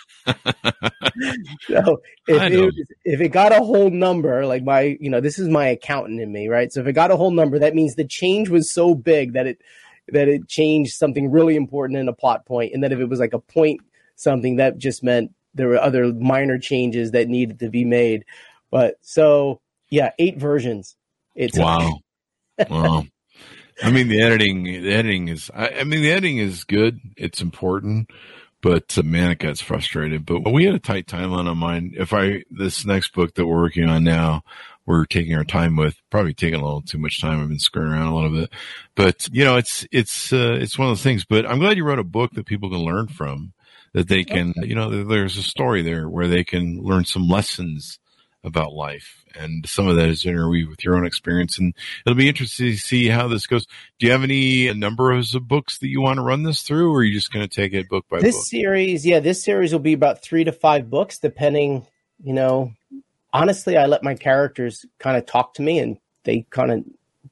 so 1.69 2.01
if 2.27 2.53
it, 2.53 2.75
if 3.05 3.21
it 3.21 3.29
got 3.29 3.53
a 3.53 3.65
whole 3.65 3.91
number, 3.91 4.47
like 4.47 4.65
my, 4.65 4.97
you 5.01 5.11
know, 5.11 5.21
this 5.21 5.39
is 5.39 5.49
my 5.49 5.67
accountant 5.69 6.21
in 6.21 6.33
me, 6.33 6.49
right? 6.49 6.73
So 6.73 6.81
if 6.81 6.87
it 6.87 6.93
got 6.93 7.11
a 7.11 7.17
whole 7.17 7.31
number, 7.31 7.59
that 7.59 7.75
means 7.75 7.95
the 7.95 8.07
change 8.07 8.49
was 8.49 8.71
so 8.71 8.95
big 8.95 9.35
that 9.35 9.47
it 9.47 9.61
that 10.09 10.29
it 10.29 10.49
changed 10.49 10.95
something 10.95 11.31
really 11.31 11.57
important 11.57 11.99
in 11.99 12.09
a 12.09 12.13
plot 12.13 12.45
point, 12.45 12.75
and 12.75 12.83
that 12.83 12.93
if 12.93 12.99
it 12.99 13.09
was 13.09 13.21
like 13.21 13.33
a 13.33 13.39
point 13.39 13.81
something, 14.17 14.57
that 14.57 14.77
just 14.79 15.03
meant 15.03 15.33
there 15.55 15.69
were 15.69 15.79
other 15.79 16.13
minor 16.13 16.59
changes 16.59 17.13
that 17.13 17.29
needed 17.29 17.61
to 17.61 17.71
be 17.71 17.85
made. 17.85 18.25
But 18.71 18.97
so 19.01 19.61
yeah, 19.91 20.11
eight 20.19 20.39
versions. 20.39 20.97
It's 21.35 21.59
wow, 21.59 22.01
wow. 22.71 23.07
I 23.83 23.91
mean, 23.91 24.09
the 24.09 24.23
editing, 24.23 24.65
the 24.65 24.93
editing 24.93 25.29
is. 25.29 25.51
I, 25.55 25.69
I, 25.81 25.85
mean, 25.85 26.03
the 26.03 26.13
editing 26.13 26.39
is 26.39 26.65
good. 26.65 27.01
It's 27.17 27.43
important, 27.43 28.11
but 28.63 28.97
uh, 28.97 29.03
man, 29.03 29.33
it 29.33 29.41
gets 29.41 29.61
frustrated. 29.61 30.25
But 30.25 30.53
we 30.53 30.65
had 30.65 30.75
a 30.75 30.79
tight 30.79 31.07
timeline 31.07 31.49
on 31.49 31.59
mine. 31.59 31.95
If 31.97 32.13
I 32.13 32.45
this 32.51 32.85
next 32.85 33.13
book 33.15 33.35
that 33.35 33.47
we're 33.47 33.61
working 33.61 33.89
on 33.89 34.05
now, 34.05 34.45
we're 34.87 35.07
taking 35.07 35.35
our 35.35 35.45
time 35.45 35.77
with. 35.77 35.97
Probably 36.11 36.35
taking 36.35 36.61
a 36.61 36.65
little 36.65 36.83
too 36.83 36.99
much 36.99 37.21
time. 37.21 37.41
I've 37.41 37.49
been 37.49 37.59
screwing 37.59 37.93
around 37.93 38.09
a 38.09 38.15
little 38.15 38.31
bit, 38.31 38.51
but 38.95 39.29
you 39.33 39.45
know, 39.45 39.57
it's 39.57 39.87
it's 39.91 40.33
uh, 40.33 40.57
it's 40.61 40.79
one 40.79 40.89
of 40.89 40.93
those 40.93 41.03
things. 41.03 41.25
But 41.25 41.47
I'm 41.47 41.59
glad 41.59 41.77
you 41.77 41.85
wrote 41.85 41.99
a 41.99 42.05
book 42.05 42.33
that 42.35 42.47
people 42.47 42.71
can 42.71 42.85
learn 42.85 43.09
from. 43.09 43.53
That 43.93 44.09
they 44.09 44.25
can, 44.25 44.51
okay. 44.59 44.67
you 44.67 44.75
know, 44.75 45.05
there's 45.05 45.37
a 45.37 45.43
story 45.43 45.83
there 45.83 46.09
where 46.09 46.27
they 46.27 46.43
can 46.43 46.81
learn 46.83 47.05
some 47.05 47.29
lessons 47.29 48.01
about 48.43 48.73
life. 48.73 49.24
And 49.37 49.69
some 49.69 49.89
of 49.89 49.97
that 49.97 50.09
is 50.09 50.25
interweaved 50.25 50.71
with 50.71 50.85
your 50.85 50.97
own 50.97 51.07
experience. 51.07 51.59
And 51.59 51.75
it'll 52.05 52.17
be 52.17 52.29
interesting 52.29 52.73
to 52.73 52.77
see 52.77 53.09
how 53.09 53.29
this 53.29 53.47
goes. 53.47 53.67
Do 53.99 54.07
you 54.07 54.13
have 54.13 54.23
any 54.23 54.73
numbers 54.75 55.35
of 55.35 55.49
books 55.49 55.79
that 55.79 55.89
you 55.89 56.01
want 56.01 56.19
to 56.19 56.23
run 56.23 56.43
this 56.43 56.63
through, 56.63 56.93
or 56.93 56.99
are 56.99 57.05
you 57.05 57.15
just 57.15 57.33
going 57.33 57.47
to 57.47 57.55
take 57.55 57.73
it 57.73 57.89
book 57.89 58.07
by 58.09 58.21
this 58.21 58.35
book? 58.35 58.43
This 58.43 58.51
series, 58.51 59.07
yeah, 59.07 59.21
this 59.21 59.43
series 59.43 59.73
will 59.73 59.81
be 59.81 59.93
about 59.93 60.23
three 60.23 60.45
to 60.45 60.53
five 60.53 60.91
books, 60.91 61.19
depending, 61.19 61.87
you 62.23 62.33
know, 62.33 62.73
honestly, 63.33 63.77
I 63.77 63.87
let 63.87 64.03
my 64.03 64.15
characters 64.15 64.87
kind 64.99 65.17
of 65.17 65.27
talk 65.27 65.55
to 65.55 65.63
me 65.63 65.79
and 65.81 65.99
they 66.23 66.47
kind 66.51 66.71
of 66.71 66.85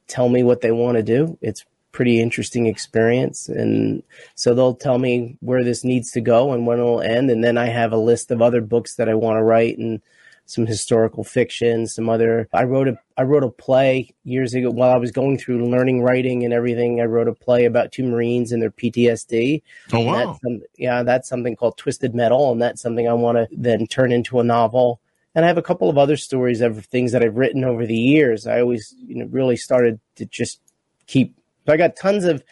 tell 0.07 0.29
me 0.29 0.43
what 0.43 0.61
they 0.61 0.71
want 0.71 0.97
to 0.97 1.03
do. 1.03 1.37
It's 1.41 1.65
pretty 1.93 2.19
interesting 2.19 2.67
experience. 2.67 3.47
And 3.47 4.03
so 4.35 4.53
they'll 4.53 4.75
tell 4.75 4.97
me 4.97 5.37
where 5.39 5.63
this 5.63 5.83
needs 5.83 6.11
to 6.11 6.21
go 6.21 6.51
and 6.51 6.67
when 6.67 6.79
it'll 6.79 7.01
end. 7.01 7.29
And 7.29 7.43
then 7.43 7.57
I 7.57 7.67
have 7.67 7.93
a 7.93 7.97
list 7.97 8.31
of 8.31 8.41
other 8.41 8.61
books 8.61 8.95
that 8.95 9.07
I 9.07 9.13
want 9.13 9.37
to 9.37 9.43
write 9.43 9.77
and 9.77 10.01
some 10.45 10.65
historical 10.65 11.23
fiction, 11.23 11.87
some 11.87 12.09
other, 12.09 12.47
I 12.53 12.63
wrote 12.63 12.87
a, 12.87 12.97
I 13.17 13.23
wrote 13.23 13.43
a 13.43 13.49
play 13.49 14.13
years 14.23 14.53
ago 14.53 14.69
while 14.69 14.91
I 14.91 14.97
was 14.97 15.11
going 15.11 15.37
through 15.37 15.69
learning 15.69 16.01
writing 16.01 16.43
and 16.43 16.53
everything. 16.53 16.99
I 16.99 17.05
wrote 17.05 17.27
a 17.27 17.33
play 17.33 17.65
about 17.65 17.91
two 17.91 18.03
Marines 18.03 18.51
and 18.51 18.61
their 18.61 18.71
PTSD. 18.71 19.61
Oh, 19.93 19.99
wow. 20.01 20.13
That's 20.13 20.41
some, 20.41 20.61
yeah, 20.77 21.03
that's 21.03 21.29
something 21.29 21.55
called 21.55 21.77
Twisted 21.77 22.13
Metal. 22.13 22.51
And 22.51 22.61
that's 22.61 22.81
something 22.81 23.07
I 23.07 23.13
want 23.13 23.37
to 23.37 23.47
then 23.55 23.87
turn 23.87 24.11
into 24.11 24.39
a 24.39 24.43
novel. 24.43 24.99
And 25.35 25.45
I 25.45 25.47
have 25.47 25.57
a 25.57 25.63
couple 25.63 25.89
of 25.89 25.97
other 25.97 26.17
stories 26.17 26.61
of 26.61 26.85
things 26.85 27.11
that 27.13 27.23
I've 27.23 27.37
written 27.37 27.63
over 27.63 27.85
the 27.85 27.97
years. 27.97 28.45
I 28.45 28.59
always, 28.59 28.93
you 28.99 29.15
know, 29.15 29.25
really 29.25 29.57
started 29.57 29.99
to 30.15 30.25
just 30.25 30.59
keep. 31.07 31.35
So 31.65 31.73
I 31.73 31.77
got 31.77 31.95
tons 31.95 32.25
of 32.25 32.43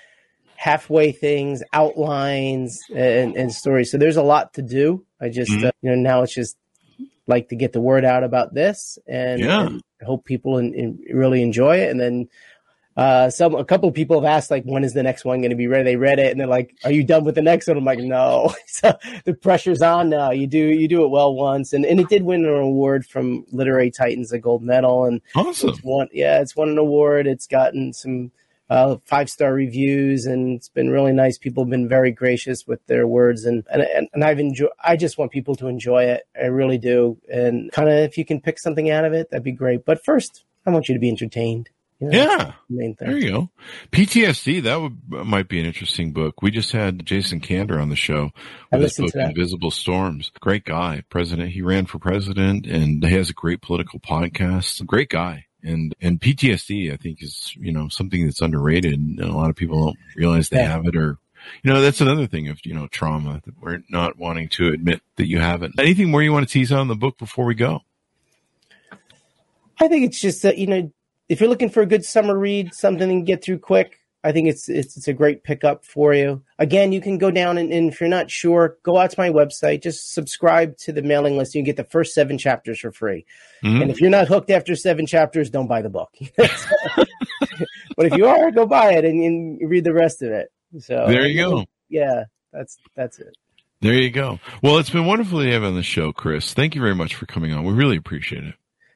halfway 0.55 1.11
things, 1.11 1.61
outlines, 1.73 2.79
and, 2.95 3.35
and 3.35 3.51
stories. 3.51 3.91
So 3.91 3.97
there's 3.97 4.17
a 4.17 4.23
lot 4.23 4.53
to 4.53 4.61
do. 4.61 5.05
I 5.19 5.29
just, 5.29 5.51
mm-hmm. 5.51 5.67
uh, 5.67 5.71
you 5.81 5.89
know, 5.89 5.95
now 5.95 6.23
it's 6.23 6.33
just 6.33 6.55
like 7.27 7.49
to 7.49 7.55
get 7.55 7.73
the 7.73 7.81
word 7.81 8.05
out 8.05 8.23
about 8.23 8.53
this 8.53 8.97
and, 9.07 9.41
yeah. 9.41 9.67
and 9.67 9.81
hope 10.03 10.25
people 10.25 10.57
in, 10.57 10.73
in 10.73 10.99
really 11.13 11.41
enjoy 11.41 11.77
it. 11.77 11.89
And 11.89 11.99
then 11.99 12.29
uh, 12.97 13.29
some 13.29 13.55
a 13.55 13.63
couple 13.63 13.87
of 13.87 13.95
people 13.95 14.19
have 14.19 14.29
asked 14.29 14.51
like 14.51 14.65
when 14.65 14.83
is 14.83 14.93
the 14.93 15.03
next 15.03 15.23
one 15.23 15.39
going 15.39 15.51
to 15.51 15.55
be 15.55 15.67
ready? 15.67 15.83
They 15.83 15.95
read 15.95 16.19
it 16.19 16.31
and 16.31 16.39
they're 16.39 16.47
like 16.47 16.75
are 16.83 16.91
you 16.91 17.05
done 17.05 17.23
with 17.23 17.35
the 17.35 17.41
next 17.41 17.67
one? 17.67 17.77
I'm 17.77 17.85
like 17.85 17.99
no. 17.99 18.53
So 18.67 18.97
the 19.25 19.33
pressure's 19.33 19.81
on 19.81 20.09
now. 20.09 20.31
You 20.31 20.45
do 20.45 20.57
you 20.57 20.87
do 20.87 21.05
it 21.05 21.09
well 21.09 21.33
once. 21.33 21.71
And, 21.71 21.85
and 21.85 21.99
it 21.99 22.09
did 22.09 22.23
win 22.23 22.43
an 22.43 22.51
award 22.51 23.05
from 23.05 23.45
literary 23.51 23.91
titans 23.91 24.33
a 24.33 24.39
gold 24.39 24.61
medal. 24.61 25.05
And 25.05 25.21
awesome. 25.35 25.69
it's 25.69 25.83
won 25.83 26.09
yeah 26.11 26.41
it's 26.41 26.55
won 26.55 26.69
an 26.69 26.77
award. 26.77 27.27
It's 27.27 27.47
gotten 27.47 27.93
some 27.93 28.31
uh, 28.71 28.95
five 29.05 29.29
star 29.29 29.53
reviews 29.53 30.25
and 30.25 30.55
it's 30.55 30.69
been 30.69 30.89
really 30.89 31.11
nice 31.11 31.37
people 31.37 31.65
have 31.65 31.69
been 31.69 31.89
very 31.89 32.09
gracious 32.09 32.65
with 32.65 32.79
their 32.87 33.05
words 33.05 33.43
and 33.43 33.65
and, 33.69 34.07
and, 34.13 34.23
i've 34.23 34.39
enjoyed 34.39 34.69
i 34.81 34.95
just 34.95 35.17
want 35.17 35.29
people 35.29 35.55
to 35.55 35.67
enjoy 35.67 36.03
it 36.03 36.23
i 36.41 36.45
really 36.45 36.77
do 36.77 37.17
and 37.29 37.69
kind 37.73 37.89
of 37.89 37.95
if 37.95 38.17
you 38.17 38.23
can 38.23 38.39
pick 38.39 38.57
something 38.57 38.89
out 38.89 39.03
of 39.03 39.11
it 39.11 39.29
that'd 39.29 39.43
be 39.43 39.51
great 39.51 39.83
but 39.83 40.03
first 40.05 40.45
i 40.65 40.69
want 40.69 40.87
you 40.87 40.95
to 40.95 41.01
be 41.01 41.09
entertained 41.09 41.69
you 41.99 42.09
know, 42.09 42.17
yeah. 42.17 42.53
The 42.67 42.95
there 42.99 43.15
you 43.15 43.29
go. 43.29 43.49
PTSD, 43.91 44.63
that 44.63 44.81
would 44.81 45.27
might 45.27 45.47
be 45.47 45.59
an 45.59 45.67
interesting 45.67 46.13
book. 46.13 46.41
We 46.41 46.49
just 46.49 46.71
had 46.71 47.05
Jason 47.05 47.41
Kander 47.41 47.79
on 47.79 47.89
the 47.89 47.95
show 47.95 48.31
with 48.71 48.81
his 48.81 48.97
book 48.97 49.13
Invisible 49.13 49.69
Storms. 49.69 50.31
Great 50.39 50.65
guy, 50.65 51.03
president. 51.09 51.51
He 51.51 51.61
ran 51.61 51.85
for 51.85 51.99
president 51.99 52.65
and 52.65 53.05
he 53.05 53.13
has 53.13 53.29
a 53.29 53.33
great 53.33 53.61
political 53.61 53.99
podcast. 53.99 54.83
Great 54.87 55.09
guy. 55.09 55.45
And 55.63 55.93
and 56.01 56.19
PTSD, 56.19 56.91
I 56.91 56.97
think, 56.97 57.21
is 57.21 57.55
you 57.59 57.71
know 57.71 57.87
something 57.87 58.25
that's 58.25 58.41
underrated, 58.41 58.93
and 58.93 59.19
a 59.19 59.31
lot 59.31 59.49
of 59.49 59.55
people 59.55 59.85
don't 59.85 59.97
realize 60.15 60.49
they 60.49 60.63
have 60.63 60.85
it, 60.87 60.95
or 60.95 61.17
you 61.63 61.71
know 61.71 61.81
that's 61.81 62.01
another 62.01 62.27
thing 62.27 62.47
of 62.47 62.65
you 62.65 62.73
know 62.73 62.87
trauma 62.87 63.41
that 63.45 63.61
we're 63.61 63.83
not 63.89 64.17
wanting 64.17 64.49
to 64.49 64.69
admit 64.69 65.01
that 65.17 65.27
you 65.27 65.39
have 65.39 65.63
it. 65.63 65.71
Anything 65.77 66.09
more 66.09 66.23
you 66.23 66.33
want 66.33 66.47
to 66.47 66.51
tease 66.51 66.71
on 66.71 66.87
the 66.87 66.95
book 66.95 67.17
before 67.17 67.45
we 67.45 67.55
go? 67.55 67.81
I 69.79 69.87
think 69.87 70.05
it's 70.05 70.19
just 70.19 70.43
that 70.43 70.57
you 70.57 70.67
know 70.67 70.91
if 71.29 71.39
you're 71.39 71.49
looking 71.49 71.69
for 71.69 71.81
a 71.81 71.85
good 71.85 72.03
summer 72.03 72.37
read, 72.37 72.73
something 72.73 73.07
to 73.07 73.25
get 73.25 73.43
through 73.43 73.59
quick, 73.59 74.00
I 74.23 74.31
think 74.31 74.47
it's, 74.47 74.69
it's 74.69 74.97
it's 74.97 75.07
a 75.07 75.13
great 75.13 75.43
pickup 75.43 75.83
for 75.83 76.13
you. 76.13 76.43
Again, 76.59 76.91
you 76.91 77.01
can 77.01 77.17
go 77.17 77.31
down 77.31 77.57
and, 77.57 77.73
and, 77.73 77.91
if 77.91 77.99
you're 77.99 78.09
not 78.09 78.29
sure, 78.29 78.77
go 78.83 78.97
out 78.97 79.09
to 79.11 79.19
my 79.19 79.29
website. 79.29 79.81
Just 79.81 80.13
subscribe 80.13 80.77
to 80.79 80.91
the 80.91 81.01
mailing 81.01 81.37
list. 81.37 81.55
You 81.55 81.59
can 81.59 81.65
get 81.65 81.77
the 81.77 81.83
first 81.83 82.13
seven 82.13 82.37
chapters 82.37 82.79
for 82.79 82.91
free. 82.91 83.25
Mm-hmm. 83.63 83.81
And 83.81 83.91
if 83.91 83.99
you're 83.99 84.11
not 84.11 84.27
hooked 84.27 84.51
after 84.51 84.75
seven 84.75 85.07
chapters, 85.07 85.49
don't 85.49 85.67
buy 85.67 85.81
the 85.81 85.89
book. 85.89 86.13
but 86.37 88.05
if 88.05 88.15
you 88.15 88.27
are, 88.27 88.51
go 88.51 88.67
buy 88.67 88.93
it 88.93 89.05
and, 89.05 89.23
and, 89.23 89.69
read 89.69 89.83
the 89.83 89.93
rest 89.93 90.21
of 90.21 90.31
it. 90.31 90.51
So 90.79 91.05
there 91.07 91.25
you 91.25 91.41
go. 91.41 91.65
Yeah, 91.89 92.25
that's 92.53 92.77
that's 92.95 93.19
it. 93.19 93.35
There 93.81 93.93
you 93.93 94.11
go. 94.11 94.39
Well, 94.61 94.77
it's 94.77 94.91
been 94.91 95.07
wonderful 95.07 95.41
to 95.41 95.51
have 95.51 95.63
you 95.63 95.67
on 95.67 95.75
the 95.75 95.81
show, 95.81 96.13
Chris. 96.13 96.53
Thank 96.53 96.75
you 96.75 96.81
very 96.81 96.93
much 96.93 97.15
for 97.15 97.25
coming 97.25 97.51
on. 97.53 97.63
We 97.63 97.73
really 97.73 97.97
appreciate 97.97 98.43
it. 98.43 98.53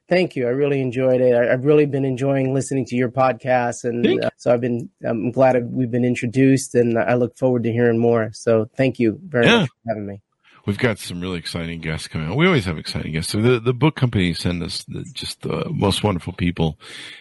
Thank 0.07 0.35
you. 0.35 0.45
I 0.45 0.51
really 0.51 0.81
enjoyed 0.81 1.19
it. 1.19 1.33
I, 1.33 1.45
have 1.45 1.65
really 1.65 1.87
been 1.87 2.05
enjoying 2.05 2.53
listening 2.53 2.85
to 2.85 2.95
your 2.95 3.09
podcast, 3.09 3.85
and 3.85 4.23
uh, 4.23 4.29
so 4.37 4.53
I've 4.53 4.61
been. 4.61 4.89
I'm 5.03 5.31
glad 5.31 5.55
we've 5.71 5.89
been 5.89 6.05
introduced, 6.05 6.75
and 6.75 6.99
I 6.99 7.15
look 7.15 7.35
forward 7.37 7.63
to 7.63 7.71
hearing 7.71 7.97
more. 7.97 8.29
So 8.31 8.69
thank 8.77 8.99
you 8.99 9.19
very 9.23 9.47
yeah. 9.47 9.61
much 9.61 9.69
for 9.69 9.89
having 9.89 10.05
me. 10.05 10.21
We've 10.65 10.77
got 10.77 10.99
some 10.99 11.21
really 11.21 11.37
exciting 11.37 11.79
guests 11.79 12.07
coming 12.07 12.29
on. 12.29 12.35
We 12.35 12.47
always 12.47 12.65
have 12.65 12.77
exciting 12.77 13.13
guests. 13.13 13.31
So 13.31 13.41
the, 13.41 13.59
the 13.59 13.73
book 13.73 13.95
company 13.95 14.33
send 14.33 14.63
us 14.63 14.83
the, 14.83 15.05
just 15.13 15.41
the 15.41 15.69
most 15.69 16.03
wonderful 16.03 16.33
people 16.33 16.79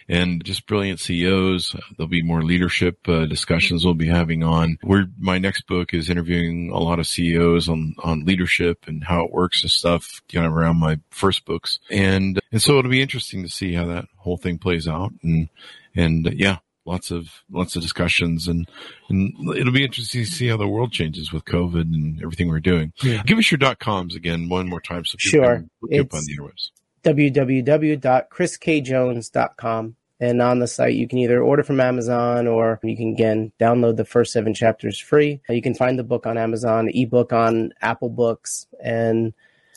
and 0.09 0.45
just 0.45 0.66
brilliant 0.66 1.01
CEOs. 1.01 1.76
There'll 1.97 2.09
be 2.09 2.22
more 2.22 2.42
leadership 2.42 3.07
uh, 3.09 3.26
discussions 3.26 3.84
we'll 3.84 3.95
be 3.95 4.09
having 4.09 4.42
on. 4.42 4.78
We're, 4.82 5.07
my 5.18 5.38
next 5.38 5.66
book 5.66 5.92
is 5.92 6.11
interviewing 6.11 6.70
a 6.70 6.78
lot 6.78 6.99
of 6.99 7.07
CEOs 7.07 7.68
on, 7.68 7.95
on 8.03 8.24
leadership 8.24 8.84
and 8.86 9.05
how 9.05 9.24
it 9.24 9.32
works 9.32 9.62
and 9.62 9.70
stuff 9.70 10.22
kind 10.32 10.47
of 10.47 10.53
around 10.53 10.76
my 10.76 10.99
first 11.11 11.45
books. 11.45 11.78
And, 11.90 12.40
and 12.51 12.62
so 12.62 12.78
it'll 12.78 12.90
be 12.90 13.03
interesting 13.03 13.42
to 13.42 13.49
see 13.49 13.74
how 13.74 13.86
that 13.86 14.07
whole 14.16 14.36
thing 14.36 14.59
plays 14.59 14.88
out. 14.88 15.12
And, 15.22 15.49
and 15.95 16.32
yeah, 16.34 16.59
lots 16.85 17.11
of 17.11 17.43
lots 17.51 17.74
of 17.76 17.82
discussions 17.82 18.49
and 18.49 18.68
and 19.09 19.32
it'll 19.57 19.72
be 19.72 19.85
interesting 19.85 20.24
to 20.24 20.30
see 20.30 20.49
how 20.49 20.57
the 20.57 20.66
world 20.68 20.91
changes 20.93 21.32
with 21.32 21.45
COVID 21.45 21.82
and 21.82 22.22
everything 22.22 22.49
we're 22.49 22.61
doing. 22.61 22.93
Yeah. 23.03 23.22
Give 23.24 23.39
us 23.39 23.51
your 23.51 23.59
dot 23.59 23.78
coms 23.78 24.14
again 24.14 24.49
one 24.49 24.68
more 24.68 24.80
time 24.80 25.05
so 25.05 25.18
people 25.18 25.45
sure. 25.45 25.57
can 25.57 25.68
look 25.82 26.01
up 26.01 26.14
on 26.14 26.22
the 26.26 26.37
interwebs. 26.37 26.70
www.chriskjones.com 27.05 29.97
and 30.20 30.41
on 30.41 30.61
the 30.61 30.66
site 30.66 30.95
you 30.95 31.07
can 31.09 31.18
either 31.18 31.43
order 31.43 31.62
from 31.62 31.80
Amazon 31.80 32.47
or 32.47 32.80
you 32.82 32.97
can 32.97 33.12
again 33.12 33.53
download 33.61 33.97
the 33.97 34.05
first 34.05 34.32
seven 34.32 34.55
chapters 34.55 34.99
free. 34.99 35.41
You 35.49 35.62
can 35.62 35.74
find 35.74 35.99
the 35.99 36.05
book 36.05 36.26
on 36.26 36.39
Amazon, 36.39 36.89
ebook 36.93 37.32
on 37.32 37.72
Apple 37.80 38.11
Books 38.11 38.66
and 38.82 39.32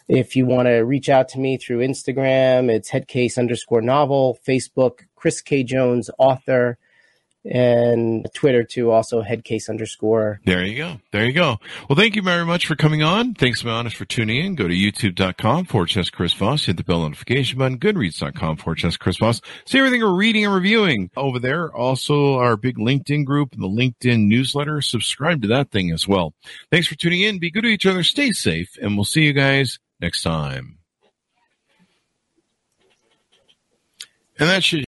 if 0.08 0.38
you 0.38 0.46
want 0.46 0.68
to 0.68 0.78
reach 0.78 1.10
out 1.10 1.28
to 1.30 1.40
me 1.40 1.58
through 1.58 1.80
Instagram, 1.80 2.70
it's 2.70 2.90
headcase 2.90 3.38
underscore 3.38 3.82
novel, 3.82 4.40
Facebook, 4.48 5.02
Chris 5.18 5.42
K. 5.42 5.64
Jones, 5.64 6.10
author, 6.18 6.78
and 7.46 8.28
Twitter 8.34 8.64
too, 8.64 8.92
also 8.92 9.22
headcase 9.22 9.70
underscore. 9.70 10.40
There 10.46 10.66
you 10.66 10.78
go. 10.78 11.00
There 11.12 11.26
you 11.26 11.34
go. 11.34 11.58
Well, 11.88 11.98
thank 11.98 12.16
you 12.16 12.22
very 12.22 12.46
much 12.46 12.68
for 12.68 12.76
coming 12.76 13.04
on. 13.04 13.34
Thanks, 13.34 13.64
my 13.64 13.72
honest 13.72 13.96
for 13.96 14.06
tuning 14.06 14.44
in. 14.44 14.56
Go 14.56 14.68
to 14.68 14.74
youtube.com 14.74 15.66
forward 15.66 15.90
slash 15.90 16.10
Chris 16.10 16.34
Voss. 16.34 16.66
Hit 16.66 16.78
the 16.78 16.84
bell 16.84 17.02
notification 17.02 17.60
button. 17.60 17.80
Goodreads.com 17.80 18.58
forward 18.58 18.80
slash 18.80 18.98
Chris 18.98 19.18
Voss. 19.18 19.42
See 19.66 19.80
everything 19.80 20.02
we're 20.02 20.14
reading 20.14 20.46
and 20.46 20.54
reviewing 20.54 21.10
over 21.16 21.40
there. 21.40 21.74
Also, 21.74 22.36
our 22.36 22.58
big 22.58 22.78
LinkedIn 22.78 23.26
group 23.26 23.54
and 23.54 23.64
the 23.64 23.68
LinkedIn 23.68 24.28
newsletter. 24.28 24.82
Subscribe 24.82 25.42
to 25.42 25.48
that 25.48 25.72
thing 25.72 25.92
as 25.92 26.08
well. 26.08 26.34
Thanks 26.72 26.88
for 26.88 26.96
tuning 26.96 27.22
in. 27.22 27.40
Be 27.40 27.52
good 27.52 27.64
to 27.64 27.70
each 27.70 27.86
other. 27.86 28.04
Stay 28.04 28.32
safe. 28.32 28.78
And 28.82 28.96
we'll 28.96 29.06
see 29.06 29.24
you 29.24 29.34
guys 29.34 29.80
next 30.00 30.22
time. 30.22 30.78
And 34.40 34.50
that 34.50 34.64
should 34.64 34.76